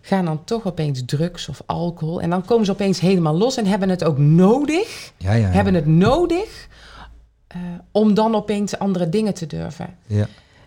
gaan 0.00 0.24
dan 0.24 0.44
toch 0.44 0.66
opeens 0.66 1.02
drugs 1.06 1.48
of 1.48 1.62
alcohol. 1.66 2.20
En 2.20 2.30
dan 2.30 2.44
komen 2.44 2.66
ze 2.66 2.72
opeens 2.72 3.00
helemaal 3.00 3.36
los 3.36 3.56
en 3.56 3.66
hebben 3.66 3.88
het 3.88 4.04
ook 4.04 4.18
nodig. 4.18 5.12
Ja, 5.16 5.32
ja, 5.32 5.38
ja. 5.38 5.52
Hebben 5.52 5.74
het 5.74 5.86
nodig 5.86 6.68
eh, 7.48 7.58
om 7.92 8.14
dan 8.14 8.34
opeens 8.34 8.78
andere 8.78 9.08
dingen 9.08 9.34
te 9.34 9.46
durven. 9.46 9.94
ja. 10.06 10.26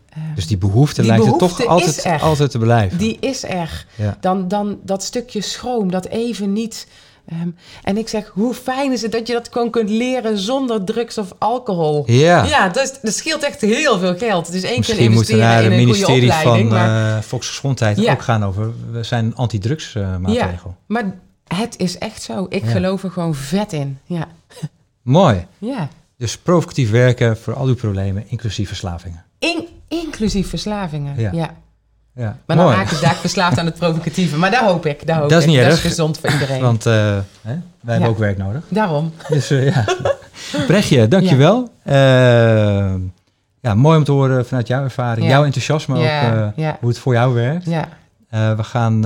Ehm, 0.10 0.36
Dus 0.36 0.48
die 0.48 0.58
behoefte 0.58 1.02
die 1.02 1.10
lijkt 1.10 1.26
er 1.26 1.38
toch 1.38 1.66
altijd, 1.66 2.06
er. 2.06 2.22
altijd 2.22 2.52
te 2.52 2.58
blijven. 2.58 2.98
die 2.98 3.18
is 3.20 3.44
er. 3.44 3.86
Ja. 3.96 4.18
Dan, 4.22 4.48
dan 4.48 4.80
dat 4.84 5.04
stukje 5.04 5.42
schroom, 5.42 5.92
dat 5.92 6.06
even 6.06 6.54
niet. 6.54 6.88
ehm, 7.26 7.50
en 7.84 7.98
ik 7.98 8.08
zeg, 8.08 8.28
hoe 8.34 8.54
fijn 8.54 8.92
is 8.92 9.02
het 9.02 9.12
dat 9.12 9.28
je 9.28 9.34
dat 9.34 9.50
gewoon 9.52 9.70
kunt 9.70 9.90
leren 9.90 10.38
zonder 10.38 10.84
drugs 10.84 11.18
of 11.18 11.34
alcohol? 11.38 12.04
Ja. 12.06 12.44
Ja, 12.46 12.70
dat, 12.70 12.84
is- 12.84 13.00
dat 13.02 13.14
scheelt 13.14 13.44
echt 13.44 13.62
heel 13.62 14.00
veel 14.00 14.18
geld. 14.18 14.52
Dus 14.52 14.64
één 14.64 14.70
keer 14.72 14.78
Misschien 14.78 15.12
moeten 15.12 15.36
we 15.36 15.42
investeren 15.42 15.48
naar 15.48 15.64
in 15.64 15.72
het 15.72 15.80
ministerie 15.88 16.32
van 16.32 16.68
maar, 16.68 17.16
eh 17.18 17.22
Volksgezondheid 17.24 17.98
Ja. 18.00 18.12
ook 18.14 18.22
gaan 18.22 18.44
over. 18.46 18.72
We 18.92 19.04
zijn 19.04 19.26
een 19.26 19.36
anti-drugs 19.36 19.96
eh, 19.96 20.18
maatregel. 20.18 20.76
maar 20.86 21.14
het 21.48 21.78
is 21.78 21.98
echt 21.98 22.22
zo. 22.22 22.46
Ik 22.50 22.64
Ja. 22.64 22.70
geloof 22.72 23.04
er 23.04 23.12
gewoon 23.12 23.36
vet 23.36 23.74
in. 23.74 24.00
Ja. 24.06 24.28
Mooi. 25.02 25.46
ja. 25.58 25.90
Dus 26.22 26.38
provocatief 26.38 26.92
werken 26.92 27.38
voor 27.38 27.54
al 27.54 27.66
uw 27.66 27.76
problemen, 27.76 28.24
inclusief 28.28 28.68
verslavingen. 28.68 29.24
In, 29.40 29.68
inclusive 29.88 30.50
verslavingen. 30.50 31.20
Ja. 31.20 31.32
Ja. 31.32 31.50
Ja, 32.16 32.38
Maar 32.46 32.58
dan 32.58 32.72
raak 32.72 32.92
ik 32.92 33.02
daar 33.02 33.16
verslaafd 33.28 33.58
aan 33.58 33.66
het 33.66 33.76
provocatieve. 33.76 34.38
Maar 34.38 34.52
daar 34.52 34.64
hoop 34.66 34.86
ik. 34.86 35.08
Daar 35.08 35.20
hoop 35.20 35.30
Dat 35.30 35.38
is 35.40 35.44
ik. 35.46 35.50
niet 35.50 35.60
dat 35.60 35.68
erg. 35.70 35.76
is 35.84 35.90
gezond 35.90 36.18
voor 36.20 36.32
iedereen. 36.32 36.62
Want 36.62 36.86
eh, 36.86 36.94
hè, 36.94 37.22
wij 37.42 37.54
hebben 37.82 38.02
Ja. 38.02 38.08
ook 38.08 38.18
werk 38.18 38.38
nodig. 38.38 38.64
Daarom. 38.70 39.14
Dus 39.28 39.50
eh, 39.50 39.66
ja. 39.66 39.86
Brechtje, 40.68 41.08
dankjewel. 41.08 41.70
Eh, 41.84 41.96
ja, 43.62 43.74
mooi 43.76 43.98
om 43.98 44.04
te 44.04 44.12
horen 44.12 44.46
vanuit 44.46 44.68
jouw 44.68 44.84
ervaring, 44.84 45.26
Ja. 45.26 45.32
jouw 45.32 45.44
enthousiasme 45.46 46.00
Ja, 46.00 46.46
ook, 46.46 46.54
ja. 46.56 46.78
hoe 46.80 46.90
het 46.90 46.98
voor 47.00 47.14
jou 47.14 47.34
werkt. 47.34 47.66
Ja. 47.66 47.88
We 48.56 48.64
gaan, 48.64 49.02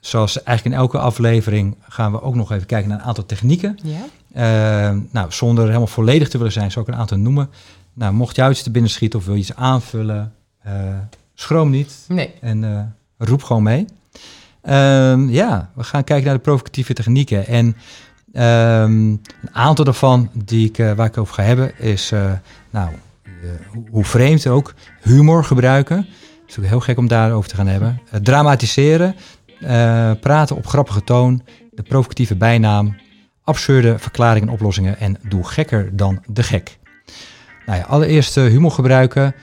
zoals 0.00 0.42
eigenlijk 0.42 0.76
in 0.76 0.82
elke 0.82 0.98
aflevering, 0.98 1.76
gaan 1.88 2.12
we 2.12 2.22
ook 2.22 2.34
nog 2.34 2.52
even 2.52 2.66
kijken 2.66 2.88
naar 2.88 2.98
een 2.98 3.04
aantal 3.04 3.26
technieken. 3.26 3.78
Ja. 3.82 3.98
Eh, 4.32 4.42
nou, 5.10 5.26
zonder 5.32 5.66
helemaal 5.66 5.86
volledig 5.86 6.28
te 6.28 6.38
willen 6.38 6.52
zijn, 6.52 6.70
zou 6.70 6.86
ik 6.86 6.92
een 6.92 7.00
aantal 7.00 7.18
noemen. 7.18 7.50
Nou, 7.98 8.12
mocht 8.12 8.36
jou 8.36 8.50
iets 8.50 8.62
te 8.62 8.70
binnen 8.70 8.90
schieten 8.90 9.18
of 9.18 9.24
wil 9.24 9.34
je 9.34 9.40
iets 9.40 9.54
aanvullen, 9.54 10.32
eh, 10.62 10.72
schroom 11.34 11.70
niet 11.70 11.94
Nee. 12.08 12.34
en 12.40 12.64
eh, 12.64 12.80
roep 13.28 13.42
gewoon 13.42 13.62
mee. 13.62 13.84
Ehm, 14.62 15.28
ja, 15.28 15.70
we 15.74 15.82
gaan 15.82 16.04
kijken 16.04 16.26
naar 16.26 16.34
de 16.34 16.40
provocatieve 16.40 16.92
technieken. 16.92 17.46
En 17.46 17.76
ehm, 18.32 18.92
een 18.92 19.20
aantal 19.52 19.84
daarvan 19.84 20.30
die 20.32 20.68
ik, 20.68 20.78
eh, 20.78 20.92
waar 20.92 21.06
ik 21.06 21.18
over 21.18 21.34
ga 21.34 21.42
hebben 21.42 21.78
is, 21.78 22.12
nou, 22.70 22.90
hoe, 23.90 24.04
vreemd 24.04 24.46
ook, 24.46 24.74
humor 25.02 25.44
gebruiken. 25.44 25.96
Het 25.96 26.56
is 26.56 26.58
ook 26.58 26.64
heel 26.64 26.80
gek 26.80 26.98
om 26.98 27.08
daarover 27.08 27.50
te 27.50 27.56
gaan 27.56 27.66
hebben. 27.66 28.00
Dramatiseren, 28.22 29.14
praten 30.20 30.56
op 30.56 30.66
grappige 30.66 31.04
toon, 31.04 31.42
de 31.70 31.82
provocatieve 31.82 32.36
bijnaam, 32.36 32.96
absurde 33.48 33.98
verklaringen 33.98 34.48
en 34.48 34.54
oplossingen 34.54 34.98
en 34.98 35.16
doe 35.28 35.44
gekker 35.44 35.96
dan 35.96 36.22
de 36.26 36.42
gek. 36.42 36.78
Nou 37.66 37.78
ja, 37.78 37.84
allereerst 37.84 38.36
eh, 38.36 38.44
humor 38.44 38.70
gebruiken. 38.70 39.34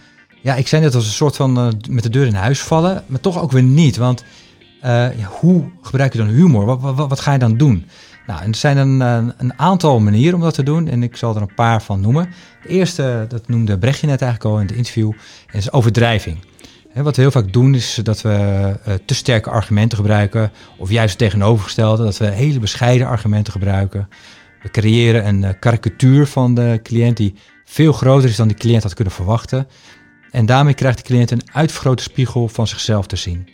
Ja, 0.42 0.56
ik 0.56 0.68
zei 0.68 0.82
net 0.82 0.96
als 0.96 1.06
een 1.06 1.12
soort 1.12 1.36
van 1.36 1.58
eh, 1.58 1.68
met 1.90 2.04
de 2.04 2.10
deur 2.10 2.26
in 2.26 2.34
huis 2.34 2.60
vallen, 2.60 3.04
maar 3.06 3.20
toch 3.20 3.42
ook 3.42 3.52
weer 3.52 3.64
niet. 3.64 3.98
Want 3.98 4.24
eh, 4.82 5.08
hoe 5.40 5.64
gebruik 5.82 6.12
je 6.12 6.18
dan 6.18 6.28
humor? 6.28 6.66
Wat, 6.66 6.82
wat, 6.82 7.10
wat 7.10 7.20
ga 7.20 7.32
je 7.32 7.40
dan 7.40 7.58
doen? 7.58 7.86
Nou, 8.28 8.44
er 8.44 8.56
zijn 8.56 8.78
een, 8.78 9.00
een, 9.38 9.60
aantal 9.60 10.00
manieren 10.00 10.36
om 10.36 10.42
dat 10.42 10.54
te 10.54 10.64
doen 10.64 10.88
en 10.88 11.04
ik 11.04 11.16
zal 11.16 11.36
er 11.36 11.42
een 11.42 11.54
paar 11.56 11.82
van 11.82 12.02
noemen. 12.02 12.30
De 12.64 12.70
eerste, 12.70 13.26
dat 13.30 13.48
noemde 13.48 13.78
Brechtje 13.78 14.08
net 14.08 14.22
eigenlijk 14.22 14.54
al 14.54 14.60
in 14.60 14.68
het 14.68 14.76
interview, 14.76 15.12
is 15.52 15.72
overdrijving. 15.72 16.38
Wat 17.04 17.16
we 17.16 17.22
heel 17.22 17.32
vaak 17.32 17.54
doen 17.54 17.76
is 17.76 18.00
dat 18.04 18.22
we 18.22 18.30
eh, 18.84 18.94
te 19.06 19.16
sterke 19.16 19.50
argumenten 19.50 19.98
gebruiken, 19.98 20.52
of 20.78 20.90
juist 20.90 21.10
het 21.10 21.20
tegenovergestelde, 21.20 22.04
dat 22.04 22.18
we 22.18 22.26
hele 22.26 22.60
bescheiden 22.60 23.08
argumenten 23.08 23.54
gebruiken. 23.54 24.10
We 24.62 24.70
creëren 24.70 25.28
een 25.28 25.44
eh, 25.44 25.54
karikatuur 25.60 26.28
van 26.28 26.54
de 26.54 26.80
cliënt 26.84 27.18
die 27.18 27.36
veel 27.66 27.94
groter 27.94 28.30
is 28.30 28.36
dan 28.36 28.48
de 28.48 28.54
cliënt 28.54 28.84
had 28.84 28.94
kunnen 28.94 29.14
verwachten. 29.14 29.68
En 30.32 30.46
daarmee 30.46 30.74
krijgt 30.74 30.98
de 30.98 31.04
cliënt 31.04 31.32
een 31.32 31.52
uitvergrote 31.52 32.04
spiegel 32.04 32.48
van 32.48 32.68
zichzelf 32.68 33.08
te 33.08 33.16
zien. 33.16 33.50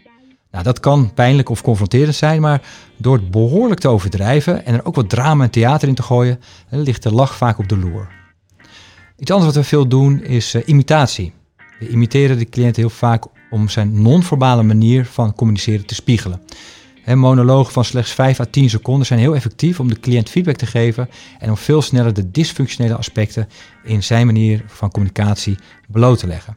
Nou, 0.51 0.63
dat 0.63 0.80
kan 0.80 1.13
pijnlijk 1.13 1.49
of 1.49 1.62
confronterend 1.62 2.15
zijn, 2.15 2.41
maar 2.41 2.62
door 2.97 3.15
het 3.15 3.32
behoorlijk 3.32 3.80
te 3.80 3.88
overdrijven 3.88 4.65
en 4.65 4.73
er 4.73 4.86
ook 4.86 4.95
wat 4.95 5.10
drama 5.10 5.43
en 5.43 5.49
theater 5.49 5.88
in 5.88 5.95
te 5.95 6.04
gooien, 6.04 6.39
eh, 6.69 6.80
ligt 6.80 7.04
de 7.04 7.12
lach 7.12 7.36
vaak 7.36 7.58
op 7.58 7.67
de 7.67 7.77
loer. 7.77 8.08
Iets 9.17 9.32
anders 9.32 9.54
wat 9.54 9.63
we 9.63 9.69
veel 9.69 9.88
doen 9.88 10.23
is 10.23 10.56
imitatie. 10.56 11.34
We 11.82 11.89
imiteren 11.89 12.38
de 12.38 12.50
cliënt 12.50 12.76
heel 12.76 12.89
vaak 12.89 13.26
om 13.50 13.70
zijn 13.70 14.02
non-verbale 14.02 14.63
manier 14.63 15.06
van 15.06 15.36
communiceren 15.36 15.86
te 15.86 15.96
spiegelen. 15.96 16.41
Monologen 17.06 17.74
van 17.74 17.86
slechts 17.86 18.12
5 18.12 18.39
à 18.39 18.46
10 18.46 18.70
seconden 18.70 19.06
zijn 19.06 19.20
heel 19.20 19.36
effectief 19.36 19.80
om 19.80 19.88
de 19.88 20.00
cliënt 20.00 20.30
feedback 20.30 20.56
te 20.56 20.65
geven 20.65 21.10
en 21.39 21.50
om 21.50 21.58
veel 21.58 21.82
sneller 21.82 22.13
de 22.13 22.32
dysfunctionele 22.32 22.96
aspecten 22.96 23.48
in 23.84 24.04
zijn 24.04 24.26
manier 24.26 24.63
van 24.67 24.91
communicatie 24.91 25.58
bloot 25.88 26.20
te 26.20 26.28
leggen. 26.28 26.56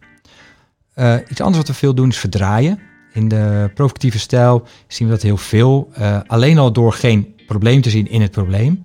Eh, 0.95 1.15
iets 1.29 1.41
anders 1.41 1.57
wat 1.59 1.67
we 1.67 1.75
veel 1.75 1.95
doen 1.95 2.09
is 2.09 2.19
verdraaien. 2.19 2.79
In 3.13 3.29
de 3.29 3.71
provocatieve 3.75 4.19
stijl 4.19 4.67
zien 4.87 5.09
we 5.09 5.15
dat 5.15 5.23
heel 5.23 5.37
veel. 5.37 5.91
eh, 5.93 6.21
alleen 6.27 6.59
al 6.59 6.73
door 6.73 6.93
geen 6.93 7.35
probleem 7.47 7.81
te 7.81 7.91
zien 7.91 8.09
in 8.09 8.21
het 8.21 8.31
probleem. 8.31 8.85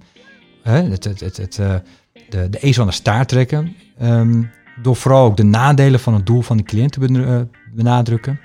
Het, 0.61 1.03
het, 1.03 1.19
het, 1.19 1.59
eh, 1.59 1.75
de, 2.29 2.49
de 2.49 2.59
ezel 2.59 2.81
aan 2.81 2.87
de 2.89 2.93
staart 2.93 3.27
trekken. 3.27 3.75
Ehm, 3.97 4.43
door 4.81 4.95
vooral 4.95 5.25
ook 5.25 5.37
de 5.37 5.43
nadelen 5.43 5.99
van 5.99 6.13
het 6.13 6.25
doel 6.25 6.41
van 6.41 6.57
de 6.57 6.63
cliënt 6.63 6.91
te 6.91 7.05
eh, 7.05 7.41
benadrukken. 7.73 8.39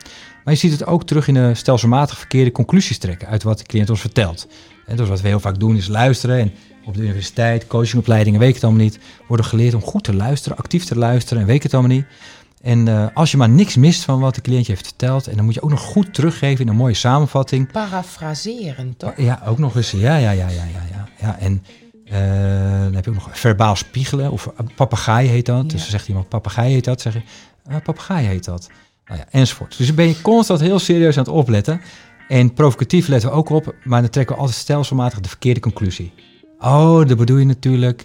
Maar 0.45 0.55
je 0.55 0.61
ziet 0.61 0.73
het 0.73 0.87
ook 0.87 1.05
terug 1.05 1.29
in 1.29 1.35
de 1.35 1.55
stelselmatig 1.55 2.19
verkeerde 2.19 2.53
conclusies 2.53 2.99
trekken 2.99 3.29
uit 3.29 3.43
wat 3.43 3.59
de 3.59 3.65
cliënt 3.65 3.91
ons 3.91 4.01
vertelt. 4.01 4.49
En 4.87 4.97
dus 4.97 5.09
wat 5.09 5.21
we 5.21 5.29
heel 5.29 5.41
vaak 5.41 5.59
doen 5.59 5.77
is 5.77 5.89
luisteren. 5.89 6.39
En 6.39 6.53
op 6.85 6.95
de 6.95 7.03
universiteit, 7.03 7.67
coachingopleidingen, 7.67 8.41
weet 8.41 8.49
ik 8.49 8.55
het 8.55 8.65
allemaal 8.65 8.83
niet, 8.83 8.99
worden 9.29 9.47
geleerd 9.47 9.75
om 9.75 9.83
goed 9.83 10.05
te 10.05 10.15
luisteren, 10.15 10.59
actief 10.59 10.85
te 10.85 10.99
luisteren 10.99 11.41
en 11.41 11.47
weet 11.47 11.57
ik 11.57 11.63
het 11.63 11.75
allemaal 11.75 11.97
niet. 11.97 12.07
En 12.63 12.89
eh, 12.89 13.07
als 13.15 13.31
je 13.31 13.37
maar 13.37 13.49
niks 13.49 13.77
mist 13.77 14.05
van 14.05 14.21
wat 14.21 14.35
de 14.35 14.41
cliënt 14.41 14.67
je 14.67 14.73
heeft 14.73 14.87
verteld, 14.87 15.27
en 15.27 15.37
dan 15.37 15.45
moet 15.45 15.55
je 15.55 15.63
ook 15.63 15.71
nog 15.71 15.81
goed 15.81 16.15
teruggeven 16.15 16.65
in 16.65 16.71
een 16.71 16.77
mooie 16.77 16.95
samenvatting. 16.95 17.73
Parafraseren, 17.73 18.95
toch? 18.97 19.13
Ja, 19.17 19.43
ook 19.47 19.59
nog 19.59 19.77
eens. 19.77 19.91
Ja, 19.91 20.17
ja, 20.17 20.31
ja, 20.31 20.49
ja, 20.49 20.65
ja. 20.65 20.83
ja. 20.91 21.09
ja 21.21 21.39
en 21.39 21.65
dan 22.05 22.95
heb 22.95 23.05
je 23.05 23.11
ook 23.11 23.17
nog 23.17 23.39
verbaal 23.39 23.77
spiegelen, 23.77 24.31
of 24.31 24.47
uh, 24.47 24.67
papegaai 24.75 25.29
heet 25.29 25.47
dat. 25.47 25.71
Dus 25.71 25.81
dan 25.81 25.91
zegt 25.91 26.09
iemand 26.09 26.29
papegaai 26.29 26.73
heet 26.73 26.85
dat, 26.85 27.01
zeg 27.01 27.15
je 27.15 27.23
uh, 27.71 27.77
papegaai 27.83 28.27
heet 28.27 28.45
dat. 28.45 28.71
Nou 29.07 29.19
ja, 29.19 29.27
enzovoort. 29.31 29.79
Dus 29.79 29.87
dan 29.87 29.97
ben 29.97 30.09
je 30.09 30.23
constant 30.23 30.61
heel 30.61 30.79
serieus 30.79 31.17
aan 31.17 31.25
het 31.25 31.33
opletten. 31.33 31.81
En 32.29 32.53
provocatief 32.53 33.09
letten 33.09 33.31
we 33.31 33.35
ook 33.35 33.49
op, 33.49 33.75
maar 33.85 34.01
dan 34.01 34.11
trekken 34.11 34.35
we 34.35 34.41
altijd 34.41 34.59
stelselmatig 34.59 35.21
de 35.21 35.29
verkeerde 35.29 35.61
conclusie. 35.61 36.13
Oh, 36.59 37.07
dat 37.07 37.17
bedoel 37.17 37.37
je 37.37 37.45
natuurlijk. 37.45 38.05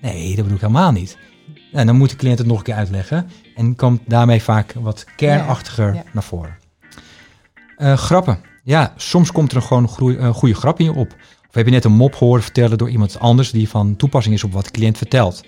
Nee, 0.00 0.26
dat 0.26 0.36
bedoel 0.36 0.54
ik 0.54 0.60
helemaal 0.60 0.92
niet. 0.92 1.18
En 1.72 1.86
dan 1.86 1.96
moet 1.96 2.10
de 2.10 2.16
cliënt 2.16 2.38
het 2.38 2.46
nog 2.46 2.58
een 2.58 2.64
keer 2.64 2.74
uitleggen. 2.74 3.30
En 3.54 3.76
komt 3.76 4.00
daarmee 4.06 4.42
vaak 4.42 4.72
wat 4.72 5.04
kernachtiger 5.16 5.86
Ja, 5.86 5.94
ja. 5.94 6.04
naar 6.12 6.22
voren. 6.22 6.56
Eh, 7.76 7.96
grappen. 7.96 8.38
Ja, 8.64 8.92
soms 8.96 9.32
komt 9.32 9.52
er 9.52 9.62
gewoon 9.62 9.88
een 9.98 10.34
goede 10.34 10.54
grap 10.54 10.78
in 10.78 10.84
je 10.84 10.94
op. 10.94 11.14
Of 11.52 11.58
heb 11.58 11.66
je 11.66 11.72
net 11.72 11.84
een 11.84 11.92
mop 11.92 12.14
horen 12.14 12.42
vertellen 12.42 12.78
door 12.78 12.90
iemand 12.90 13.18
anders 13.18 13.50
die 13.50 13.68
van 13.68 13.96
toepassing 13.96 14.34
is 14.34 14.44
op 14.44 14.52
wat 14.52 14.64
de 14.64 14.70
cliënt 14.70 14.98
vertelt. 14.98 15.44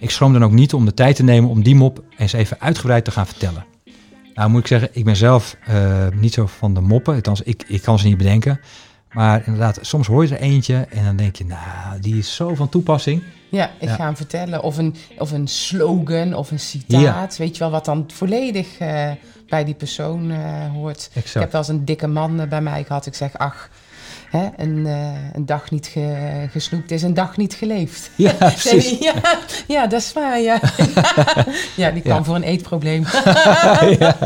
Ik 0.00 0.10
schroom 0.10 0.32
dan 0.32 0.44
ook 0.44 0.52
niet 0.52 0.74
om 0.74 0.84
de 0.84 0.94
tijd 0.94 1.16
te 1.16 1.22
nemen 1.22 1.50
om 1.50 1.62
die 1.62 1.74
mop 1.74 2.02
eens 2.16 2.32
even 2.32 2.60
uitgebreid 2.60 3.04
te 3.04 3.10
gaan 3.10 3.26
vertellen. 3.26 3.64
Nou 4.34 4.50
moet 4.50 4.60
ik 4.60 4.66
zeggen, 4.66 4.88
ik 4.92 5.04
ben 5.04 5.16
zelf 5.16 5.56
eh, 5.66 6.06
niet 6.14 6.34
zo 6.34 6.46
van 6.46 6.74
de 6.74 6.80
moppen. 6.80 7.14
Althans, 7.14 7.42
ik, 7.42 7.64
ik 7.66 7.82
kan 7.82 7.98
ze 7.98 8.06
niet 8.06 8.16
bedenken. 8.16 8.60
Maar 9.12 9.42
inderdaad, 9.46 9.78
soms 9.80 10.06
hoor 10.06 10.26
je 10.26 10.34
er 10.34 10.40
eentje 10.40 10.86
en 10.90 11.04
dan 11.04 11.16
denk 11.16 11.36
je, 11.36 11.44
nou, 11.44 12.00
die 12.00 12.18
is 12.18 12.34
zo 12.34 12.54
van 12.54 12.68
toepassing. 12.68 13.22
Ja, 13.50 13.70
ik 13.80 13.88
Ja. 13.88 13.94
ga 13.94 14.04
hem 14.04 14.16
vertellen. 14.16 14.62
Of 14.62 14.76
een, 14.78 14.94
of 15.18 15.30
een 15.32 15.48
slogan 15.48 16.34
of 16.34 16.50
een 16.50 16.60
citaat. 16.60 17.36
Weet 17.36 17.52
je 17.56 17.58
wel, 17.58 17.70
wat 17.70 17.84
dan 17.84 18.04
volledig 18.12 18.78
eh, 18.78 19.10
bij 19.48 19.64
die 19.64 19.74
persoon 19.74 20.30
eh, 20.30 20.70
hoort. 20.72 21.10
Ik 21.12 21.24
heb 21.32 21.52
wel 21.52 21.60
eens 21.60 21.70
een 21.70 21.84
dikke 21.84 22.06
man 22.06 22.48
bij 22.48 22.60
mij 22.62 22.84
gehad. 22.84 23.06
Ik 23.06 23.14
zeg, 23.14 23.38
ach, 23.38 23.70
hè, 24.30 24.48
een, 24.56 24.86
eh, 24.86 25.12
een 25.32 25.46
dag 25.46 25.70
niet 25.70 25.86
ge- 25.86 26.46
gesnoept 26.50 26.90
is 26.90 27.02
een 27.02 27.14
dag 27.14 27.36
niet 27.36 27.54
geleefd. 27.54 28.10
Ja, 28.16 28.32
precies. 28.38 28.98
ja, 28.98 29.14
ja, 29.66 29.86
dat 29.86 30.00
is 30.00 30.12
waar, 30.12 30.40
ja. 30.50 30.60
ja, 31.76 31.90
die 31.90 32.02
kwam 32.02 32.16
Ja. 32.18 32.24
voor 32.24 32.34
een 32.34 32.42
eetprobleem. 32.42 33.04
ja. 33.98 34.16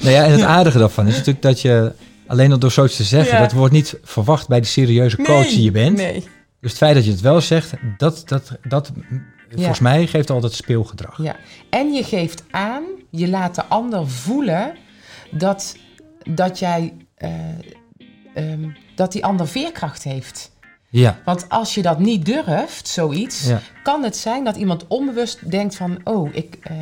Nou 0.00 0.10
ja, 0.14 0.24
en 0.24 0.30
het 0.32 0.42
aardige 0.42 0.78
daarvan 0.78 1.06
is 1.06 1.12
natuurlijk 1.16 1.42
dat 1.42 1.60
je 1.60 1.92
alleen 2.26 2.52
al 2.52 2.58
door 2.58 2.70
zoiets 2.72 2.96
te 2.96 3.04
zeggen, 3.04 3.38
dat 3.38 3.52
wordt 3.52 3.72
niet 3.72 3.98
verwacht 4.02 4.48
bij 4.48 4.60
de 4.60 4.66
serieuze 4.66 5.16
coach 5.16 5.48
die 5.48 5.62
je 5.62 5.70
bent. 5.70 5.96
Nee. 5.96 6.24
Dus 6.60 6.70
het 6.70 6.78
feit 6.80 6.94
dat 6.94 7.04
je 7.04 7.10
het 7.10 7.20
wel 7.20 7.40
zegt, 7.40 7.72
dat, 7.98 8.22
dat, 8.26 8.50
dat 8.68 8.92
volgens 9.54 9.78
mij 9.80 10.06
geeft 10.06 10.30
al 10.30 10.40
dat 10.40 10.54
speelgedrag. 10.54 11.22
Ja, 11.22 11.36
en 11.70 11.92
je 11.92 12.04
geeft 12.04 12.42
aan, 12.50 12.82
je 13.10 13.28
laat 13.28 13.54
de 13.54 13.64
ander 13.64 14.08
voelen 14.08 14.72
dat, 15.30 15.76
dat 16.30 16.58
jij, 16.58 16.92
eh, 17.14 17.30
ehm, 18.34 18.68
dat 19.00 19.12
die 19.12 19.24
ander 19.24 19.48
veerkracht 19.48 20.02
heeft. 20.02 20.50
Ja, 20.88 21.18
Want 21.24 21.48
als 21.48 21.74
je 21.74 21.82
dat 21.82 21.98
niet 21.98 22.24
durft, 22.26 22.88
zoiets, 22.88 23.46
Ja. 23.46 23.60
kan 23.82 24.02
het 24.02 24.16
zijn 24.16 24.44
dat 24.44 24.56
iemand 24.56 24.86
onbewust 24.86 25.50
denkt 25.50 25.76
van, 25.76 25.98
oh, 26.04 26.34
ik, 26.34 26.58
eh, 26.62 26.76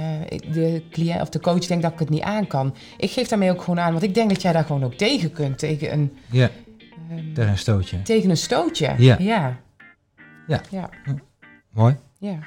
de 0.53 0.83
cliënt 0.91 1.21
of 1.21 1.29
de 1.29 1.41
coach 1.41 1.67
denkt 1.67 1.83
dat 1.83 1.93
ik 1.93 1.99
het 1.99 2.11
niet 2.11 2.23
aan 2.23 2.47
kan. 2.47 2.75
Ik 2.97 3.11
geef 3.11 3.29
daarmee 3.29 3.51
ook 3.51 3.61
gewoon 3.63 3.81
aan, 3.81 3.91
want 3.93 4.03
ik 4.05 4.15
denk 4.15 4.29
dat 4.31 4.43
jij 4.43 4.53
daar 4.53 4.65
gewoon 4.65 4.85
ook 4.85 4.95
tegen 4.95 5.33
kunt, 5.33 5.59
tegen 5.59 5.93
een, 5.93 6.17
ja. 6.31 6.51
ehm, 7.11 7.33
Tegen 7.35 7.51
een 7.51 7.59
stootje. 7.59 8.03
tegen 8.03 8.31
een 8.31 8.37
stootje. 8.37 8.95
Ja. 8.99 9.17
ja. 9.19 9.57
Ja. 10.47 10.61
ja. 10.71 10.89
Mooi. 11.73 11.97
ja. 12.19 12.39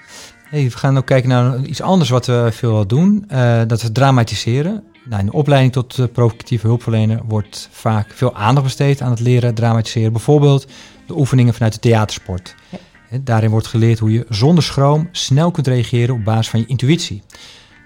Hey, 0.49 0.63
we 0.63 0.77
gaan 0.77 0.97
ook 0.97 1.05
kijken 1.05 1.29
naar 1.29 1.59
iets 1.59 1.81
anders 1.81 2.09
wat 2.09 2.25
we 2.25 2.49
veel 2.51 2.87
doen. 2.87 3.25
eh, 3.27 3.61
dat 3.67 3.81
we 3.81 3.91
dramatiseren. 3.91 4.83
Nou, 5.05 5.19
in 5.19 5.25
de 5.25 5.33
opleiding 5.33 5.73
tot 5.73 5.99
eh, 5.99 6.05
provocatieve 6.13 6.67
hulpverlener 6.67 7.21
wordt 7.25 7.69
vaak 7.71 8.11
veel 8.13 8.35
aandacht 8.35 8.65
besteed 8.65 9.01
aan 9.01 9.09
het 9.09 9.19
leren 9.19 9.53
dramatiseren. 9.53 10.11
Bijvoorbeeld 10.11 10.67
de 11.05 11.17
oefeningen 11.17 11.53
vanuit 11.53 11.73
de 11.73 11.79
theatersport. 11.79 12.55
Ja. 12.69 12.77
Daarin 13.21 13.49
wordt 13.49 13.67
geleerd 13.67 13.99
hoe 13.99 14.11
je 14.11 14.25
zonder 14.29 14.63
schroom 14.63 15.09
snel 15.11 15.51
kunt 15.51 15.67
reageren 15.67 16.15
op 16.15 16.23
basis 16.23 16.49
van 16.49 16.59
je 16.59 16.65
intuïtie. 16.65 17.23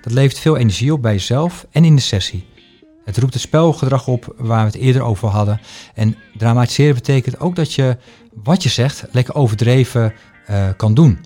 Dat 0.01 0.13
levert 0.13 0.39
veel 0.39 0.57
energie 0.57 0.93
op 0.93 1.01
bij 1.01 1.13
jezelf 1.13 1.65
en 1.71 1.85
in 1.85 1.95
de 1.95 2.01
sessie. 2.01 2.45
Het 3.05 3.17
roept 3.17 3.33
het 3.33 3.41
spelgedrag 3.41 4.07
op 4.07 4.33
waar 4.37 4.59
we 4.59 4.71
het 4.71 4.81
eerder 4.81 5.01
over 5.01 5.27
hadden. 5.27 5.59
En 5.93 6.15
dramatiseren 6.37 6.95
betekent 6.95 7.39
ook 7.39 7.55
dat 7.55 7.73
je 7.73 7.97
wat 8.43 8.63
je 8.63 8.69
zegt 8.69 9.05
lekker 9.11 9.35
overdreven 9.35 10.13
eh, 10.45 10.69
kan 10.77 10.93
doen. 10.93 11.19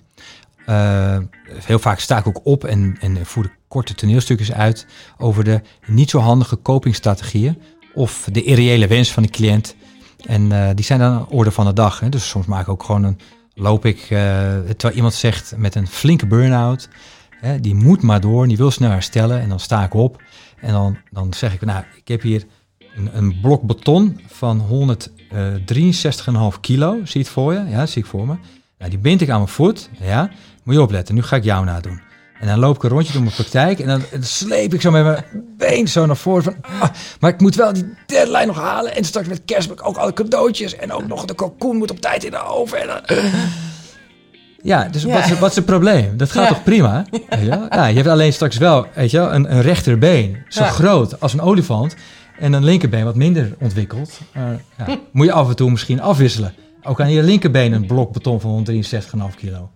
Eh, 0.70 1.18
heel 1.52 1.78
vaak 1.78 1.98
sta 1.98 2.18
ik 2.18 2.26
ook 2.26 2.40
op 2.42 2.64
en, 2.64 2.96
en 3.00 3.26
voer 3.26 3.44
ik 3.44 3.58
korte 3.68 3.94
toneelstukjes 3.94 4.52
uit 4.52 4.86
over 5.18 5.44
de 5.44 5.60
niet 5.86 6.10
zo 6.10 6.18
handige 6.18 6.62
copingstrategieën 6.62 7.62
of 7.94 8.28
de 8.32 8.42
irreële 8.42 8.86
wens 8.86 9.12
van 9.12 9.22
de 9.22 9.28
cliënt. 9.28 9.74
En 10.26 10.52
eh, 10.52 10.68
die 10.74 10.84
zijn 10.84 10.98
dan 10.98 11.28
orde 11.28 11.50
van 11.50 11.66
de 11.66 11.72
dag. 11.72 12.00
Hè. 12.00 12.08
Dus 12.08 12.28
soms 12.28 12.46
maak 12.46 12.62
ik 12.62 12.68
ook 12.68 12.82
gewoon 12.82 13.04
een, 13.04 13.18
loop 13.54 13.84
ik, 13.84 14.00
eh, 14.00 14.08
terwijl 14.76 14.94
iemand 14.94 15.14
zegt 15.14 15.54
met 15.56 15.74
een 15.74 15.86
flinke 15.86 16.26
burn-out, 16.26 16.88
hè, 17.40 17.60
die 17.60 17.74
moet 17.74 18.02
maar 18.02 18.20
door, 18.20 18.48
die 18.48 18.56
wil 18.56 18.70
snel 18.70 18.90
herstellen 18.90 19.40
en 19.40 19.48
dan 19.48 19.60
sta 19.60 19.84
ik 19.84 19.94
op 19.94 20.22
en 20.60 20.72
dan, 20.72 20.96
dan 21.10 21.32
zeg 21.32 21.54
ik, 21.54 21.60
nou, 21.60 21.84
ik 21.96 22.08
heb 22.08 22.22
hier 22.22 22.44
een, 22.96 23.10
een 23.12 23.40
blok 23.40 23.62
beton 23.62 24.20
van 24.26 24.64
163,5 26.52 26.60
kilo, 26.60 26.92
zie 26.92 27.06
je 27.12 27.18
het 27.18 27.28
voor 27.28 27.52
je? 27.52 27.64
Ja, 27.68 27.86
zie 27.86 28.02
ik 28.02 28.08
voor 28.08 28.26
me. 28.26 28.36
Nou, 28.80 28.90
die 28.90 29.00
bind 29.00 29.20
ik 29.20 29.28
aan 29.28 29.36
mijn 29.36 29.48
voet, 29.48 29.90
ja. 30.00 30.30
Moet 30.62 30.74
je 30.74 30.80
opletten, 30.82 31.14
nu 31.14 31.22
ga 31.22 31.36
ik 31.36 31.44
jou 31.44 31.64
nadoen. 31.64 32.00
En 32.40 32.46
dan 32.46 32.58
loop 32.58 32.76
ik 32.76 32.82
een 32.82 32.88
rondje 32.90 33.12
door 33.12 33.22
mijn 33.22 33.34
praktijk 33.34 33.78
en 33.78 33.86
dan, 33.86 34.02
sleep 34.20 34.74
ik 34.74 34.80
zo 34.80 34.90
met 34.90 35.04
mijn 35.04 35.24
been 35.58 35.88
zo 35.88 36.06
naar 36.06 36.16
voren 36.16 36.42
van... 36.42 36.54
ah, 36.80 36.88
maar 37.20 37.30
ik 37.30 37.40
moet 37.40 37.54
wel 37.54 37.72
die 37.72 37.94
deadline 38.06 38.46
nog 38.46 38.56
halen 38.56 38.96
en 38.96 39.04
straks 39.04 39.28
met 39.28 39.42
kerst 39.44 39.82
ook 39.82 39.96
alle 39.96 40.12
cadeautjes 40.12 40.76
en 40.76 40.92
ook 40.92 41.06
nog 41.06 41.24
de 41.24 41.34
kalkoen 41.34 41.76
moet 41.76 41.90
op 41.90 42.00
tijd 42.00 42.24
in 42.24 42.30
de 42.30 42.44
oven. 42.44 42.80
En 42.80 42.86
dan, 42.86 43.18
ja, 44.62 44.88
dus 44.88 45.02
Ja. 45.02 45.08
Wat, 45.14 45.24
is, 45.30 45.38
wat 45.38 45.50
is 45.50 45.56
het 45.56 45.64
probleem? 45.64 46.16
Dat 46.16 46.30
gaat 46.30 46.42
Ja. 46.42 46.48
toch 46.48 46.62
prima? 46.62 47.04
Weet 47.10 47.22
je, 47.40 47.46
wel? 47.48 47.66
ja, 47.70 47.86
je 47.86 47.94
hebt 47.96 48.08
alleen 48.08 48.32
straks 48.32 48.56
wel 48.56 48.86
weet 48.94 49.10
je, 49.10 49.18
wel, 49.18 49.32
een, 49.34 49.52
een 49.52 49.62
rechterbeen, 49.62 50.36
zo 50.48 50.64
groot 50.64 51.20
als 51.20 51.32
een 51.32 51.40
olifant. 51.40 51.94
En 52.38 52.52
een 52.52 52.64
linkerbeen 52.64 53.04
wat 53.04 53.14
minder 53.14 53.54
ontwikkeld. 53.58 54.20
Eh, 54.32 54.42
ja, 54.78 54.98
moet 55.12 55.26
je 55.26 55.32
af 55.32 55.48
en 55.48 55.56
toe 55.56 55.70
misschien 55.70 56.00
afwisselen. 56.00 56.54
Ook 56.82 57.00
aan 57.00 57.10
je 57.12 57.22
linkerbeen 57.22 57.72
een 57.72 57.86
blok 57.86 58.12
beton 58.12 58.40
van 58.40 58.66
163,5 59.30 59.36
kilo. 59.36 59.70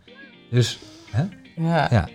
Dus, 0.54 0.78
hè? 1.10 1.22
ja. 1.56 1.88
ja. 1.90 2.08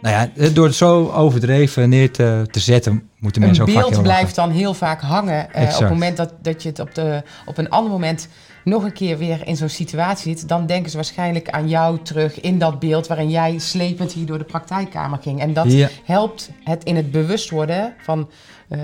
Nou 0.00 0.14
ja, 0.14 0.30
eh, 0.36 0.54
door 0.54 0.64
het 0.66 0.74
zo 0.74 1.10
overdreven 1.10 1.88
neer 1.88 2.10
te, 2.10 2.46
te 2.50 2.60
zetten, 2.60 3.08
moeten 3.18 3.40
mensen 3.42 3.62
een 3.62 3.68
ook 3.68 3.74
vaak 3.74 3.82
beeld 3.84 3.94
heel 3.94 4.02
blijft 4.12 4.34
dan 4.34 4.50
heel 4.50 4.74
vaak 4.74 5.00
hangen. 5.00 5.52
eh, 5.54 5.62
op 5.74 5.80
het 5.80 5.88
moment 5.88 6.16
dat, 6.16 6.32
dat 6.42 6.62
je 6.62 6.68
het 6.68 6.78
op, 6.78 6.94
de, 6.94 7.22
op 7.46 7.58
een 7.58 7.70
ander 7.70 7.92
moment 7.92 8.28
nog 8.64 8.84
een 8.84 8.92
keer 8.92 9.18
weer 9.18 9.46
in 9.46 9.56
zo'n 9.56 9.68
situatie 9.68 10.36
zit, 10.38 10.48
dan 10.48 10.66
denken 10.66 10.90
ze 10.90 10.96
waarschijnlijk 10.96 11.50
aan 11.50 11.68
jou 11.68 11.98
terug 12.02 12.40
in 12.40 12.58
dat 12.58 12.78
beeld 12.78 13.06
waarin 13.06 13.30
jij 13.30 13.58
slepend 13.58 14.12
hier 14.12 14.26
door 14.26 14.38
de 14.38 14.44
praktijkkamer 14.44 15.18
ging. 15.22 15.40
En 15.40 15.52
dat 15.52 15.72
Ja. 15.72 15.88
helpt 16.04 16.50
het 16.64 16.84
in 16.84 16.96
het 16.96 17.10
bewust 17.10 17.50
worden 17.50 17.94
van, 18.02 18.30
eh, 18.68 18.78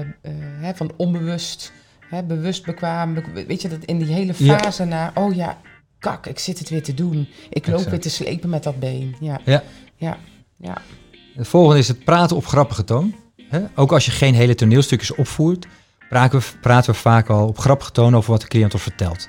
hè, 0.61 0.75
van 0.75 0.91
onbewust, 0.97 1.73
hè, 2.09 2.23
bewust 2.23 2.65
bekwaam. 2.65 3.15
be- 3.15 3.45
weet 3.47 3.63
je, 3.63 3.69
dat 3.69 3.85
in 3.85 3.99
die 3.99 4.13
hele 4.15 4.33
Ja. 4.37 4.59
fase 4.59 4.85
naar, 4.85 5.11
oh 5.15 5.35
ja, 5.35 5.59
kak, 6.03 6.27
ik 6.27 6.39
zit 6.39 6.59
het 6.59 6.69
weer 6.69 6.83
te 6.83 6.95
doen. 6.95 7.29
Ik 7.51 7.67
loop 7.67 7.75
Exact. 7.75 7.91
weer 7.91 8.01
te 8.01 8.11
slepen 8.11 8.49
met 8.49 8.63
dat 8.63 8.79
been. 8.79 9.15
Ja, 9.21 9.41
Ja. 9.45 9.63
ja, 9.97 10.19
ja. 10.57 10.77
Het 11.35 11.49
volgende 11.49 11.79
is 11.79 11.89
het 11.89 12.05
praten 12.05 12.37
op 12.37 12.47
grappige 12.47 12.85
toon. 12.85 13.15
Ook 13.75 13.93
als 13.93 14.05
je 14.05 14.11
geen 14.11 14.35
hele 14.35 14.55
toneelstukjes 14.55 15.15
opvoert, 15.15 15.67
praten 16.09 16.39
we, 16.39 16.45
praten 16.61 16.93
we 16.93 16.99
vaak 16.99 17.29
al 17.31 17.47
op 17.47 17.59
grappige 17.59 17.91
toon 17.93 18.17
over 18.17 18.31
wat 18.31 18.41
de 18.41 18.47
cliënt 18.49 18.73
ons 18.75 18.83
vertelt. 18.83 19.29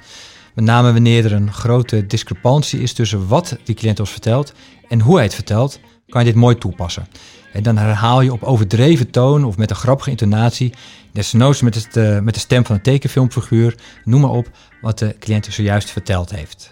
Met 0.54 0.66
name 0.66 0.94
wanneer 0.94 1.26
er 1.26 1.34
een 1.34 1.54
grote 1.54 2.08
discrepantie 2.08 2.82
is 2.82 2.94
tussen 2.94 3.28
wat 3.28 3.58
die 3.64 3.76
cliënt 3.76 4.00
ons 4.00 4.12
vertelt 4.12 4.54
en 4.90 5.00
hoe 5.02 5.16
hij 5.16 5.24
het 5.24 5.34
vertelt, 5.34 5.80
kan 6.10 6.22
je 6.26 6.32
dit 6.32 6.42
mooi 6.42 6.58
toepassen. 6.58 7.08
En 7.54 7.64
dan 7.64 7.78
herhaal 7.78 8.22
je 8.22 8.34
op 8.34 8.44
overdreven 8.44 9.12
toon 9.12 9.46
of 9.46 9.58
met 9.58 9.70
een 9.70 9.76
grappige 9.76 10.10
intonatie, 10.10 10.74
desnoods 11.12 11.62
met, 11.62 11.76
het, 11.76 11.98
eh, 11.98 12.20
met 12.20 12.34
de 12.34 12.40
stem 12.40 12.66
van 12.66 12.76
een 12.76 12.82
tekenfilmfiguur, 12.82 13.76
noem 14.04 14.22
maar 14.22 14.30
op, 14.30 14.50
wat 14.82 15.00
de 15.00 15.16
cliënt 15.20 15.46
zojuist 15.46 15.92
verteld 15.92 16.32
heeft. 16.32 16.72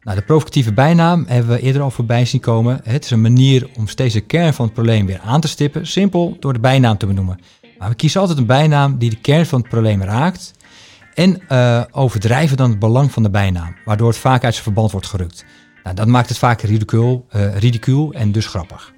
Nou, 0.00 0.18
de 0.18 0.24
provocatieve 0.24 0.72
bijnaam 0.72 1.24
hebben 1.28 1.56
we 1.56 1.60
eerder 1.60 1.82
al 1.82 1.90
voorbij 1.90 2.24
zien 2.24 2.40
komen. 2.40 2.80
Het 2.84 3.04
is 3.04 3.10
een 3.10 3.20
manier 3.20 3.68
om 3.76 3.88
steeds 3.88 4.14
de 4.14 4.20
kern 4.20 4.54
van 4.54 4.64
het 4.64 4.74
probleem 4.74 5.06
weer 5.06 5.20
aan 5.20 5.40
te 5.40 5.48
stippen, 5.48 5.86
simpel 5.86 6.36
door 6.40 6.52
de 6.52 6.58
bijnaam 6.58 6.98
te 6.98 7.06
benoemen. 7.06 7.40
Maar 7.78 7.88
we 7.88 7.94
kiezen 7.94 8.20
altijd 8.20 8.38
een 8.38 8.46
bijnaam 8.46 8.98
die 8.98 9.10
de 9.10 9.20
kern 9.20 9.46
van 9.46 9.60
het 9.60 9.68
probleem 9.68 10.02
raakt 10.02 10.52
en 11.14 11.48
eh, 11.48 11.82
overdrijven 11.90 12.56
dan 12.56 12.70
het 12.70 12.78
belang 12.78 13.12
van 13.12 13.22
de 13.22 13.30
bijnaam, 13.30 13.76
waardoor 13.84 14.08
het 14.08 14.16
vaak 14.16 14.44
uit 14.44 14.52
zijn 14.52 14.64
verband 14.64 14.90
wordt 14.90 15.06
gerukt. 15.06 15.44
Nou, 15.84 15.96
dat 15.96 16.06
maakt 16.06 16.28
het 16.28 16.38
vaak 16.38 16.60
ridicuul, 16.60 17.26
eh, 17.28 17.56
ridicuul 17.56 18.12
en 18.12 18.32
dus 18.32 18.46
grappig. 18.46 18.93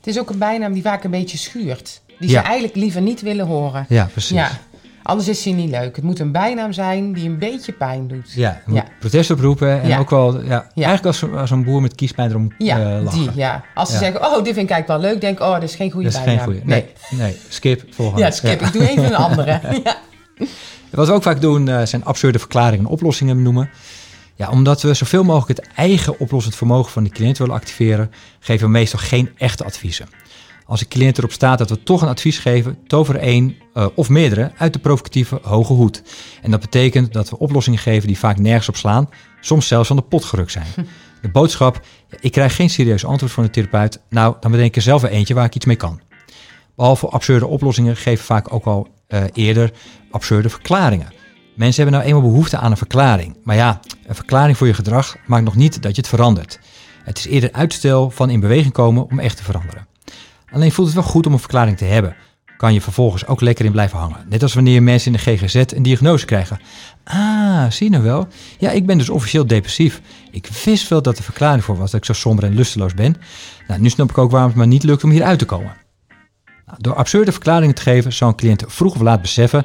Het 0.00 0.06
is 0.06 0.18
ook 0.18 0.30
een 0.30 0.38
bijnaam 0.38 0.72
die 0.72 0.82
vaak 0.82 1.04
een 1.04 1.10
beetje 1.10 1.38
schuurt. 1.38 2.00
Die 2.18 2.30
Ja. 2.30 2.40
ze 2.40 2.46
eigenlijk 2.46 2.76
liever 2.76 3.00
niet 3.00 3.20
willen 3.22 3.46
horen. 3.46 3.86
Ja, 3.88 4.08
precies. 4.12 4.30
Ja, 4.36 4.50
anders 5.02 5.28
is 5.28 5.44
hij 5.44 5.52
niet 5.54 5.70
leuk. 5.70 5.96
Het 5.96 6.04
moet 6.04 6.18
een 6.18 6.32
bijnaam 6.32 6.72
zijn 6.72 7.12
die 7.12 7.28
een 7.28 7.38
beetje 7.38 7.72
pijn 7.72 8.08
doet. 8.08 8.32
Ja, 8.32 8.62
protest 9.00 9.30
oproepen 9.30 9.82
en 9.82 9.88
Ja. 9.88 9.98
ook 9.98 10.10
wel, 10.10 10.42
ja, 10.44 10.66
Ja. 10.74 10.86
eigenlijk 10.86 11.06
als, 11.06 11.32
als 11.40 11.50
een 11.50 11.64
boer 11.64 11.80
met 11.82 11.94
kiespijn 11.94 12.30
erom 12.30 12.52
Ja, 12.58 12.96
eh, 12.96 13.02
lachen. 13.02 13.20
die, 13.20 13.30
ja. 13.34 13.64
Als 13.74 13.90
ze 13.90 13.96
zeggen, 13.98 14.20
oh, 14.20 14.34
dit 14.44 14.54
vind 14.54 14.70
ik 14.70 14.70
eigenlijk 14.70 14.86
wel 15.02 15.10
leuk, 15.10 15.20
denk 15.20 15.40
oh, 15.40 15.52
dat 15.52 15.62
is 15.62 15.74
geen 15.74 15.90
goede 15.90 16.08
Dat 16.10 16.18
is 16.18 16.24
bijnaam. 16.24 16.44
geen 16.44 16.54
goede. 16.54 16.66
Nee, 16.74 16.86
nee, 17.10 17.36
skip, 17.48 17.82
volgende. 17.90 18.22
Ja, 18.24 18.30
skip. 18.30 18.60
Ik 18.60 18.72
doe 18.72 18.88
even 18.88 19.04
een 19.04 19.14
andere. 19.16 19.60
ja. 19.84 19.96
Wat 20.90 21.06
we 21.06 21.12
ook 21.12 21.22
vaak 21.22 21.40
doen 21.40 21.68
eh, 21.68 21.82
zijn 21.86 22.04
absurde 22.04 22.38
verklaringen 22.38 22.84
en 22.84 22.90
oplossingen 22.90 23.36
benoemen. 23.36 23.70
Ja, 24.40 24.50
omdat 24.50 24.82
we 24.82 24.94
zoveel 24.94 25.22
mogelijk 25.22 25.60
het 25.60 25.68
eigen 25.74 26.18
oplossend 26.18 26.56
vermogen 26.56 26.92
van 26.92 27.04
de 27.04 27.10
cliënt 27.10 27.38
willen 27.38 27.54
activeren, 27.54 28.10
geven 28.38 28.66
we 28.66 28.72
meestal 28.72 28.98
geen 28.98 29.30
echte 29.36 29.64
adviezen. 29.64 30.08
Als 30.66 30.80
een 30.80 30.88
cliënt 30.88 31.18
erop 31.18 31.32
staat 31.32 31.58
dat 31.58 31.70
we 31.70 31.82
toch 31.82 32.02
een 32.02 32.08
advies 32.08 32.38
geven, 32.38 32.78
tover 32.86 33.16
één 33.16 33.56
uh, 33.74 33.86
of 33.94 34.08
meerdere 34.08 34.52
uit 34.56 34.72
de 34.72 34.78
provocatieve 34.78 35.38
hoge 35.42 35.72
hoed. 35.72 36.02
En 36.42 36.50
dat 36.50 36.60
betekent 36.60 37.12
dat 37.12 37.30
we 37.30 37.38
oplossingen 37.38 37.78
geven 37.78 38.06
die 38.06 38.18
vaak 38.18 38.38
nergens 38.38 38.68
op 38.68 38.76
slaan, 38.76 39.08
soms 39.40 39.66
zelfs 39.66 39.86
van 39.86 39.96
de 39.96 40.02
pot 40.02 40.24
gerukt 40.24 40.52
zijn. 40.52 40.66
De 41.22 41.30
boodschap, 41.30 41.80
ik 42.20 42.32
krijg 42.32 42.54
geen 42.54 42.70
serieus 42.70 43.04
antwoord 43.04 43.32
van 43.32 43.44
de 43.44 43.50
therapeut, 43.50 44.00
nou 44.08 44.36
dan 44.40 44.50
bedenk 44.50 44.70
ik 44.70 44.76
er 44.76 44.82
zelf 44.82 45.02
eentje 45.02 45.34
waar 45.34 45.44
ik 45.44 45.54
iets 45.54 45.66
mee 45.66 45.76
kan. 45.76 46.00
Behalve 46.76 47.06
absurde 47.06 47.46
oplossingen 47.46 47.96
geven 47.96 48.24
vaak 48.24 48.52
ook 48.52 48.64
al 48.64 48.88
uh, 49.08 49.24
eerder 49.32 49.72
absurde 50.10 50.48
verklaringen. 50.48 51.19
Mensen 51.60 51.82
hebben 51.82 52.00
nou 52.00 52.10
eenmaal 52.10 52.30
behoefte 52.30 52.56
aan 52.56 52.70
een 52.70 52.76
verklaring. 52.76 53.36
Maar 53.44 53.56
ja, 53.56 53.80
een 54.06 54.14
verklaring 54.14 54.56
voor 54.56 54.66
je 54.66 54.74
gedrag 54.74 55.16
maakt 55.26 55.44
nog 55.44 55.56
niet 55.56 55.82
dat 55.82 55.94
je 55.94 56.00
het 56.00 56.10
verandert. 56.10 56.58
Het 57.04 57.18
is 57.18 57.26
eerder 57.26 57.52
uitstel 57.52 58.10
van 58.10 58.30
in 58.30 58.40
beweging 58.40 58.72
komen 58.72 59.10
om 59.10 59.18
echt 59.18 59.36
te 59.36 59.44
veranderen. 59.44 59.86
Alleen 60.52 60.72
voelt 60.72 60.86
het 60.86 60.96
wel 60.96 61.06
goed 61.06 61.26
om 61.26 61.32
een 61.32 61.38
verklaring 61.38 61.76
te 61.76 61.84
hebben. 61.84 62.16
Kan 62.56 62.72
je 62.72 62.80
vervolgens 62.80 63.26
ook 63.26 63.40
lekker 63.40 63.64
in 63.64 63.72
blijven 63.72 63.98
hangen. 63.98 64.26
Net 64.28 64.42
als 64.42 64.54
wanneer 64.54 64.82
mensen 64.82 65.12
in 65.12 65.18
de 65.24 65.36
GGZ 65.36 65.54
een 65.54 65.82
diagnose 65.82 66.24
krijgen. 66.24 66.60
Ah, 67.04 67.70
zie 67.70 67.86
je 67.86 67.92
nou 67.92 68.04
wel? 68.04 68.28
Ja, 68.58 68.70
ik 68.70 68.86
ben 68.86 68.98
dus 68.98 69.10
officieel 69.10 69.46
depressief. 69.46 70.00
Ik 70.30 70.46
wist 70.64 70.88
wel 70.88 71.02
dat 71.02 71.16
de 71.16 71.22
verklaring 71.22 71.64
voor 71.64 71.76
was 71.76 71.90
dat 71.90 72.00
ik 72.00 72.06
zo 72.06 72.12
somber 72.12 72.44
en 72.44 72.54
lusteloos 72.54 72.94
ben. 72.94 73.16
Nou, 73.68 73.80
nu 73.80 73.88
snap 73.88 74.10
ik 74.10 74.18
ook 74.18 74.30
waarom 74.30 74.50
het 74.50 74.58
me 74.58 74.66
niet 74.66 74.82
lukt 74.82 75.04
om 75.04 75.10
hier 75.10 75.24
uit 75.24 75.38
te 75.38 75.44
komen. 75.44 75.76
Nou, 76.66 76.78
door 76.80 76.94
absurde 76.94 77.32
verklaringen 77.32 77.74
te 77.74 77.82
geven, 77.82 78.12
zou 78.12 78.30
een 78.30 78.36
cliënt 78.36 78.64
vroeg 78.66 78.94
of 78.94 79.00
laat 79.00 79.22
beseffen 79.22 79.64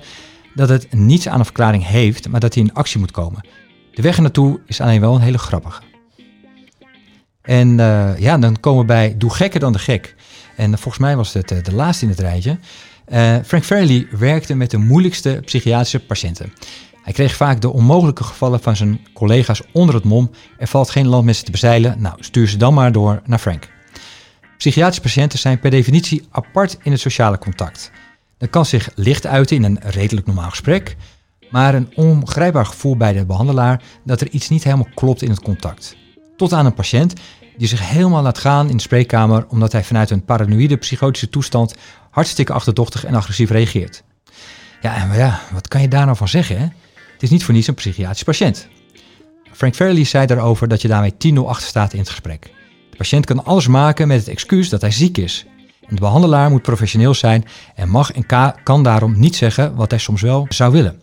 dat 0.55 0.69
het 0.69 0.93
niets 0.93 1.27
aan 1.27 1.39
een 1.39 1.45
verklaring 1.45 1.87
heeft, 1.87 2.29
maar 2.29 2.39
dat 2.39 2.53
hij 2.53 2.63
in 2.63 2.73
actie 2.73 2.99
moet 2.99 3.11
komen. 3.11 3.45
De 3.91 4.01
weg 4.01 4.15
ernaartoe 4.15 4.59
is 4.65 4.81
alleen 4.81 5.01
wel 5.01 5.15
een 5.15 5.21
hele 5.21 5.37
grappige. 5.37 5.81
En 7.41 7.77
uh, 7.77 8.17
ja, 8.17 8.37
dan 8.37 8.59
komen 8.59 8.81
we 8.81 8.85
bij 8.85 9.15
Doe 9.17 9.33
gekker 9.33 9.59
dan 9.59 9.71
de 9.71 9.79
gek. 9.79 10.15
En 10.55 10.69
volgens 10.69 10.97
mij 10.97 11.15
was 11.15 11.33
het 11.33 11.51
uh, 11.51 11.63
de 11.63 11.73
laatste 11.73 12.05
in 12.05 12.11
het 12.11 12.19
rijtje. 12.19 12.57
Uh, 13.07 13.35
Frank 13.45 13.63
Farley 13.63 14.07
werkte 14.11 14.55
met 14.55 14.71
de 14.71 14.77
moeilijkste 14.77 15.41
psychiatrische 15.45 16.05
patiënten. 16.05 16.53
Hij 17.03 17.13
kreeg 17.13 17.35
vaak 17.35 17.61
de 17.61 17.69
onmogelijke 17.69 18.23
gevallen 18.23 18.59
van 18.59 18.75
zijn 18.75 18.99
collega's 19.13 19.61
onder 19.71 19.95
het 19.95 20.03
mom. 20.03 20.31
Er 20.57 20.67
valt 20.67 20.89
geen 20.89 21.07
land 21.07 21.25
met 21.25 21.35
ze 21.35 21.43
te 21.43 21.51
bezeilen. 21.51 22.01
Nou, 22.01 22.15
stuur 22.19 22.47
ze 22.47 22.57
dan 22.57 22.73
maar 22.73 22.91
door 22.91 23.21
naar 23.25 23.39
Frank. 23.39 23.69
Psychiatrische 24.57 25.01
patiënten 25.01 25.39
zijn 25.39 25.59
per 25.59 25.69
definitie 25.69 26.27
apart 26.29 26.77
in 26.83 26.91
het 26.91 27.01
sociale 27.01 27.37
contact. 27.37 27.91
Dat 28.37 28.49
kan 28.49 28.65
zich 28.65 28.89
licht 28.95 29.25
uiten 29.25 29.55
in 29.55 29.63
een 29.63 29.79
redelijk 29.81 30.27
normaal 30.27 30.49
gesprek, 30.49 30.95
maar 31.49 31.75
een 31.75 31.91
ongrijpbaar 31.95 32.65
gevoel 32.65 32.97
bij 32.97 33.13
de 33.13 33.25
behandelaar 33.25 33.81
dat 34.03 34.21
er 34.21 34.29
iets 34.29 34.49
niet 34.49 34.63
helemaal 34.63 34.87
klopt 34.93 35.21
in 35.21 35.29
het 35.29 35.41
contact. 35.41 35.95
Tot 36.37 36.53
aan 36.53 36.65
een 36.65 36.73
patiënt 36.73 37.13
die 37.57 37.67
zich 37.67 37.89
helemaal 37.89 38.21
laat 38.21 38.37
gaan 38.37 38.69
in 38.69 38.75
de 38.75 38.81
spreekkamer 38.81 39.45
omdat 39.47 39.71
hij 39.71 39.83
vanuit 39.83 40.09
een 40.09 40.25
paranoïde 40.25 40.77
psychotische 40.77 41.29
toestand 41.29 41.75
hartstikke 42.09 42.53
achterdochtig 42.53 43.05
en 43.05 43.15
agressief 43.15 43.49
reageert. 43.49 44.03
Ja, 44.81 44.95
en 44.95 45.17
ja, 45.17 45.41
wat 45.51 45.67
kan 45.67 45.81
je 45.81 45.87
daar 45.87 46.05
nou 46.05 46.17
van 46.17 46.27
zeggen? 46.27 46.57
Hè? 46.57 46.67
Het 47.13 47.23
is 47.23 47.29
niet 47.29 47.43
voor 47.43 47.53
niets 47.53 47.67
een 47.67 47.73
psychiatrisch 47.73 48.23
patiënt. 48.23 48.67
Frank 49.51 49.75
Farley 49.75 50.03
zei 50.03 50.25
daarover 50.25 50.67
dat 50.67 50.81
je 50.81 50.87
daarmee 50.87 51.13
10-0 51.35 51.39
achter 51.45 51.67
staat 51.67 51.93
in 51.93 51.99
het 51.99 52.09
gesprek. 52.09 52.51
De 52.89 52.97
patiënt 52.97 53.25
kan 53.25 53.45
alles 53.45 53.67
maken 53.67 54.07
met 54.07 54.19
het 54.19 54.27
excuus 54.27 54.69
dat 54.69 54.81
hij 54.81 54.91
ziek 54.91 55.17
is. 55.17 55.45
De 55.89 55.99
behandelaar 55.99 56.49
moet 56.49 56.61
professioneel 56.61 57.13
zijn 57.13 57.45
en 57.75 57.89
mag 57.89 58.11
en 58.11 58.25
kan 58.63 58.83
daarom 58.83 59.19
niet 59.19 59.35
zeggen 59.35 59.75
wat 59.75 59.89
hij 59.89 59.99
soms 59.99 60.21
wel 60.21 60.45
zou 60.49 60.71
willen. 60.71 61.01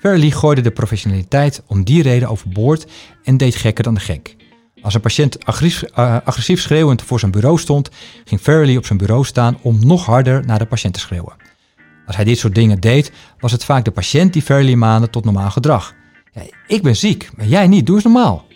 Farley 0.00 0.30
gooide 0.30 0.60
de 0.60 0.70
professionaliteit 0.70 1.62
om 1.66 1.84
die 1.84 2.02
reden 2.02 2.28
overboord 2.28 2.86
en 3.24 3.36
deed 3.36 3.56
gekker 3.56 3.84
dan 3.84 3.94
de 3.94 4.00
gek. 4.00 4.36
Als 4.82 4.94
een 4.94 5.00
patiënt 5.00 5.44
agressief, 5.44 5.90
uh, 5.98 6.16
agressief 6.24 6.60
schreeuwend 6.60 7.02
voor 7.02 7.18
zijn 7.18 7.30
bureau 7.30 7.58
stond, 7.58 7.90
ging 8.24 8.40
Farley 8.40 8.76
op 8.76 8.86
zijn 8.86 8.98
bureau 8.98 9.24
staan 9.24 9.58
om 9.62 9.86
nog 9.86 10.04
harder 10.04 10.46
naar 10.46 10.58
de 10.58 10.66
patiënt 10.66 10.94
te 10.94 11.00
schreeuwen. 11.00 11.36
Als 12.06 12.16
hij 12.16 12.24
dit 12.24 12.38
soort 12.38 12.54
dingen 12.54 12.80
deed, 12.80 13.12
was 13.38 13.52
het 13.52 13.64
vaak 13.64 13.84
de 13.84 13.90
patiënt 13.90 14.32
die 14.32 14.42
Farley 14.42 14.76
maande 14.76 15.10
tot 15.10 15.24
normaal 15.24 15.50
gedrag. 15.50 15.94
Ik 16.66 16.82
ben 16.82 16.96
ziek, 16.96 17.30
maar 17.36 17.46
jij 17.46 17.66
niet, 17.66 17.86
doe 17.86 17.94
eens 17.94 18.04
normaal. 18.04 18.46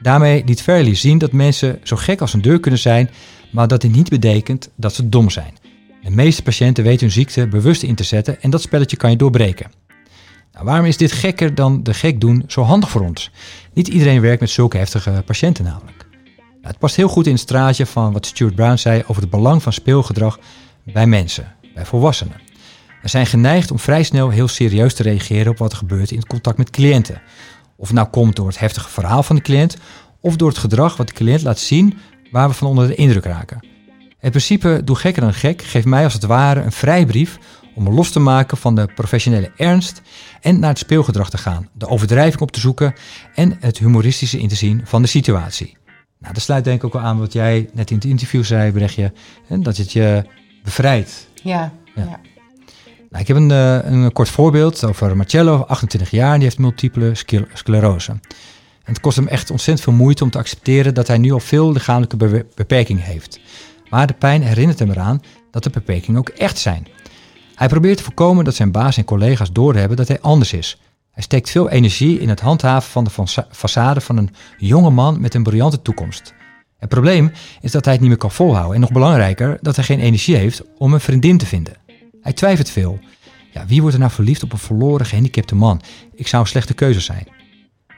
Daarmee 0.00 0.42
liet 0.46 0.62
Farley 0.62 0.94
zien 0.94 1.18
dat 1.18 1.32
mensen 1.32 1.80
zo 1.82 1.96
gek 1.96 2.20
als 2.20 2.32
een 2.32 2.42
deur 2.42 2.60
kunnen 2.60 2.80
zijn, 2.80 3.10
maar 3.54 3.68
dat 3.68 3.80
dit 3.80 3.92
niet 3.92 4.08
betekent 4.08 4.70
dat 4.76 4.94
ze 4.94 5.08
dom 5.08 5.30
zijn. 5.30 5.54
De 6.02 6.10
meeste 6.10 6.42
patiënten 6.42 6.84
weten 6.84 7.00
hun 7.00 7.10
ziekte 7.10 7.46
bewust 7.48 7.82
in 7.82 7.94
te 7.94 8.04
zetten 8.04 8.42
en 8.42 8.50
dat 8.50 8.62
spelletje 8.62 8.96
kan 8.96 9.10
je 9.10 9.16
doorbreken. 9.16 9.70
Nou, 10.52 10.64
waarom 10.64 10.86
is 10.86 10.96
dit 10.96 11.12
gekker 11.12 11.54
dan 11.54 11.82
de 11.82 11.94
gek 11.94 12.20
doen 12.20 12.44
zo 12.46 12.62
handig 12.62 12.90
voor 12.90 13.00
ons? 13.00 13.30
Niet 13.72 13.88
iedereen 13.88 14.20
werkt 14.20 14.40
met 14.40 14.50
zulke 14.50 14.76
heftige 14.76 15.22
patiënten 15.26 15.64
namelijk. 15.64 16.06
Nou, 16.36 16.66
het 16.66 16.78
past 16.78 16.96
heel 16.96 17.08
goed 17.08 17.26
in 17.26 17.32
het 17.32 17.40
straatje 17.40 17.86
van 17.86 18.12
wat 18.12 18.26
Stuart 18.26 18.54
Brown 18.54 18.76
zei 18.76 19.02
over 19.06 19.22
het 19.22 19.30
belang 19.30 19.62
van 19.62 19.72
speelgedrag 19.72 20.38
bij 20.82 21.06
mensen, 21.06 21.54
bij 21.74 21.84
volwassenen. 21.84 22.40
We 23.02 23.08
zijn 23.08 23.26
geneigd 23.26 23.70
om 23.70 23.78
vrij 23.78 24.02
snel 24.02 24.30
heel 24.30 24.48
serieus 24.48 24.94
te 24.94 25.02
reageren 25.02 25.52
op 25.52 25.58
wat 25.58 25.72
er 25.72 25.78
gebeurt 25.78 26.10
in 26.10 26.18
het 26.18 26.26
contact 26.26 26.58
met 26.58 26.70
cliënten. 26.70 27.22
Of 27.76 27.86
het 27.86 27.96
nou 27.96 28.08
komt 28.08 28.36
door 28.36 28.46
het 28.46 28.58
heftige 28.58 28.88
verhaal 28.88 29.22
van 29.22 29.36
de 29.36 29.42
cliënt 29.42 29.76
of 30.20 30.36
door 30.36 30.48
het 30.48 30.58
gedrag 30.58 30.96
wat 30.96 31.06
de 31.06 31.14
cliënt 31.14 31.42
laat 31.42 31.58
zien 31.58 31.98
waar 32.34 32.48
we 32.48 32.54
van 32.54 32.68
onder 32.68 32.88
de 32.88 32.94
indruk 32.94 33.24
raken. 33.24 33.66
Het 34.18 34.30
principe 34.30 34.80
doe 34.84 34.96
gekker 34.96 35.22
dan 35.22 35.34
gek 35.34 35.62
geeft 35.62 35.86
mij 35.86 36.04
als 36.04 36.12
het 36.12 36.24
ware 36.24 36.60
een 36.60 36.72
vrijbrief 36.72 37.38
om 37.74 37.82
me 37.82 37.90
los 37.90 38.10
te 38.10 38.20
maken 38.20 38.56
van 38.56 38.74
de 38.74 38.88
professionele 38.94 39.50
ernst 39.56 40.02
en 40.40 40.58
naar 40.58 40.68
het 40.68 40.78
speelgedrag 40.78 41.30
te 41.30 41.38
gaan, 41.38 41.68
de 41.72 41.88
overdrijving 41.88 42.40
op 42.40 42.50
te 42.50 42.60
zoeken 42.60 42.94
en 43.34 43.56
het 43.60 43.78
humoristische 43.78 44.38
in 44.38 44.48
te 44.48 44.54
zien 44.54 44.80
van 44.84 45.02
de 45.02 45.08
situatie. 45.08 45.76
Nou, 46.18 46.34
dat 46.34 46.42
sluit 46.42 46.64
denk 46.64 46.76
ik 46.76 46.84
ook 46.84 46.92
wel 46.92 47.02
aan 47.02 47.18
wat 47.18 47.32
jij 47.32 47.68
net 47.72 47.90
in 47.90 47.96
het 47.96 48.04
interview 48.04 48.44
zei, 48.44 48.72
Brechtje, 48.72 49.12
dat 49.48 49.76
het 49.76 49.92
je 49.92 50.24
bevrijdt. 50.62 51.28
Ja, 51.42 51.72
ja. 51.94 52.20
Nou, 53.10 53.22
ik 53.22 53.28
heb 53.28 53.36
een, 53.36 53.50
eh, 53.50 53.78
een 53.82 54.12
kort 54.12 54.28
voorbeeld 54.28 54.84
over 54.84 55.16
Marcello, 55.16 55.64
28 55.66 56.10
jaar, 56.10 56.32
en 56.32 56.34
die 56.34 56.44
heeft 56.44 56.58
multiple 56.58 57.12
sclerose. 57.52 58.12
Het 58.84 59.00
kost 59.00 59.16
hem 59.16 59.28
echt 59.28 59.50
ontzettend 59.50 59.88
veel 59.88 59.98
moeite 59.98 60.24
om 60.24 60.30
te 60.30 60.38
accepteren 60.38 60.94
dat 60.94 61.06
hij 61.06 61.18
nu 61.18 61.32
al 61.32 61.40
veel 61.40 61.72
lichamelijke 61.72 62.46
beperkingen 62.54 63.02
heeft. 63.02 63.40
Maar 63.90 64.06
de 64.06 64.14
pijn 64.14 64.42
herinnert 64.42 64.78
hem 64.78 64.90
eraan 64.90 65.22
dat 65.50 65.62
de 65.62 65.70
beperkingen 65.70 66.18
ook 66.18 66.28
echt 66.28 66.58
zijn. 66.58 66.86
Hij 67.54 67.68
probeert 67.68 67.96
te 67.96 68.02
voorkomen 68.02 68.44
dat 68.44 68.54
zijn 68.54 68.72
baas 68.72 68.96
en 68.96 69.04
collega's 69.04 69.52
doorhebben 69.52 69.96
dat 69.96 70.08
hij 70.08 70.20
anders 70.20 70.52
is. 70.52 70.78
Hij 71.10 71.22
steekt 71.22 71.50
veel 71.50 71.68
energie 71.68 72.20
in 72.20 72.28
het 72.28 72.40
handhaven 72.40 72.90
van 72.90 73.04
de 73.04 73.10
façade 73.50 74.02
van 74.04 74.16
een 74.16 74.30
jonge 74.58 74.90
man 74.90 75.20
met 75.20 75.34
een 75.34 75.42
briljante 75.42 75.82
toekomst. 75.82 76.34
Het 76.78 76.88
probleem 76.88 77.32
is 77.60 77.72
dat 77.72 77.84
hij 77.84 77.92
het 77.92 78.02
niet 78.02 78.10
meer 78.10 78.18
kan 78.18 78.30
volhouden 78.30 78.74
en 78.74 78.80
nog 78.80 78.92
belangrijker 78.92 79.58
dat 79.60 79.76
hij 79.76 79.84
geen 79.84 80.00
energie 80.00 80.36
heeft 80.36 80.62
om 80.78 80.92
een 80.92 81.00
vriendin 81.00 81.38
te 81.38 81.46
vinden. 81.46 81.76
Hij 82.20 82.32
twijfelt 82.32 82.70
veel. 82.70 82.98
Ja, 83.52 83.66
wie 83.66 83.80
wordt 83.80 83.94
er 83.94 84.00
nou 84.00 84.12
verliefd 84.12 84.42
op 84.42 84.52
een 84.52 84.58
verloren 84.58 85.06
gehandicapte 85.06 85.54
man? 85.54 85.80
Ik 86.14 86.26
zou 86.26 86.42
een 86.42 86.48
slechte 86.48 86.74
keuze 86.74 87.00
zijn. 87.00 87.26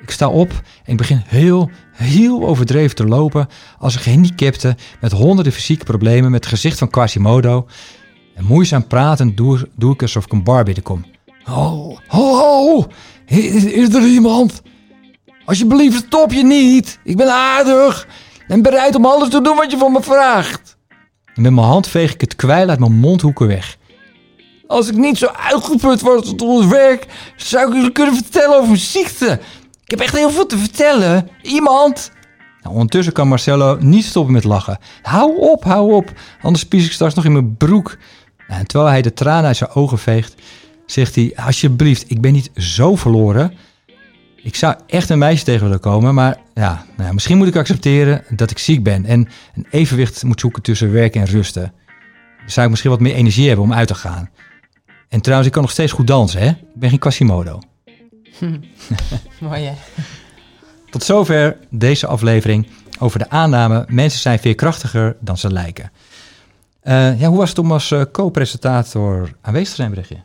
Ik 0.07 0.13
sta 0.13 0.29
op 0.29 0.51
en 0.85 0.93
ik 0.93 0.97
begin 0.97 1.23
heel, 1.27 1.71
heel 1.93 2.47
overdreven 2.47 2.97
te 2.97 3.07
lopen 3.07 3.49
als 3.79 3.95
een 3.95 4.01
gehandicapte 4.01 4.77
met 5.01 5.13
honderden 5.13 5.53
fysieke 5.53 5.85
problemen 5.85 6.31
met 6.31 6.45
het 6.45 6.53
gezicht 6.53 6.79
van 6.79 6.91
Quasimodo. 6.91 7.67
En 8.35 8.45
moeizaam 8.45 8.87
pratend 8.87 9.37
doe, 9.37 9.69
doe 9.77 9.93
ik 9.93 10.03
alsof 10.03 10.25
ik 10.25 10.33
een 10.33 10.45
bar 10.45 10.65
binnenkom. 10.65 11.05
Ho, 11.43 11.99
ho, 12.07 12.37
ho, 12.37 12.87
is, 13.27 13.95
er 13.95 14.07
iemand? 14.07 14.63
Alsjeblieft, 15.45 16.05
stop 16.07 16.33
je 16.33 16.45
niet. 16.45 16.99
Ik 17.05 17.17
ben 17.17 17.33
aardig 17.33 18.07
en 18.49 18.63
bereid 18.63 18.95
om 18.95 19.07
alles 19.07 19.29
te 19.29 19.41
doen 19.41 19.57
wat 19.57 19.71
je 19.71 19.79
van 19.79 19.93
me 19.93 20.03
vraagt. 20.03 20.77
En 21.35 21.43
met 21.43 21.53
mijn 21.53 21.67
hand 21.67 21.87
veeg 21.87 22.13
ik 22.13 22.21
het 22.21 22.37
kwijl 22.37 22.69
uit 22.69 22.79
mijn 22.79 22.99
mondhoeken 22.99 23.47
weg. 23.47 23.77
Als 24.67 24.89
ik 24.89 24.97
niet 24.97 25.19
zo 25.19 25.27
uitgeput 25.27 26.01
was 26.01 26.37
door 26.37 26.61
het 26.61 26.69
werk, 26.69 27.07
zou 27.37 27.69
ik 27.69 27.75
jullie 27.75 27.93
kunnen 27.93 28.15
vertellen 28.15 28.57
over 28.57 28.69
mijn 28.69 28.81
ziekte. 28.81 29.41
Ik 29.87 29.93
heb 29.93 30.01
echt 30.01 30.17
heel 30.17 30.31
veel 30.31 30.47
te 30.47 30.59
vertellen. 30.59 31.29
Iemand? 31.43 32.11
Nou, 32.63 32.75
ondertussen 32.75 33.13
kan 33.13 33.29
Marcello 33.29 33.77
niet 33.81 34.05
stoppen 34.05 34.33
met 34.33 34.45
lachen. 34.45 34.79
Hou 35.03 35.39
op, 35.39 35.65
hou 35.65 35.93
op. 35.93 36.13
Anders 36.43 36.65
spies 36.65 36.87
ik 36.87 36.93
straks 36.93 37.15
nog 37.15 37.25
in 37.25 37.33
mijn 37.33 37.57
broek. 37.57 37.97
Nou, 38.49 38.61
en 38.61 38.67
terwijl 38.67 38.91
hij 38.91 39.03
de 39.03 39.13
tranen 39.13 39.47
uit 39.47 39.57
zijn 39.57 39.71
ogen 39.71 39.99
veegt, 39.99 40.35
zegt 40.87 41.15
hij: 41.15 41.33
Alsjeblieft, 41.37 42.11
ik 42.11 42.21
ben 42.21 42.33
niet 42.33 42.51
zo 42.55 42.97
verloren. 42.97 43.53
Ik 44.37 44.55
zou 44.55 44.75
echt 44.87 45.09
een 45.09 45.19
meisje 45.19 45.45
tegen 45.45 45.63
willen 45.63 45.81
komen, 45.81 46.15
maar 46.15 46.39
ja, 46.55 46.85
nou, 46.97 47.15
misschien 47.15 47.37
moet 47.37 47.49
ik 47.49 47.57
accepteren 47.57 48.25
dat 48.31 48.51
ik 48.51 48.59
ziek 48.59 48.83
ben 48.83 49.05
en 49.05 49.29
een 49.55 49.67
evenwicht 49.71 50.23
moet 50.23 50.41
zoeken 50.41 50.63
tussen 50.63 50.93
werken 50.93 51.21
en 51.21 51.27
rusten. 51.27 51.73
Dan 52.39 52.51
zou 52.51 52.65
ik 52.65 52.71
misschien 52.71 52.91
wat 52.91 53.01
meer 53.01 53.15
energie 53.15 53.47
hebben 53.47 53.65
om 53.65 53.73
uit 53.73 53.89
te 53.89 53.95
gaan. 53.95 54.31
En 55.09 55.21
trouwens, 55.21 55.49
ik 55.49 55.55
kan 55.55 55.63
nog 55.63 55.73
steeds 55.73 55.93
goed 55.93 56.07
dansen, 56.07 56.41
hè? 56.41 56.49
Ik 56.49 56.75
ben 56.75 56.91
geen 56.91 56.99
Quasimodo. 56.99 57.61
Mooi 59.41 59.65
hè? 59.65 59.73
Tot 60.91 61.03
zover 61.03 61.57
deze 61.71 62.07
aflevering 62.07 62.69
over 62.99 63.19
de 63.19 63.31
aanname: 63.31 63.85
mensen 63.89 64.21
zijn 64.21 64.39
veerkrachtiger 64.39 65.17
dan 65.21 65.39
ze 65.39 65.53
lijken. 65.53 65.93
Uh, 66.83 67.21
ja, 67.21 67.29
hoe 67.29 67.39
was 67.39 67.49
het 67.49 67.59
om 67.59 67.73
als 67.73 67.91
uh, 67.91 68.03
co-presentator 68.13 69.33
aanwezig 69.41 69.69
te 69.69 69.75
zijn, 69.75 69.91
Berichtje? 69.91 70.17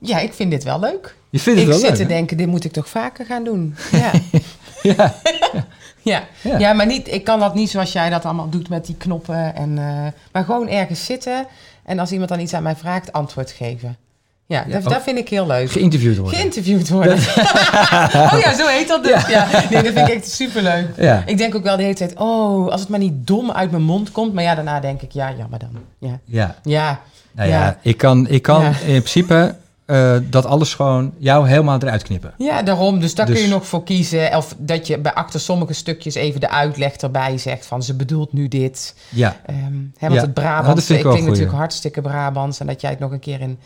Ja, 0.00 0.18
ik 0.18 0.32
vind 0.32 0.50
dit 0.50 0.64
wel 0.64 0.80
leuk. 0.80 1.16
Je 1.30 1.38
vindt 1.38 1.60
het 1.60 1.68
ik 1.68 1.74
wel 1.74 1.82
leuk? 1.82 1.90
Ik 1.90 1.96
zit 1.96 2.06
te 2.06 2.14
denken, 2.14 2.36
dit 2.36 2.46
moet 2.46 2.64
ik 2.64 2.72
toch 2.72 2.88
vaker 2.88 3.26
gaan 3.26 3.44
doen. 3.44 3.74
Ja. 3.92 4.12
ja. 4.82 5.14
Ja. 6.02 6.26
Ja. 6.42 6.58
Ja. 6.58 6.72
maar 6.72 6.86
niet, 6.86 7.12
ik 7.12 7.24
kan 7.24 7.40
dat 7.40 7.54
niet 7.54 7.70
zoals 7.70 7.92
jij 7.92 8.10
dat 8.10 8.24
allemaal 8.24 8.48
doet 8.48 8.68
met 8.68 8.86
die 8.86 8.96
knoppen. 8.96 9.54
En, 9.54 9.78
eh, 9.78 10.12
maar 10.32 10.44
gewoon 10.44 10.68
ergens 10.68 11.04
zitten. 11.04 11.46
En 11.84 11.98
als 11.98 12.12
iemand 12.12 12.28
dan 12.28 12.40
iets 12.40 12.54
aan 12.54 12.62
mij 12.62 12.76
vraagt, 12.76 13.12
antwoord 13.12 13.50
geven. 13.50 13.96
Ja, 14.46 14.64
Ja, 14.68 14.80
dat, 14.80 15.02
vind 15.02 15.18
ik 15.18 15.28
heel 15.28 15.46
leuk. 15.46 15.70
Geïnterviewd 15.70 16.16
worden. 16.16 16.38
Geïnterviewd 16.38 16.88
worden. 16.88 17.12
oh 18.32 18.38
ja, 18.44 18.54
zo 18.56 18.66
heet 18.66 18.88
dat 18.88 19.04
dus. 19.04 19.26
Ja. 19.28 19.48
Nee, 19.70 19.82
dat 19.82 19.92
vind 19.92 20.08
ik 20.08 20.14
echt 20.14 20.30
superleuk. 20.30 20.86
Ja. 20.96 21.22
Ik 21.26 21.38
denk 21.38 21.54
ook 21.54 21.62
wel 21.62 21.76
de 21.76 21.82
hele 21.82 21.94
tijd, 21.94 22.14
oh, 22.18 22.68
als 22.70 22.80
het 22.80 22.88
maar 22.90 22.98
niet 22.98 23.26
dom 23.26 23.50
uit 23.50 23.70
mijn 23.70 23.82
mond 23.82 24.10
komt. 24.12 24.32
Maar 24.34 24.42
ja, 24.44 24.54
daarna 24.54 24.80
denk 24.80 25.02
ik, 25.02 25.12
ja, 25.12 25.32
jammer 25.38 25.58
dan. 25.58 25.70
Ja, 25.98 26.18
Ja. 26.24 26.56
ja. 26.62 27.00
Nou 27.32 27.48
ja, 27.48 27.78
ik 27.82 27.96
kan, 27.96 28.28
ik 28.28 28.42
kan 28.42 28.64
in 28.64 28.72
principe 28.84 29.54
eh, 29.86 30.16
dat 30.30 30.46
alles 30.46 30.74
gewoon 30.74 31.12
jou 31.18 31.48
helemaal 31.48 31.78
eruit 31.78 32.02
knippen. 32.02 32.34
ja 32.38 32.62
daarom. 32.62 33.00
Dus 33.00 33.14
daar 33.14 33.26
Dus- 33.26 33.34
kun 33.34 33.44
je 33.44 33.50
nog 33.50 33.66
voor 33.66 33.84
kiezen. 33.84 34.36
Of 34.36 34.54
dat 34.58 34.86
je 34.86 34.98
bij 34.98 35.12
achter 35.14 35.40
sommige 35.40 35.72
stukjes 35.72 36.14
even 36.14 36.40
de 36.40 36.50
uitleg 36.50 36.92
erbij 36.96 37.38
zegt 37.38 37.66
van 37.66 37.82
ze 37.82 37.94
bedoelt 37.94 38.32
nu 38.32 38.48
dit. 38.48 38.94
Ja, 39.08 39.36
Ehm, 39.46 39.56
hè, 39.58 39.68
want 39.68 39.82
Ja, 39.98 40.08
het 40.08 40.14
nou, 40.20 40.30
Brabants, 40.32 40.90
ik 40.90 41.00
vind 41.00 41.14
ik 41.16 41.24
natuurlijk 41.24 41.56
hartstikke 41.56 42.00
Brabants. 42.00 42.60
En 42.60 42.66
dat 42.66 42.80
jij 42.80 42.90
het 42.90 42.98
nog 42.98 43.10
een 43.10 43.20
keer 43.20 43.40
in, 43.40 43.58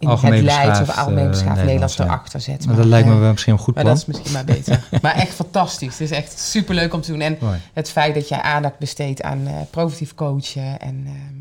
in 0.00 0.08
Algemeen 0.08 0.34
het 0.34 0.42
Leids 0.44 0.80
of 0.80 0.88
algemeen 0.96 1.28
beschaafd 1.28 1.56
Nederlands, 1.56 1.62
Nederlands 1.64 1.96
ja. 1.96 2.04
erachter 2.04 2.40
zet. 2.40 2.66
maar 2.66 2.76
dat 2.76 2.84
lijkt 2.84 3.08
me 3.08 3.14
eh, 3.14 3.20
wel 3.20 3.30
misschien 3.30 3.52
een 3.52 3.58
goed 3.58 3.74
Maar 3.74 3.84
plan. 3.84 3.96
dat 3.96 4.08
is 4.08 4.08
misschien 4.08 4.32
maar 4.32 4.44
beter. 4.44 4.84
maar 5.02 5.14
echt 5.14 5.34
fantastisch. 5.34 5.98
Het 5.98 6.10
is 6.10 6.16
echt 6.16 6.38
superleuk 6.38 6.94
om 6.94 7.00
te 7.00 7.10
doen. 7.10 7.20
En 7.20 7.36
Mooi. 7.40 7.58
het 7.72 7.90
feit 7.90 8.14
dat 8.14 8.28
jij 8.28 8.40
aandacht 8.42 8.78
besteedt 8.78 9.22
aan 9.22 9.46
eh 9.46 9.54
preventief 9.70 10.14
coachen. 10.14 10.78
En 10.80 11.02
ehm, 11.06 11.34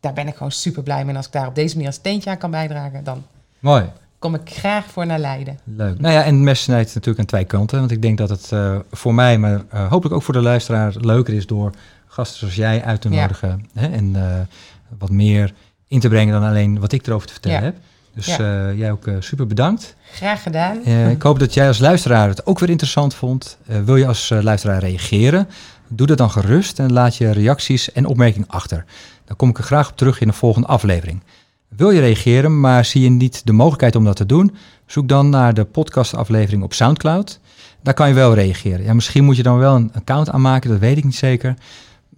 daar 0.00 0.12
ben 0.12 0.26
ik 0.28 0.34
gewoon 0.36 0.52
super 0.52 0.82
blij 0.82 1.00
mee. 1.00 1.08
En 1.10 1.16
als 1.16 1.26
ik 1.26 1.32
daar 1.32 1.46
op 1.46 1.54
deze 1.54 1.72
manier 1.74 1.88
een 1.88 1.94
steentje 1.94 2.30
aan 2.30 2.38
kan 2.38 2.50
bijdragen, 2.50 3.04
dan 3.04 3.22
Mooi. 3.58 3.84
kom 4.18 4.34
ik 4.34 4.40
graag 4.50 4.84
voor 4.86 5.06
naar 5.06 5.18
Leiden. 5.18 5.58
Leuk. 5.64 6.00
Nou 6.00 6.14
ja, 6.14 6.22
en 6.24 6.34
het 6.34 6.42
mes 6.42 6.62
snijdt 6.62 6.88
natuurlijk 6.94 7.18
aan 7.18 7.26
twee 7.26 7.44
kanten. 7.44 7.78
Want 7.78 7.90
ik 7.90 8.02
denk 8.02 8.18
dat 8.18 8.28
het 8.28 8.52
eh, 8.52 8.76
voor 8.90 9.14
mij, 9.14 9.38
maar 9.38 9.60
hopelijk 9.70 10.14
ook 10.14 10.22
voor 10.22 10.34
de 10.34 10.40
luisteraar, 10.42 10.94
leuker 11.00 11.34
is 11.34 11.46
door 11.46 11.70
gasten 12.06 12.38
zoals 12.38 12.54
jij 12.54 12.84
uit 12.84 13.00
te 13.00 13.10
Ja. 13.10 13.20
nodigen. 13.20 13.66
Hè, 13.74 13.86
en 13.88 14.16
wat 14.98 15.10
meer 15.10 15.52
in 15.88 16.00
te 16.00 16.08
brengen 16.08 16.40
dan 16.40 16.48
alleen 16.48 16.80
wat 16.80 16.92
ik 16.92 17.06
erover 17.06 17.26
te 17.26 17.32
vertellen 17.32 17.58
Ja. 17.58 17.64
heb. 17.64 17.76
Dus 18.14 18.26
Ja. 18.26 18.68
eh, 18.68 18.78
jij 18.78 18.92
ook 18.92 19.06
eh, 19.06 19.14
super 19.18 19.46
bedankt. 19.46 19.94
Graag 20.12 20.42
gedaan. 20.42 20.84
Eh, 20.84 21.10
ik 21.10 21.22
hoop 21.22 21.38
dat 21.38 21.54
jij 21.54 21.66
als 21.66 21.78
luisteraar 21.78 22.28
het 22.28 22.46
ook 22.46 22.58
weer 22.58 22.70
interessant 22.70 23.14
vond. 23.14 23.58
Wil 23.84 23.96
je 23.96 24.06
als 24.06 24.32
luisteraar 24.40 24.80
reageren? 24.80 25.48
Doe 25.88 26.06
dat 26.06 26.18
dan 26.18 26.30
gerust 26.30 26.78
en 26.78 26.92
laat 26.92 27.16
je 27.16 27.30
reacties 27.30 27.92
en 27.92 28.06
opmerkingen 28.06 28.48
achter. 28.48 28.84
Dan 29.24 29.36
kom 29.36 29.48
ik 29.48 29.58
er 29.58 29.64
graag 29.64 29.90
op 29.90 29.96
terug 29.96 30.20
in 30.20 30.26
de 30.26 30.32
volgende 30.32 30.68
aflevering. 30.68 31.22
Wil 31.68 31.90
je 31.90 32.00
reageren, 32.00 32.60
maar 32.60 32.84
zie 32.84 33.02
je 33.02 33.10
niet 33.10 33.46
de 33.46 33.52
mogelijkheid 33.52 33.96
om 33.96 34.04
dat 34.04 34.16
te 34.16 34.26
doen? 34.26 34.54
Zoek 34.86 35.08
dan 35.08 35.28
naar 35.28 35.54
de 35.54 35.64
podcastaflevering 35.64 36.62
op 36.62 36.74
SoundCloud. 36.74 37.40
Daar 37.82 37.94
kan 37.94 38.08
je 38.08 38.14
wel 38.14 38.34
reageren. 38.34 38.84
Ja, 38.84 38.94
misschien 38.94 39.24
moet 39.24 39.36
je 39.36 39.42
dan 39.42 39.58
wel 39.58 39.74
een 39.74 39.90
account 39.94 40.30
aanmaken, 40.30 40.70
dat 40.70 40.78
weet 40.78 40.96
ik 40.96 41.04
niet 41.04 41.14
zeker. 41.14 41.54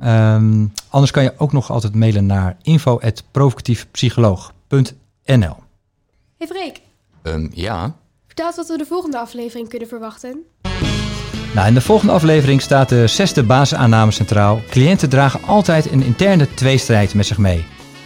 Ehm, 0.01 0.67
anders 0.89 1.13
kan 1.13 1.23
je 1.23 1.33
ook 1.37 1.53
nog 1.53 1.71
altijd 1.71 1.95
mailen 1.95 2.27
naar 2.27 2.57
info.provocatiefpsycholoog.nl 2.63 5.57
Hey 6.39 6.47
Freek, 6.47 6.81
Ehm, 7.23 7.47
ja, 7.53 7.95
vertel 8.27 8.47
eens 8.47 8.57
wat 8.57 8.69
we 8.69 8.77
de 8.79 8.85
volgende 8.87 9.19
aflevering 9.19 9.69
kunnen 9.69 9.89
verwachten. 9.89 10.43
Nou, 11.55 11.69
in 11.69 11.75
de 11.75 11.81
volgende 11.81 12.13
aflevering 12.13 12.63
staat 12.63 12.89
de 12.89 13.07
zesde 13.07 13.43
basisaanname 13.43 14.11
centraal. 14.11 14.61
Cliënten 14.71 15.09
dragen 15.09 15.43
altijd 15.43 15.91
een 15.93 16.03
interne 16.03 16.55
tweestrijd 16.55 17.15
met 17.15 17.27
zich 17.27 17.39
mee. 17.39 17.65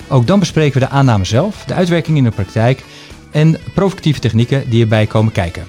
Ook 0.08 0.26
dan 0.26 0.38
bespreken 0.38 0.80
we 0.80 0.86
de 0.86 0.92
aanname 0.92 1.24
zelf, 1.24 1.64
de 1.64 1.74
uitwerking 1.74 2.16
in 2.16 2.24
de 2.24 2.30
praktijk 2.30 2.84
en 3.30 3.58
provocatieve 3.74 4.20
technieken 4.20 4.70
die 4.70 4.82
erbij 4.82 5.06
komen 5.06 5.32
kijken. 5.32 5.64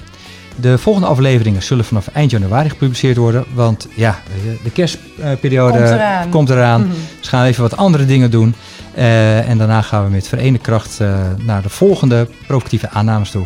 De 0.59 0.77
volgende 0.77 1.07
afleveringen 1.07 1.63
zullen 1.63 1.85
vanaf 1.85 2.07
eind 2.07 2.31
januari 2.31 2.69
gepubliceerd 2.69 3.17
worden, 3.17 3.45
want 3.53 3.87
ja, 3.95 4.21
de 4.63 4.71
kerstperiode 4.71 5.77
Komt 5.77 5.89
eraan. 5.89 6.29
komt 6.29 6.49
eraan. 6.49 6.81
Mhm. 6.81 6.91
Dus 7.19 7.27
gaan 7.27 7.41
we 7.43 7.47
even 7.47 7.61
wat 7.61 7.77
andere 7.77 8.05
dingen 8.05 8.31
doen. 8.31 8.55
Eh, 8.93 9.49
en 9.49 9.57
daarna 9.57 9.81
gaan 9.81 10.03
we 10.03 10.09
met 10.09 10.27
verenigde 10.27 10.59
kracht 10.59 10.99
eh, 10.99 11.19
naar 11.37 11.61
de 11.61 11.69
volgende 11.69 12.27
provocatieve 12.47 12.89
aannames 12.89 13.31
toe. 13.31 13.45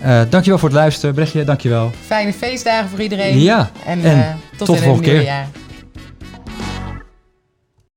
Eh 0.00 0.20
dankjewel 0.28 0.58
voor 0.58 0.68
het 0.68 0.78
luisteren. 0.78 1.14
Brechtje, 1.14 1.44
dankjewel. 1.44 1.90
Fijne 2.06 2.32
feestdagen 2.32 2.88
voor 2.90 3.00
iedereen. 3.00 3.38
Ja, 3.40 3.70
En, 3.86 4.04
en 4.04 4.38
tot, 4.56 4.58
tot 4.58 4.66
de 4.66 4.72
in 4.72 4.78
het 4.78 4.84
volgende 4.84 5.08
nieuwe 5.10 5.24
keer. 5.24 5.32
jaar. 5.34 5.46